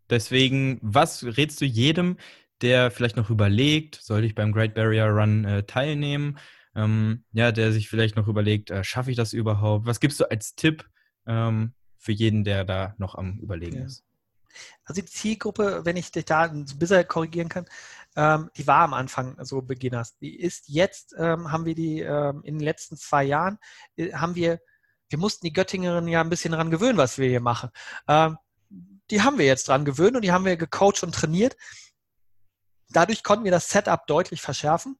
Deswegen, 0.09 0.79
was 0.81 1.23
rätst 1.23 1.61
du 1.61 1.65
jedem, 1.65 2.17
der 2.61 2.91
vielleicht 2.91 3.17
noch 3.17 3.29
überlegt, 3.29 3.95
soll 3.95 4.23
ich 4.23 4.35
beim 4.35 4.51
Great 4.51 4.73
Barrier 4.73 5.07
Run 5.07 5.45
äh, 5.45 5.63
teilnehmen? 5.63 6.37
Ähm, 6.75 7.23
ja, 7.31 7.51
der 7.51 7.71
sich 7.71 7.89
vielleicht 7.89 8.15
noch 8.15 8.27
überlegt, 8.27 8.69
äh, 8.69 8.83
schaffe 8.83 9.11
ich 9.11 9.17
das 9.17 9.33
überhaupt? 9.33 9.85
Was 9.85 9.99
gibst 9.99 10.19
du 10.19 10.29
als 10.29 10.55
Tipp 10.55 10.85
ähm, 11.25 11.73
für 11.97 12.11
jeden, 12.11 12.43
der 12.43 12.65
da 12.65 12.95
noch 12.97 13.15
am 13.15 13.39
Überlegen 13.39 13.77
ja. 13.77 13.85
ist? 13.85 14.03
Also 14.83 15.01
die 15.01 15.07
Zielgruppe, 15.07 15.81
wenn 15.85 15.97
ich 15.97 16.11
dich 16.11 16.25
da 16.25 16.43
ein 16.43 16.65
bisschen 16.65 17.07
korrigieren 17.07 17.49
kann, 17.49 17.65
ähm, 18.15 18.49
die 18.57 18.65
war 18.67 18.83
am 18.83 18.93
Anfang 18.93 19.37
so 19.43 19.61
Beginners. 19.61 20.17
Die 20.17 20.35
ist 20.39 20.67
jetzt, 20.67 21.15
ähm, 21.17 21.51
haben 21.51 21.65
wir 21.65 21.75
die 21.75 22.01
ähm, 22.01 22.41
in 22.43 22.55
den 22.57 22.63
letzten 22.63 22.97
zwei 22.97 23.23
Jahren, 23.23 23.57
äh, 23.95 24.13
haben 24.13 24.35
wir 24.35 24.59
wir 25.09 25.19
mussten 25.19 25.45
die 25.45 25.53
Göttingerinnen 25.53 26.09
ja 26.09 26.21
ein 26.21 26.29
bisschen 26.29 26.51
daran 26.51 26.71
gewöhnen, 26.71 26.97
was 26.97 27.17
wir 27.17 27.29
hier 27.29 27.41
machen. 27.41 27.69
Ähm, 28.07 28.37
die 29.09 29.21
haben 29.21 29.37
wir 29.37 29.45
jetzt 29.45 29.67
dran 29.69 29.85
gewöhnt 29.85 30.15
und 30.15 30.21
die 30.23 30.31
haben 30.31 30.45
wir 30.45 30.57
gecoacht 30.57 31.03
und 31.03 31.15
trainiert. 31.15 31.55
Dadurch 32.89 33.23
konnten 33.23 33.45
wir 33.45 33.51
das 33.51 33.69
Setup 33.69 34.05
deutlich 34.07 34.41
verschärfen. 34.41 34.97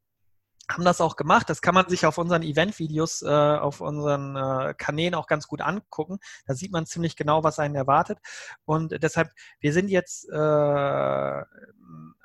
Haben 0.69 0.83
das 0.83 0.99
auch 0.99 1.15
gemacht. 1.15 1.49
Das 1.49 1.61
kann 1.61 1.73
man 1.73 1.87
sich 1.87 2.05
auf 2.05 2.17
unseren 2.17 2.43
Event-Videos, 2.43 3.21
äh, 3.21 3.27
auf 3.27 3.79
unseren 3.79 4.35
äh, 4.35 4.73
Kanälen 4.73 5.15
auch 5.15 5.27
ganz 5.27 5.47
gut 5.47 5.61
angucken. 5.61 6.19
Da 6.45 6.55
sieht 6.55 6.73
man 6.73 6.85
ziemlich 6.85 7.15
genau, 7.15 7.43
was 7.43 7.59
einen 7.59 7.75
erwartet. 7.75 8.19
Und 8.65 9.01
deshalb, 9.01 9.31
wir 9.61 9.71
sind 9.71 9.89
jetzt 9.89 10.27
äh, 10.29 11.43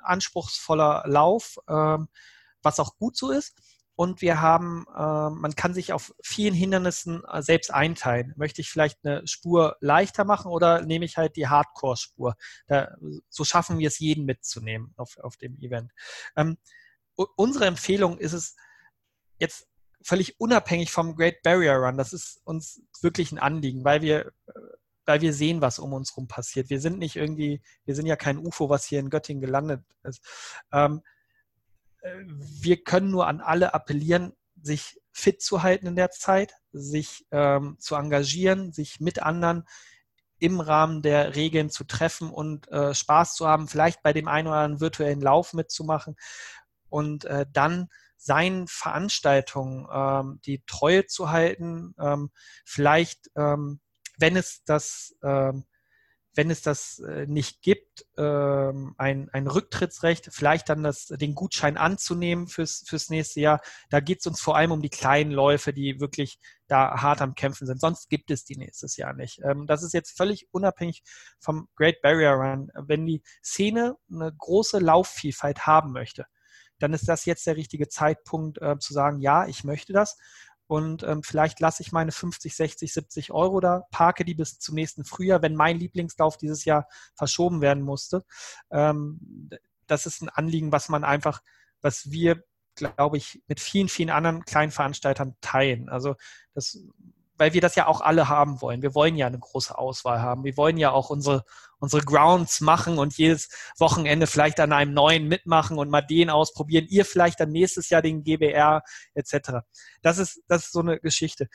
anspruchsvoller 0.01 1.03
Lauf, 1.07 1.57
ähm, 1.69 2.09
was 2.61 2.79
auch 2.79 2.97
gut 2.97 3.15
so 3.15 3.31
ist. 3.31 3.55
Und 3.95 4.21
wir 4.21 4.41
haben, 4.41 4.85
äh, 4.95 5.29
man 5.29 5.55
kann 5.55 5.73
sich 5.73 5.93
auf 5.93 6.13
vielen 6.23 6.53
Hindernissen 6.53 7.23
äh, 7.25 7.41
selbst 7.41 7.71
einteilen. 7.71 8.33
Möchte 8.35 8.61
ich 8.61 8.69
vielleicht 8.69 8.99
eine 9.03 9.25
Spur 9.27 9.77
leichter 9.81 10.25
machen 10.25 10.51
oder 10.51 10.81
nehme 10.81 11.05
ich 11.05 11.17
halt 11.17 11.35
die 11.35 11.47
Hardcore-Spur? 11.47 12.35
so 13.29 13.43
schaffen 13.43 13.77
wir 13.77 13.87
es, 13.87 13.99
jeden 13.99 14.25
mitzunehmen 14.25 14.93
auf, 14.97 15.17
auf 15.17 15.37
dem 15.37 15.59
Event. 15.59 15.91
Ähm, 16.35 16.57
unsere 17.35 17.65
Empfehlung 17.65 18.17
ist 18.17 18.33
es 18.33 18.55
jetzt 19.39 19.67
völlig 20.03 20.39
unabhängig 20.39 20.91
vom 20.91 21.15
Great 21.15 21.41
Barrier 21.43 21.75
Run. 21.75 21.97
Das 21.97 22.13
ist 22.13 22.41
uns 22.43 22.81
wirklich 23.01 23.31
ein 23.31 23.39
Anliegen, 23.39 23.83
weil 23.83 24.01
wir, 24.01 24.27
äh, 24.47 24.51
weil 25.05 25.21
wir 25.21 25.33
sehen, 25.33 25.61
was 25.61 25.79
um 25.79 25.93
uns 25.93 26.11
herum 26.11 26.27
passiert. 26.27 26.69
Wir 26.69 26.79
sind 26.79 26.99
nicht 26.99 27.15
irgendwie, 27.15 27.61
wir 27.85 27.95
sind 27.95 28.05
ja 28.05 28.15
kein 28.15 28.37
UFO, 28.37 28.69
was 28.69 28.85
hier 28.85 28.99
in 28.99 29.09
Göttingen 29.09 29.41
gelandet 29.41 29.83
ist. 30.03 30.21
Ähm, 30.71 31.01
wir 32.03 32.83
können 32.83 33.11
nur 33.11 33.27
an 33.27 33.41
alle 33.41 33.73
appellieren, 33.73 34.33
sich 34.61 34.99
fit 35.11 35.41
zu 35.41 35.63
halten 35.63 35.87
in 35.87 35.95
der 35.95 36.11
Zeit, 36.11 36.55
sich 36.71 37.25
ähm, 37.31 37.77
zu 37.79 37.95
engagieren, 37.95 38.71
sich 38.71 38.99
mit 38.99 39.21
anderen 39.21 39.65
im 40.39 40.59
Rahmen 40.59 41.01
der 41.01 41.35
Regeln 41.35 41.69
zu 41.69 41.85
treffen 41.85 42.29
und 42.29 42.69
äh, 42.69 42.93
Spaß 42.93 43.35
zu 43.35 43.47
haben, 43.47 43.67
vielleicht 43.67 44.03
bei 44.03 44.11
dem 44.11 44.27
einen 44.27 44.47
oder 44.47 44.57
anderen 44.57 44.81
virtuellen 44.81 45.21
Lauf 45.21 45.53
mitzumachen 45.53 46.15
und 46.89 47.25
äh, 47.25 47.45
dann 47.51 47.87
seinen 48.17 48.67
Veranstaltungen 48.67 49.87
ähm, 49.91 50.39
die 50.45 50.63
Treue 50.65 51.05
zu 51.05 51.31
halten, 51.31 51.93
ähm, 51.99 52.31
vielleicht, 52.65 53.29
ähm, 53.35 53.79
wenn 54.17 54.35
es 54.35 54.63
das 54.65 55.15
ähm, 55.23 55.65
wenn 56.35 56.49
es 56.49 56.61
das 56.61 56.99
äh, 56.99 57.27
nicht 57.27 57.61
gibt, 57.61 58.05
ähm, 58.17 58.95
ein, 58.97 59.29
ein 59.31 59.47
Rücktrittsrecht, 59.47 60.29
vielleicht 60.31 60.69
dann 60.69 60.83
das, 60.83 61.05
den 61.05 61.35
Gutschein 61.35 61.77
anzunehmen 61.77 62.47
fürs, 62.47 62.83
fürs 62.87 63.09
nächste 63.09 63.39
Jahr. 63.39 63.61
Da 63.89 63.99
geht 63.99 64.19
es 64.19 64.27
uns 64.27 64.41
vor 64.41 64.55
allem 64.55 64.71
um 64.71 64.81
die 64.81 64.89
kleinen 64.89 65.31
Läufe, 65.31 65.73
die 65.73 65.99
wirklich 65.99 66.39
da 66.67 67.01
hart 67.01 67.21
am 67.21 67.35
Kämpfen 67.35 67.67
sind. 67.67 67.79
Sonst 67.79 68.09
gibt 68.09 68.31
es 68.31 68.45
die 68.45 68.57
nächstes 68.57 68.97
Jahr 68.97 69.13
nicht. 69.13 69.39
Ähm, 69.43 69.67
das 69.67 69.83
ist 69.83 69.93
jetzt 69.93 70.17
völlig 70.17 70.47
unabhängig 70.51 71.03
vom 71.39 71.67
Great 71.75 72.01
Barrier 72.01 72.31
Run. 72.31 72.71
Wenn 72.75 73.05
die 73.05 73.21
Szene 73.43 73.95
eine 74.11 74.33
große 74.35 74.79
Laufvielfalt 74.79 75.67
haben 75.67 75.91
möchte, 75.91 76.25
dann 76.79 76.93
ist 76.93 77.07
das 77.07 77.25
jetzt 77.25 77.45
der 77.45 77.55
richtige 77.55 77.87
Zeitpunkt 77.87 78.61
äh, 78.61 78.77
zu 78.79 78.93
sagen, 78.93 79.19
ja, 79.19 79.45
ich 79.45 79.63
möchte 79.63 79.93
das. 79.93 80.17
Und 80.73 81.03
ähm, 81.03 81.21
vielleicht 81.21 81.59
lasse 81.59 81.83
ich 81.83 81.91
meine 81.91 82.11
50, 82.11 82.55
60, 82.55 82.91
70 82.91 83.31
Euro 83.31 83.59
da, 83.59 83.83
parke 83.91 84.25
die 84.25 84.33
bis 84.33 84.57
zum 84.57 84.73
nächsten 84.73 85.05
Frühjahr, 85.05 85.43
wenn 85.43 85.55
mein 85.55 85.77
Lieblingslauf 85.77 86.35
dieses 86.35 86.65
Jahr 86.65 86.87
verschoben 87.13 87.61
werden 87.61 87.83
musste. 87.83 88.25
Ähm, 88.71 89.51
das 89.85 90.07
ist 90.07 90.23
ein 90.23 90.29
Anliegen, 90.29 90.71
was 90.71 90.89
man 90.89 91.03
einfach, 91.03 91.43
was 91.81 92.09
wir, 92.09 92.43
glaube 92.73 93.17
ich, 93.17 93.43
mit 93.45 93.59
vielen, 93.59 93.87
vielen 93.87 94.09
anderen 94.09 94.45
kleinen 94.45 94.71
Veranstaltern 94.71 95.35
teilen. 95.41 95.89
Also 95.89 96.15
das 96.55 96.83
weil 97.43 97.51
wir 97.51 97.59
das 97.59 97.75
ja 97.75 97.87
auch 97.87 97.99
alle 97.99 98.29
haben 98.29 98.61
wollen. 98.61 98.81
Wir 98.81 98.95
wollen 98.95 99.17
ja 99.17 99.27
eine 99.27 99.37
große 99.37 99.77
Auswahl 99.77 100.21
haben. 100.21 100.45
Wir 100.45 100.55
wollen 100.55 100.77
ja 100.77 100.91
auch 100.91 101.09
unsere, 101.09 101.43
unsere 101.77 102.01
Grounds 102.01 102.61
machen 102.61 102.99
und 102.99 103.17
jedes 103.17 103.49
Wochenende 103.77 104.27
vielleicht 104.27 104.61
an 104.61 104.71
einem 104.71 104.93
neuen 104.93 105.27
mitmachen 105.27 105.77
und 105.77 105.89
mal 105.89 106.03
den 106.03 106.29
ausprobieren. 106.29 106.85
Ihr 106.87 107.03
vielleicht 107.03 107.41
dann 107.41 107.49
nächstes 107.49 107.89
Jahr 107.89 108.01
den 108.01 108.23
GBR 108.23 108.81
etc. 109.13 109.59
Das 110.01 110.19
ist, 110.19 110.41
das 110.47 110.67
ist 110.67 110.71
so 110.71 110.79
eine 110.79 111.01
Geschichte. 111.01 111.49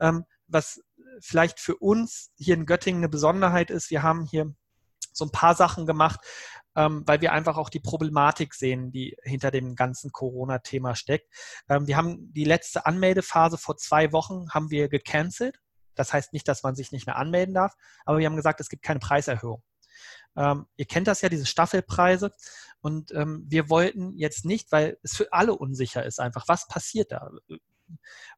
Ähm, 0.00 0.24
was 0.46 0.80
vielleicht 1.20 1.60
für 1.60 1.76
uns 1.76 2.30
hier 2.38 2.54
in 2.54 2.64
Göttingen 2.64 3.02
eine 3.02 3.10
Besonderheit 3.10 3.70
ist, 3.70 3.90
wir 3.90 4.02
haben 4.02 4.24
hier 4.24 4.54
so 5.12 5.26
ein 5.26 5.30
paar 5.30 5.54
Sachen 5.54 5.84
gemacht, 5.84 6.20
weil 7.06 7.20
wir 7.20 7.32
einfach 7.32 7.56
auch 7.56 7.68
die 7.68 7.80
Problematik 7.80 8.54
sehen, 8.54 8.90
die 8.90 9.16
hinter 9.22 9.50
dem 9.50 9.74
ganzen 9.74 10.12
Corona-Thema 10.12 10.94
steckt. 10.94 11.32
Ähm, 11.68 11.86
wir 11.86 11.96
haben 11.96 12.32
die 12.32 12.44
letzte 12.44 12.86
Anmeldephase 12.86 13.58
vor 13.58 13.76
zwei 13.76 14.12
Wochen 14.12 14.50
haben 14.50 14.70
wir 14.70 14.88
gecancelt. 14.88 15.58
Das 15.94 16.12
heißt 16.12 16.32
nicht, 16.32 16.48
dass 16.48 16.62
man 16.62 16.74
sich 16.74 16.90
nicht 16.90 17.06
mehr 17.06 17.16
anmelden 17.16 17.54
darf, 17.54 17.74
aber 18.04 18.18
wir 18.18 18.26
haben 18.26 18.36
gesagt, 18.36 18.60
es 18.60 18.68
gibt 18.68 18.82
keine 18.82 18.98
Preiserhöhung. 18.98 19.62
Ähm, 20.36 20.66
ihr 20.76 20.86
kennt 20.86 21.06
das 21.06 21.20
ja, 21.20 21.28
diese 21.28 21.46
Staffelpreise. 21.46 22.32
Und 22.80 23.12
ähm, 23.12 23.44
wir 23.48 23.70
wollten 23.70 24.16
jetzt 24.18 24.44
nicht, 24.44 24.70
weil 24.72 24.98
es 25.02 25.16
für 25.16 25.32
alle 25.32 25.54
unsicher 25.54 26.04
ist, 26.04 26.20
einfach, 26.20 26.48
was 26.48 26.68
passiert 26.68 27.12
da? 27.12 27.30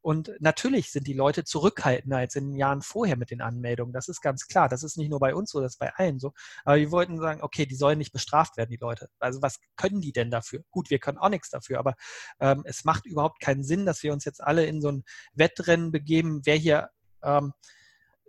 Und 0.01 0.31
natürlich 0.41 0.91
sind 0.91 1.07
die 1.07 1.13
Leute 1.13 1.45
zurückhaltender 1.45 2.19
als 2.19 2.37
in 2.37 2.51
den 2.51 2.57
Jahren 2.57 2.83
vorher 2.83 3.17
mit 3.17 3.31
den 3.31 3.41
Anmeldungen. 3.41 3.93
Das 3.93 4.09
ist 4.09 4.21
ganz 4.21 4.47
klar. 4.47 4.69
Das 4.69 4.83
ist 4.83 4.97
nicht 4.97 5.11
nur 5.11 5.21
bei 5.21 5.35
uns 5.35 5.51
so, 5.51 5.61
das 5.61 5.75
ist 5.75 5.79
bei 5.79 5.93
allen 5.95 6.19
so. 6.19 6.33
Aber 6.65 6.77
wir 6.77 6.91
wollten 6.91 7.19
sagen, 7.19 7.43
okay, 7.43 7.67
die 7.67 7.75
sollen 7.75 7.99
nicht 7.99 8.13
bestraft 8.13 8.57
werden, 8.57 8.71
die 8.71 8.77
Leute. 8.77 9.09
Also 9.19 9.43
was 9.43 9.59
können 9.77 10.01
die 10.01 10.13
denn 10.13 10.31
dafür? 10.31 10.63
Gut, 10.71 10.91
wir 10.91 10.99
können 10.99 11.19
auch 11.19 11.29
nichts 11.29 11.51
dafür, 11.51 11.79
aber 11.79 11.95
ähm, 12.41 12.63
es 12.65 12.85
macht 12.85 13.07
überhaupt 13.07 13.41
keinen 13.41 13.65
Sinn, 13.65 13.87
dass 13.87 14.03
wir 14.03 14.13
uns 14.13 14.25
jetzt 14.25 14.43
alle 14.43 14.67
in 14.67 14.81
so 14.81 14.91
ein 14.91 15.05
Wettrennen 15.35 15.91
begeben, 15.93 16.43
wer 16.45 16.57
hier 16.57 16.91
ähm, 17.23 17.53
äh, 17.53 17.86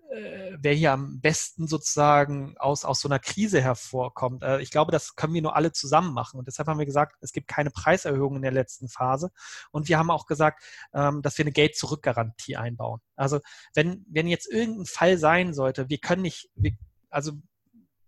wer 0.09 0.73
hier 0.73 0.91
am 0.93 1.19
besten 1.19 1.67
sozusagen 1.67 2.55
aus, 2.57 2.85
aus 2.85 3.01
so 3.01 3.07
einer 3.07 3.19
Krise 3.19 3.61
hervorkommt. 3.61 4.43
Äh, 4.43 4.61
ich 4.61 4.71
glaube, 4.71 4.91
das 4.91 5.15
können 5.15 5.33
wir 5.33 5.41
nur 5.41 5.55
alle 5.55 5.71
zusammen 5.71 6.13
machen. 6.13 6.37
Und 6.39 6.47
deshalb 6.47 6.67
haben 6.67 6.79
wir 6.79 6.85
gesagt, 6.85 7.15
es 7.21 7.31
gibt 7.31 7.47
keine 7.47 7.71
Preiserhöhung 7.71 8.37
in 8.37 8.41
der 8.41 8.51
letzten 8.51 8.89
Phase. 8.89 9.31
Und 9.71 9.89
wir 9.89 9.97
haben 9.97 10.11
auch 10.11 10.25
gesagt, 10.25 10.63
ähm, 10.93 11.21
dass 11.21 11.37
wir 11.37 11.43
eine 11.43 11.51
Geld-Zurück-Garantie 11.51 12.55
einbauen. 12.57 13.01
Also 13.15 13.39
wenn, 13.73 14.05
wenn 14.09 14.27
jetzt 14.27 14.51
irgendein 14.51 14.85
Fall 14.85 15.17
sein 15.17 15.53
sollte, 15.53 15.89
wir 15.89 15.97
können 15.97 16.21
nicht, 16.21 16.49
wir, 16.55 16.71
also 17.09 17.33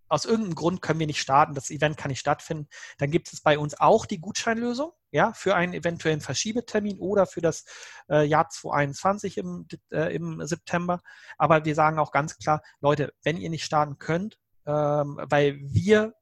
aus 0.10 0.26
irgendeinem 0.26 0.56
Grund 0.56 0.82
können 0.82 1.00
wir 1.00 1.08
nicht 1.08 1.22
starten, 1.22 1.54
das 1.54 1.70
Event 1.70 1.98
kann 1.98 2.10
nicht 2.10 2.20
stattfinden, 2.20 2.68
dann 2.98 3.12
gibt 3.12 3.32
es 3.32 3.42
bei 3.42 3.58
uns 3.58 3.80
auch 3.80 4.06
die 4.06 4.20
Gutscheinlösung, 4.20 4.92
ja, 5.12 5.34
für 5.34 5.56
einen 5.56 5.74
eventuellen 5.74 6.22
Verschiebetermin 6.22 7.00
oder 7.00 7.26
für 7.26 7.42
das 7.42 7.66
äh, 8.10 8.26
Jahr 8.26 8.50
2021 8.50 9.38
im, 9.38 9.68
äh, 9.92 10.14
im 10.14 10.46
September. 10.46 11.02
Aber 11.38 11.66
wir 11.66 11.76
sagen 11.76 12.00
auch 12.00 12.12
ganz 12.12 12.38
klar, 12.38 12.62
Leute, 12.82 13.14
wenn 13.24 13.38
ihr 13.38 13.50
nicht 13.50 13.64
starten 13.64 13.98
könnt, 13.98 14.38
ähm, 14.66 15.20
weil 15.24 15.60
wir 15.62 16.14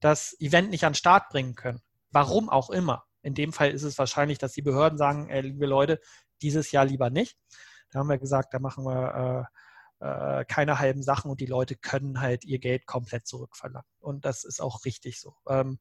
das 0.00 0.36
Event 0.40 0.70
nicht 0.70 0.84
an 0.84 0.92
den 0.92 0.96
Start 0.96 1.28
bringen 1.30 1.54
können, 1.54 1.80
warum 2.10 2.48
auch 2.48 2.70
immer. 2.70 3.04
In 3.22 3.34
dem 3.34 3.52
Fall 3.52 3.70
ist 3.70 3.82
es 3.82 3.98
wahrscheinlich, 3.98 4.38
dass 4.38 4.52
die 4.52 4.62
Behörden 4.62 4.98
sagen, 4.98 5.28
äh, 5.28 5.40
liebe 5.40 5.66
Leute, 5.66 6.00
dieses 6.42 6.70
Jahr 6.70 6.84
lieber 6.84 7.10
nicht. 7.10 7.36
Da 7.90 8.00
haben 8.00 8.08
wir 8.08 8.18
gesagt, 8.18 8.52
da 8.52 8.58
machen 8.58 8.84
wir 8.84 9.48
äh, 10.00 10.44
keine 10.44 10.78
halben 10.78 11.02
Sachen 11.02 11.30
und 11.30 11.40
die 11.40 11.46
Leute 11.46 11.76
können 11.76 12.20
halt 12.20 12.44
ihr 12.44 12.58
Geld 12.58 12.86
komplett 12.86 13.26
zurückverlangen. 13.26 13.88
Und 13.98 14.24
das 14.24 14.44
ist 14.44 14.60
auch 14.60 14.84
richtig 14.84 15.20
so. 15.20 15.36
Ähm, 15.48 15.78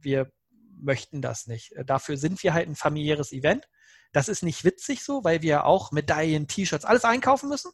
wir 0.00 0.32
möchten 0.80 1.20
das 1.22 1.46
nicht. 1.46 1.72
Äh, 1.72 1.84
dafür 1.84 2.16
sind 2.16 2.42
wir 2.42 2.54
halt 2.54 2.68
ein 2.68 2.76
familiäres 2.76 3.32
Event. 3.32 3.68
Das 4.12 4.28
ist 4.28 4.42
nicht 4.42 4.64
witzig 4.64 5.04
so, 5.04 5.24
weil 5.24 5.42
wir 5.42 5.64
auch 5.64 5.92
Medaillen, 5.92 6.48
T-Shirts, 6.48 6.84
alles 6.84 7.04
einkaufen 7.04 7.48
müssen. 7.48 7.72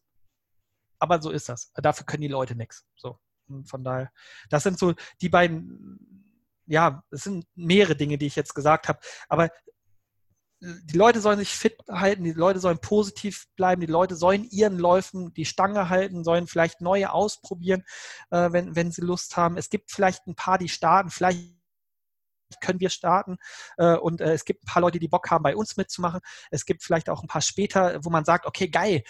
Aber 0.99 1.21
so 1.21 1.31
ist 1.31 1.49
das. 1.49 1.71
Dafür 1.75 2.07
können 2.07 2.23
die 2.23 2.29
Leute 2.29 2.57
nichts. 2.57 2.87
So. 2.97 3.19
Von 3.67 3.85
daher, 3.85 4.11
das 4.49 4.63
sind 4.63 4.79
so 4.79 4.95
die 5.21 5.29
beiden, 5.29 6.33
ja, 6.67 7.05
es 7.11 7.25
sind 7.25 7.47
mehrere 7.55 7.95
Dinge, 7.95 8.17
die 8.17 8.27
ich 8.27 8.37
jetzt 8.37 8.55
gesagt 8.55 8.89
habe. 8.89 8.99
Aber 9.29 9.51
die 10.65 10.97
Leute 10.97 11.21
sollen 11.21 11.39
sich 11.39 11.51
fit 11.51 11.77
halten, 11.91 12.25
die 12.25 12.33
Leute 12.33 12.59
sollen 12.59 12.79
positiv 12.79 13.47
bleiben, 13.57 13.81
die 13.81 13.87
Leute 13.87 14.17
sollen 14.17 14.45
ihren 14.45 14.79
Läufen 14.79 15.33
die 15.35 15.45
Stange 15.45 15.89
halten, 15.89 16.25
sollen 16.25 16.47
vielleicht 16.47 16.81
neue 16.81 17.13
ausprobieren, 17.13 17.85
äh, 18.31 18.51
wenn, 18.53 18.75
wenn 18.75 18.91
sie 18.91 19.03
Lust 19.03 19.37
haben. 19.37 19.57
Es 19.57 19.69
gibt 19.69 19.91
vielleicht 19.91 20.27
ein 20.27 20.35
paar, 20.35 20.59
die 20.59 20.69
starten, 20.69 21.11
vielleicht 21.11 21.41
können 22.61 22.81
wir 22.81 22.91
starten 22.91 23.37
äh, 23.79 23.97
und 23.97 24.21
äh, 24.21 24.33
es 24.33 24.45
gibt 24.45 24.63
ein 24.63 24.67
paar 24.67 24.83
Leute, 24.83 24.99
die 24.99 25.09
Bock 25.09 25.31
haben, 25.31 25.43
bei 25.43 25.57
uns 25.57 25.77
mitzumachen. 25.77 26.21
Es 26.51 26.65
gibt 26.65 26.83
vielleicht 26.83 27.11
auch 27.11 27.23
ein 27.23 27.29
paar 27.29 27.43
später, 27.43 28.05
wo 28.05 28.11
man 28.11 28.25
sagt, 28.25 28.47
okay, 28.47 28.69
geil, 28.69 29.03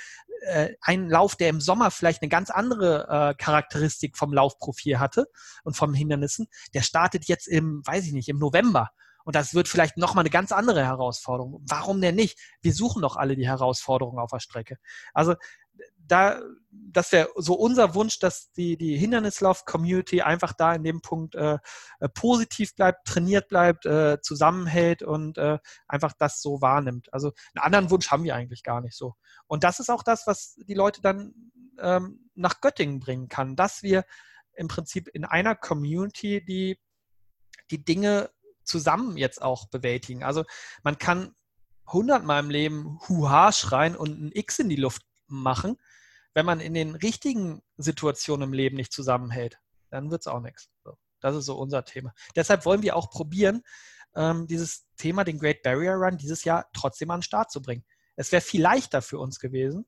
äh, 0.47 0.71
ein 0.81 1.09
Lauf, 1.09 1.37
der 1.37 1.51
im 1.51 1.61
Sommer 1.61 1.91
vielleicht 1.91 2.23
eine 2.23 2.29
ganz 2.29 2.51
andere 2.51 3.35
Charakteristik 3.39 4.17
vom 4.17 4.33
Laufprofil 4.33 4.99
hatte 4.99 5.27
und 5.63 5.77
vom 5.77 5.95
Hindernissen, 5.95 6.49
der 6.73 6.83
startet 6.83 7.27
jetzt 7.27 7.47
im, 7.47 7.83
weiß 7.85 8.07
ich 8.07 8.13
nicht, 8.13 8.29
im 8.29 8.39
November. 8.39 8.91
Und 9.25 9.35
das 9.37 9.55
wird 9.55 9.69
vielleicht 9.69 9.97
nochmal 9.97 10.23
eine 10.23 10.31
ganz 10.31 10.53
andere 10.53 10.85
Herausforderung. 10.85 11.63
Warum 11.67 12.01
denn 12.01 12.15
nicht? 12.15 12.39
Wir 12.63 12.73
suchen 12.73 13.03
doch 13.03 13.17
alle 13.17 13.37
die 13.37 13.49
Herausforderungen 13.49 14.19
auf 14.19 14.31
der 14.31 14.41
Strecke. 14.41 14.77
Also 15.13 15.35
da, 16.07 16.41
das 16.71 17.13
wäre 17.13 17.31
so 17.37 17.55
unser 17.55 17.95
Wunsch, 17.95 18.19
dass 18.19 18.53
die, 18.53 18.77
die 18.77 18.97
Hindernislauf-Community 18.97 20.23
einfach 20.23 20.53
da 20.53 20.75
in 20.75 20.85
dem 20.85 21.01
Punkt 21.01 21.35
äh, 21.35 21.59
äh, 22.01 22.09
positiv 22.11 22.75
bleibt, 22.75 23.07
trainiert 23.07 23.49
bleibt, 23.49 23.87
äh, 23.87 24.21
zusammenhält 24.21 25.03
und 25.03 25.39
äh, 25.39 25.59
einfach 25.89 26.13
das 26.19 26.43
so 26.43 26.61
wahrnimmt. 26.61 27.13
Also 27.13 27.33
einen 27.55 27.65
anderen 27.65 27.91
Wunsch 27.91 28.11
haben 28.11 28.25
wir 28.25 28.35
eigentlich 28.35 28.63
gar 28.63 28.81
nicht 28.81 28.97
so. 28.97 29.15
Und 29.47 29.65
das 29.65 29.81
ist 29.81 29.91
auch 29.91 30.03
das, 30.03 30.27
was 30.27 30.57
die 30.57 30.75
Leute 30.75 31.01
dann 31.01 31.33
ähm, 31.79 32.29
nach 32.35 32.61
Göttingen 32.61 33.01
bringen 33.01 33.29
kann, 33.29 33.57
dass 33.57 33.83
wir 33.83 34.05
im 34.57 34.69
Prinzip 34.69 35.09
in 35.09 35.25
einer 35.25 35.55
Community 35.55 36.45
die, 36.45 36.79
die 37.71 37.85
Dinge 37.85 38.31
zusammen 38.65 39.17
jetzt 39.17 39.43
auch 39.43 39.69
bewältigen. 39.69 40.23
Also 40.23 40.45
man 40.83 40.99
kann 40.99 41.35
hundertmal 41.87 42.43
im 42.43 42.51
Leben 42.51 42.99
Huha 43.09 43.53
schreien 43.53 43.97
und 43.97 44.21
ein 44.21 44.33
X 44.33 44.59
in 44.59 44.69
die 44.69 44.77
Luft 44.77 45.03
machen. 45.27 45.77
Wenn 46.33 46.47
man 46.47 46.61
in 46.61 46.75
den 46.75 46.95
richtigen 46.95 47.63
Situationen 47.77 48.49
im 48.49 48.53
Leben 48.53 48.77
nicht 48.77 48.93
zusammenhält, 48.93 49.59
dann 49.91 50.11
wird 50.11 50.23
es 50.23 50.27
auch 50.27 50.41
nichts. 50.41 50.71
Das 51.21 51.37
ist 51.37 51.47
so 51.47 51.57
unser 51.57 51.85
Thema. 51.85 52.13
Deshalb 52.35 52.65
wollen 52.65 52.83
wir 52.83 52.97
auch 52.97 53.11
probieren, 53.11 53.63
ähm, 54.15 54.47
dieses 54.47 54.87
Thema, 54.97 55.25
den 55.25 55.39
Great 55.39 55.63
Barrier 55.63 55.95
Run, 55.95 56.19
dieses 56.19 56.45
Jahr 56.45 56.69
trotzdem 56.73 57.11
an 57.11 57.21
den 57.21 57.25
Start 57.25 57.51
zu 57.51 57.63
bringen. 57.63 57.85
Es 58.17 58.33
wäre 58.33 58.43
viel 58.43 58.63
leichter 58.63 59.03
für 59.03 59.19
uns 59.19 59.39
gewesen, 59.39 59.87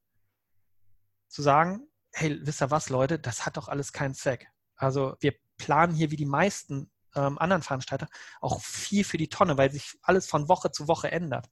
zu 1.29 1.43
sagen, 1.43 1.89
hey, 2.13 2.39
wisst 2.43 2.63
ihr 2.63 2.71
was, 2.71 2.89
Leute, 2.89 3.19
das 3.19 3.45
hat 3.45 3.57
doch 3.57 3.69
alles 3.69 3.93
keinen 3.93 4.15
Zweck. 4.15 4.49
Also 4.77 5.17
wir 5.21 5.35
planen 5.59 5.95
hier 5.95 6.11
wie 6.11 6.17
die 6.17 6.27
meisten 6.27 6.91
ähm, 7.17 7.39
anderen 7.39 7.63
Veranstalter 7.63 8.09
auch 8.41 8.61
viel 8.61 9.05
für 9.05 9.19
die 9.19 9.29
Tonne, 9.29 9.59
weil 9.59 9.73
sich 9.73 9.99
alles 10.03 10.27
von 10.29 10.49
Woche 10.49 10.71
zu 10.71 10.87
Woche 10.87 11.11
ändert. 11.11 11.49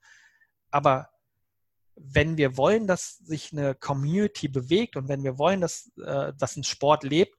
Aber 0.70 1.10
wenn 1.96 2.36
wir 2.36 2.56
wollen, 2.56 2.86
dass 2.86 3.18
sich 3.18 3.52
eine 3.52 3.74
Community 3.74 4.48
bewegt 4.48 4.96
und 4.96 5.08
wenn 5.08 5.22
wir 5.24 5.38
wollen, 5.38 5.60
dass, 5.60 5.90
äh, 6.04 6.32
dass 6.36 6.56
ein 6.56 6.64
Sport 6.64 7.04
lebt, 7.04 7.36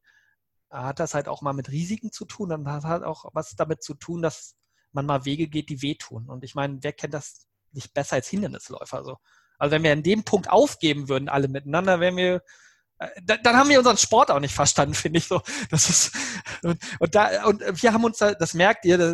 hat 0.69 0.99
das 0.99 1.13
halt 1.13 1.28
auch 1.28 1.41
mal 1.41 1.53
mit 1.53 1.69
Risiken 1.69 2.11
zu 2.11 2.26
tun. 2.26 2.49
Dann 2.49 2.67
hat 2.67 2.84
halt 2.84 3.03
auch 3.03 3.26
was 3.34 3.55
damit 3.55 3.84
zu 3.84 3.93
tun, 3.93 4.21
dass 4.21 4.55
man 4.91 5.05
mal 5.05 5.26
Wege 5.26 5.47
geht, 5.47 5.69
die 5.69 5.82
wehtun. 5.82 6.30
Und 6.30 6.43
ich 6.43 6.55
meine, 6.55 6.80
wer 6.82 6.93
kennt 6.93 7.13
das 7.13 7.47
nicht 7.71 7.93
besser 7.93 8.15
als 8.15 8.28
Hindernisläufer? 8.28 9.03
So. 9.03 9.17
Also 9.57 9.71
wenn 9.71 9.84
wir 9.84 9.93
in 9.93 10.03
dem 10.03 10.23
Punkt 10.23 10.49
aufgeben 10.49 11.09
würden, 11.09 11.30
alle 11.30 11.47
miteinander, 11.47 11.99
wären 11.99 12.17
wir 12.17 12.41
äh, 13.00 13.10
dann 13.26 13.58
haben 13.58 13.70
wir 13.70 13.78
unseren 13.78 13.98
Sport 13.98 14.32
auch 14.32 14.39
nicht 14.39 14.54
verstanden, 14.54 14.93
finde 14.93 15.20
ich 15.20 15.28
so. 15.28 15.41
Das 15.70 15.89
ist 15.89 16.12
und, 16.64 16.80
und, 17.00 17.16
da 17.16 17.46
und 17.46 17.62
wir 17.82 17.93
haben 17.93 18.04
uns 18.04 18.18
da, 18.18 18.34
das 18.34 18.54
merkt 18.54 18.86
ihr, 18.86 18.98
da 18.98 19.06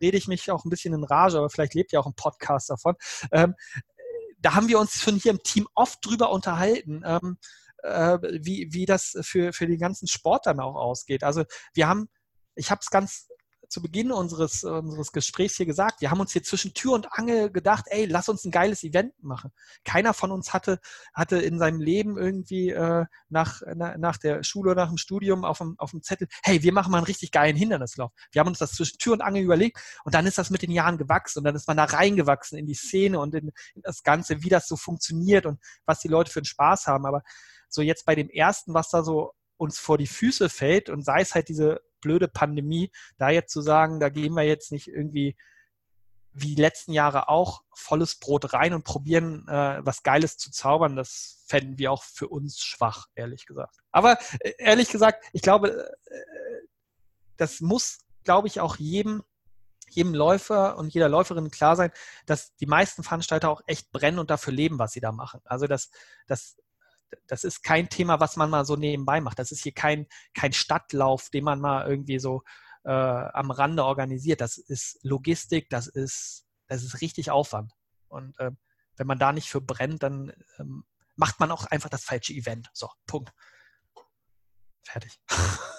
rede 0.00 0.16
ich 0.16 0.28
mich 0.28 0.50
auch 0.50 0.64
ein 0.64 0.70
bisschen 0.70 0.94
in 0.94 1.04
Rage, 1.04 1.38
aber 1.38 1.50
vielleicht 1.50 1.74
lebt 1.74 1.92
ja 1.92 2.00
auch 2.00 2.06
ein 2.06 2.14
Podcast 2.14 2.70
davon. 2.70 2.94
Ähm, 3.32 3.54
da 4.38 4.54
haben 4.54 4.68
wir 4.68 4.78
uns 4.78 4.94
schon 4.94 5.16
hier 5.16 5.32
im 5.32 5.42
Team 5.42 5.66
oft 5.74 6.04
drüber 6.04 6.30
unterhalten, 6.30 7.02
ähm, 7.04 7.38
äh, 7.82 8.18
wie, 8.40 8.68
wie 8.72 8.86
das 8.86 9.16
für, 9.22 9.52
für 9.52 9.66
den 9.66 9.78
ganzen 9.78 10.08
Sport 10.08 10.46
dann 10.46 10.60
auch 10.60 10.76
ausgeht. 10.76 11.24
Also 11.24 11.44
wir 11.74 11.88
haben, 11.88 12.08
ich 12.54 12.70
habe 12.70 12.80
es 12.82 12.90
ganz 12.90 13.28
zu 13.68 13.82
Beginn 13.82 14.12
unseres, 14.12 14.64
unseres 14.64 15.12
Gesprächs 15.12 15.56
hier 15.56 15.66
gesagt, 15.66 16.00
wir 16.00 16.10
haben 16.10 16.20
uns 16.20 16.32
hier 16.32 16.42
zwischen 16.42 16.74
Tür 16.74 16.92
und 16.92 17.12
Angel 17.12 17.50
gedacht, 17.50 17.86
ey, 17.88 18.06
lass 18.06 18.28
uns 18.28 18.44
ein 18.44 18.50
geiles 18.50 18.82
Event 18.84 19.12
machen. 19.22 19.52
Keiner 19.84 20.14
von 20.14 20.30
uns 20.30 20.52
hatte, 20.52 20.80
hatte 21.14 21.38
in 21.38 21.58
seinem 21.58 21.80
Leben 21.80 22.16
irgendwie 22.18 22.70
äh, 22.70 23.06
nach, 23.28 23.62
na, 23.74 23.96
nach 23.98 24.16
der 24.16 24.42
Schule 24.42 24.74
nach 24.74 24.88
dem 24.88 24.96
Studium 24.96 25.44
auf 25.44 25.58
dem, 25.58 25.74
auf 25.78 25.90
dem 25.90 26.02
Zettel, 26.02 26.28
hey, 26.42 26.62
wir 26.62 26.72
machen 26.72 26.90
mal 26.90 26.98
einen 26.98 27.06
richtig 27.06 27.32
geilen 27.32 27.56
Hindernislauf. 27.56 28.12
Wir 28.32 28.40
haben 28.40 28.48
uns 28.48 28.58
das 28.58 28.72
zwischen 28.72 28.98
Tür 28.98 29.14
und 29.14 29.22
Angel 29.22 29.42
überlegt 29.42 29.78
und 30.04 30.14
dann 30.14 30.26
ist 30.26 30.38
das 30.38 30.50
mit 30.50 30.62
den 30.62 30.70
Jahren 30.70 30.98
gewachsen 30.98 31.40
und 31.40 31.44
dann 31.44 31.54
ist 31.54 31.68
man 31.68 31.76
da 31.76 31.84
reingewachsen 31.84 32.58
in 32.58 32.66
die 32.66 32.74
Szene 32.74 33.18
und 33.18 33.34
in, 33.34 33.50
in 33.74 33.82
das 33.82 34.02
Ganze, 34.02 34.42
wie 34.42 34.48
das 34.48 34.68
so 34.68 34.76
funktioniert 34.76 35.46
und 35.46 35.60
was 35.84 36.00
die 36.00 36.08
Leute 36.08 36.30
für 36.30 36.40
einen 36.40 36.46
Spaß 36.46 36.86
haben. 36.86 37.06
Aber 37.06 37.22
so 37.68 37.82
jetzt 37.82 38.04
bei 38.06 38.14
dem 38.14 38.28
ersten, 38.28 38.74
was 38.74 38.90
da 38.90 39.02
so 39.02 39.32
uns 39.56 39.78
vor 39.78 39.98
die 39.98 40.06
Füße 40.06 40.48
fällt 40.48 40.90
und 40.90 41.04
sei 41.04 41.20
es 41.20 41.34
halt 41.34 41.48
diese 41.48 41.80
blöde 42.06 42.28
Pandemie, 42.28 42.92
da 43.18 43.30
jetzt 43.30 43.52
zu 43.52 43.60
sagen, 43.60 43.98
da 43.98 44.08
gehen 44.08 44.34
wir 44.34 44.44
jetzt 44.44 44.70
nicht 44.70 44.86
irgendwie 44.86 45.36
wie 46.38 46.54
die 46.54 46.62
letzten 46.62 46.92
Jahre 46.92 47.28
auch 47.28 47.62
volles 47.74 48.18
Brot 48.18 48.52
rein 48.52 48.74
und 48.74 48.84
probieren, 48.84 49.48
äh, 49.48 49.80
was 49.82 50.02
Geiles 50.02 50.36
zu 50.36 50.50
zaubern, 50.50 50.94
das 50.94 51.42
fänden 51.46 51.78
wir 51.78 51.90
auch 51.90 52.04
für 52.04 52.28
uns 52.28 52.60
schwach, 52.60 53.06
ehrlich 53.14 53.46
gesagt. 53.46 53.78
Aber 53.90 54.18
äh, 54.40 54.52
ehrlich 54.58 54.90
gesagt, 54.90 55.24
ich 55.32 55.40
glaube, 55.40 55.90
äh, 56.04 56.66
das 57.38 57.60
muss, 57.62 58.00
glaube 58.22 58.48
ich, 58.48 58.60
auch 58.60 58.76
jedem, 58.76 59.22
jedem 59.88 60.14
Läufer 60.14 60.76
und 60.76 60.92
jeder 60.92 61.08
Läuferin 61.08 61.50
klar 61.50 61.74
sein, 61.74 61.90
dass 62.26 62.54
die 62.56 62.66
meisten 62.66 63.02
Veranstalter 63.02 63.48
auch 63.48 63.62
echt 63.66 63.90
brennen 63.90 64.18
und 64.18 64.30
dafür 64.30 64.52
leben, 64.52 64.78
was 64.78 64.92
sie 64.92 65.00
da 65.00 65.12
machen. 65.12 65.40
Also 65.44 65.66
das, 65.66 65.90
das 66.26 66.58
das 67.26 67.44
ist 67.44 67.62
kein 67.62 67.88
Thema, 67.88 68.20
was 68.20 68.36
man 68.36 68.50
mal 68.50 68.64
so 68.64 68.76
nebenbei 68.76 69.20
macht. 69.20 69.38
Das 69.38 69.52
ist 69.52 69.62
hier 69.62 69.72
kein, 69.72 70.06
kein 70.34 70.52
Stadtlauf, 70.52 71.30
den 71.30 71.44
man 71.44 71.60
mal 71.60 71.88
irgendwie 71.88 72.18
so 72.18 72.42
äh, 72.84 72.90
am 72.90 73.50
Rande 73.50 73.84
organisiert. 73.84 74.40
Das 74.40 74.58
ist 74.58 74.98
Logistik, 75.02 75.68
das 75.70 75.86
ist, 75.86 76.46
das 76.68 76.82
ist 76.82 77.00
richtig 77.00 77.30
Aufwand. 77.30 77.72
Und 78.08 78.38
äh, 78.38 78.52
wenn 78.96 79.06
man 79.06 79.18
da 79.18 79.32
nicht 79.32 79.48
für 79.48 79.60
brennt, 79.60 80.02
dann 80.02 80.32
ähm, 80.58 80.84
macht 81.16 81.40
man 81.40 81.50
auch 81.50 81.66
einfach 81.66 81.88
das 81.90 82.04
falsche 82.04 82.32
Event. 82.32 82.68
So, 82.72 82.88
Punkt. 83.06 83.32
Fertig. 84.84 85.18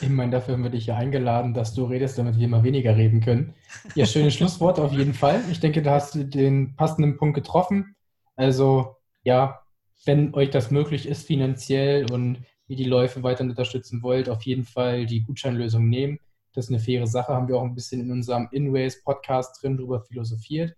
Ich 0.00 0.08
meine, 0.08 0.32
dafür 0.32 0.54
haben 0.54 0.64
wir 0.64 0.70
dich 0.70 0.86
ja 0.86 0.96
eingeladen, 0.96 1.54
dass 1.54 1.72
du 1.72 1.84
redest, 1.84 2.18
damit 2.18 2.36
wir 2.36 2.44
immer 2.44 2.64
weniger 2.64 2.96
reden 2.96 3.20
können. 3.20 3.54
Ja, 3.94 4.04
schönes 4.04 4.34
Schlusswort 4.34 4.80
auf 4.80 4.92
jeden 4.92 5.14
Fall. 5.14 5.44
Ich 5.50 5.60
denke, 5.60 5.80
da 5.80 5.92
hast 5.92 6.14
du 6.16 6.24
den 6.24 6.74
passenden 6.74 7.16
Punkt 7.16 7.36
getroffen. 7.36 7.94
Also, 8.34 8.96
ja, 9.22 9.62
wenn 10.04 10.34
euch 10.34 10.50
das 10.50 10.70
möglich 10.70 11.06
ist 11.06 11.26
finanziell 11.26 12.10
und 12.10 12.44
ihr 12.68 12.76
die 12.76 12.84
Läufe 12.84 13.22
weiter 13.22 13.44
unterstützen 13.44 14.02
wollt, 14.02 14.28
auf 14.28 14.42
jeden 14.42 14.64
Fall 14.64 15.06
die 15.06 15.22
Gutscheinlösung 15.22 15.88
nehmen. 15.88 16.18
Das 16.52 16.66
ist 16.66 16.70
eine 16.70 16.80
faire 16.80 17.06
Sache, 17.06 17.34
haben 17.34 17.48
wir 17.48 17.56
auch 17.56 17.64
ein 17.64 17.74
bisschen 17.74 18.00
in 18.00 18.10
unserem 18.10 18.48
InWays 18.50 19.02
Podcast 19.02 19.62
drin 19.62 19.76
drüber 19.76 20.00
philosophiert. 20.00 20.74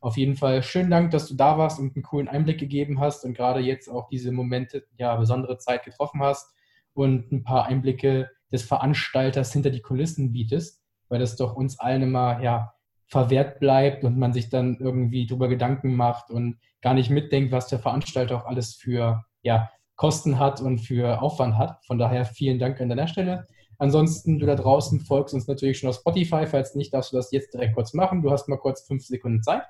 Auf 0.00 0.16
jeden 0.16 0.36
Fall 0.36 0.62
schönen 0.62 0.90
Dank, 0.90 1.10
dass 1.10 1.26
du 1.26 1.34
da 1.34 1.58
warst 1.58 1.80
und 1.80 1.96
einen 1.96 2.04
coolen 2.04 2.28
Einblick 2.28 2.58
gegeben 2.58 3.00
hast 3.00 3.24
und 3.24 3.34
gerade 3.34 3.60
jetzt 3.60 3.88
auch 3.88 4.08
diese 4.08 4.30
Momente, 4.30 4.84
ja, 4.98 5.16
besondere 5.16 5.58
Zeit 5.58 5.84
getroffen 5.84 6.20
hast 6.20 6.54
und 6.94 7.32
ein 7.32 7.42
paar 7.42 7.66
Einblicke 7.66 8.30
des 8.52 8.62
Veranstalters 8.62 9.52
hinter 9.52 9.70
die 9.70 9.80
Kulissen 9.80 10.32
bietest, 10.32 10.82
weil 11.08 11.18
das 11.18 11.36
doch 11.36 11.54
uns 11.54 11.78
allen 11.80 12.02
immer, 12.02 12.40
ja, 12.42 12.75
verwehrt 13.06 13.60
bleibt 13.60 14.04
und 14.04 14.18
man 14.18 14.32
sich 14.32 14.48
dann 14.48 14.78
irgendwie 14.80 15.26
drüber 15.26 15.48
Gedanken 15.48 15.94
macht 15.94 16.30
und 16.30 16.58
gar 16.82 16.94
nicht 16.94 17.10
mitdenkt, 17.10 17.52
was 17.52 17.68
der 17.68 17.78
Veranstalter 17.78 18.36
auch 18.36 18.46
alles 18.46 18.74
für 18.74 19.24
ja, 19.42 19.70
Kosten 19.96 20.38
hat 20.38 20.60
und 20.60 20.78
für 20.78 21.22
Aufwand 21.22 21.56
hat. 21.56 21.84
Von 21.86 21.98
daher 21.98 22.24
vielen 22.24 22.58
Dank 22.58 22.80
an 22.80 22.88
deiner 22.88 23.08
Stelle. 23.08 23.46
Ansonsten, 23.78 24.38
du 24.38 24.46
da 24.46 24.54
draußen 24.54 25.00
folgst 25.00 25.34
uns 25.34 25.46
natürlich 25.46 25.78
schon 25.78 25.90
auf 25.90 25.96
Spotify. 25.96 26.46
Falls 26.46 26.74
nicht, 26.74 26.94
darfst 26.94 27.12
du 27.12 27.16
das 27.16 27.30
jetzt 27.30 27.54
direkt 27.54 27.74
kurz 27.74 27.92
machen. 27.92 28.22
Du 28.22 28.30
hast 28.30 28.48
mal 28.48 28.56
kurz 28.56 28.86
fünf 28.86 29.04
Sekunden 29.04 29.42
Zeit. 29.42 29.62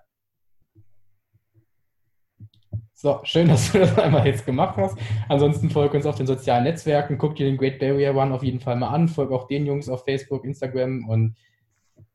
So, 2.99 3.21
schön, 3.25 3.49
dass 3.49 3.73
du 3.73 3.81
das 3.81 3.99
einmal 3.99 4.27
jetzt 4.27 4.47
gemacht 4.47 4.79
hast. 4.79 4.97
Ansonsten 5.29 5.69
folg 5.69 5.93
uns 5.93 6.07
auf 6.07 6.15
den 6.15 6.27
sozialen 6.27 6.65
Netzwerken. 6.65 7.19
Guck 7.19 7.37
dir 7.37 7.47
den 7.47 7.59
Great 7.59 7.79
Barrier 7.79 8.17
One 8.17 8.33
auf 8.33 8.43
jeden 8.43 8.61
Fall 8.61 8.77
mal 8.77 8.89
an. 8.89 9.09
Folg 9.09 9.31
auch 9.33 9.47
den 9.49 9.67
Jungs 9.67 9.89
auf 9.89 10.05
Facebook, 10.05 10.45
Instagram 10.45 11.07
und 11.09 11.37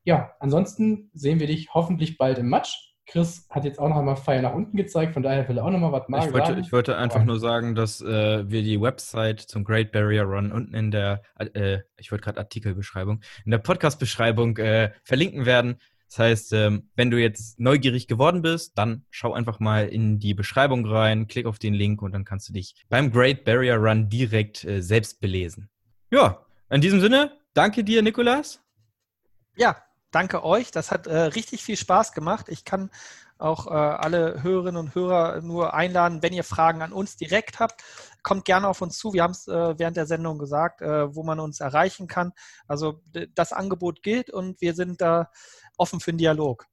ja, 0.04 0.34
ansonsten 0.40 1.10
sehen 1.14 1.40
wir 1.40 1.46
dich 1.46 1.72
hoffentlich 1.74 2.18
bald 2.18 2.38
im 2.38 2.48
Match. 2.48 2.92
Chris 3.06 3.46
hat 3.50 3.64
jetzt 3.64 3.78
auch 3.78 3.88
noch 3.88 3.96
einmal 3.96 4.16
Pfeil 4.16 4.42
nach 4.42 4.54
unten 4.54 4.76
gezeigt, 4.76 5.12
von 5.12 5.22
daher 5.22 5.48
will 5.48 5.58
er 5.58 5.64
auch 5.64 5.70
noch 5.70 5.78
mal 5.78 5.92
was 5.92 6.08
machen. 6.08 6.28
Ich 6.28 6.32
wollte, 6.32 6.60
ich 6.60 6.72
wollte 6.72 6.96
einfach 6.96 7.24
nur 7.24 7.38
sagen, 7.40 7.74
dass 7.74 8.00
äh, 8.00 8.48
wir 8.48 8.62
die 8.62 8.80
Website 8.80 9.40
zum 9.40 9.64
Great 9.64 9.92
Barrier 9.92 10.22
Run 10.22 10.52
unten 10.52 10.74
in 10.74 10.90
der, 10.90 11.22
äh, 11.36 11.80
ich 11.98 12.12
wollte 12.12 12.24
gerade 12.24 12.38
Artikelbeschreibung, 12.38 13.20
in 13.44 13.50
der 13.50 13.58
Podcast-Beschreibung 13.58 14.56
äh, 14.58 14.92
verlinken 15.02 15.46
werden. 15.46 15.78
Das 16.08 16.18
heißt, 16.20 16.52
ähm, 16.52 16.90
wenn 16.94 17.10
du 17.10 17.20
jetzt 17.20 17.58
neugierig 17.58 18.06
geworden 18.06 18.42
bist, 18.42 18.78
dann 18.78 19.04
schau 19.10 19.32
einfach 19.32 19.60
mal 19.60 19.88
in 19.88 20.18
die 20.18 20.34
Beschreibung 20.34 20.86
rein, 20.86 21.26
klick 21.26 21.46
auf 21.46 21.58
den 21.58 21.74
Link 21.74 22.02
und 22.02 22.12
dann 22.12 22.24
kannst 22.24 22.48
du 22.48 22.52
dich 22.52 22.76
beim 22.88 23.10
Great 23.10 23.44
Barrier 23.44 23.76
Run 23.76 24.08
direkt 24.08 24.64
äh, 24.64 24.80
selbst 24.80 25.20
belesen. 25.20 25.70
Ja, 26.10 26.44
in 26.70 26.80
diesem 26.80 27.00
Sinne, 27.00 27.32
danke 27.54 27.82
dir, 27.82 28.02
Nikolas. 28.02 28.60
Ja, 29.56 29.76
danke 30.12 30.44
euch. 30.44 30.70
Das 30.70 30.90
hat 30.90 31.06
äh, 31.06 31.16
richtig 31.16 31.64
viel 31.64 31.76
Spaß 31.76 32.12
gemacht. 32.12 32.46
Ich 32.48 32.64
kann 32.64 32.90
auch 33.38 33.66
äh, 33.66 33.70
alle 33.70 34.42
Hörerinnen 34.42 34.76
und 34.76 34.94
Hörer 34.94 35.40
nur 35.42 35.74
einladen, 35.74 36.22
wenn 36.22 36.32
ihr 36.32 36.44
Fragen 36.44 36.80
an 36.80 36.92
uns 36.92 37.16
direkt 37.16 37.58
habt, 37.58 37.82
kommt 38.22 38.44
gerne 38.44 38.68
auf 38.68 38.80
uns 38.80 38.96
zu. 38.98 39.12
Wir 39.12 39.24
haben 39.24 39.32
es 39.32 39.48
äh, 39.48 39.78
während 39.78 39.96
der 39.96 40.06
Sendung 40.06 40.38
gesagt, 40.38 40.80
äh, 40.80 41.14
wo 41.14 41.24
man 41.24 41.40
uns 41.40 41.60
erreichen 41.60 42.06
kann. 42.06 42.32
Also 42.68 43.02
das 43.34 43.52
Angebot 43.52 44.02
gilt 44.02 44.30
und 44.30 44.60
wir 44.60 44.74
sind 44.74 45.00
da 45.00 45.30
offen 45.76 45.98
für 45.98 46.12
den 46.12 46.18
Dialog. 46.18 46.66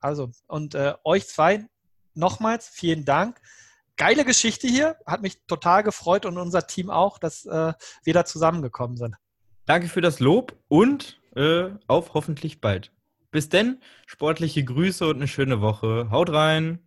Also 0.00 0.30
und 0.46 0.74
äh, 0.74 0.94
euch 1.04 1.26
zwei 1.28 1.66
nochmals 2.14 2.68
vielen 2.68 3.04
Dank. 3.04 3.40
Geile 3.96 4.24
Geschichte 4.24 4.68
hier, 4.68 4.96
hat 5.06 5.22
mich 5.22 5.44
total 5.46 5.82
gefreut 5.82 6.24
und 6.24 6.38
unser 6.38 6.66
Team 6.66 6.88
auch, 6.88 7.18
dass 7.18 7.44
äh, 7.46 7.72
wir 8.04 8.14
da 8.14 8.24
zusammengekommen 8.24 8.96
sind. 8.96 9.16
Danke 9.66 9.88
für 9.88 10.00
das 10.00 10.18
Lob 10.18 10.56
und 10.68 11.20
äh, 11.36 11.70
auf 11.86 12.14
hoffentlich 12.14 12.60
bald. 12.60 12.92
Bis 13.30 13.48
denn, 13.48 13.80
sportliche 14.06 14.64
Grüße 14.64 15.06
und 15.06 15.16
eine 15.16 15.28
schöne 15.28 15.60
Woche. 15.60 16.08
Haut 16.10 16.30
rein! 16.32 16.80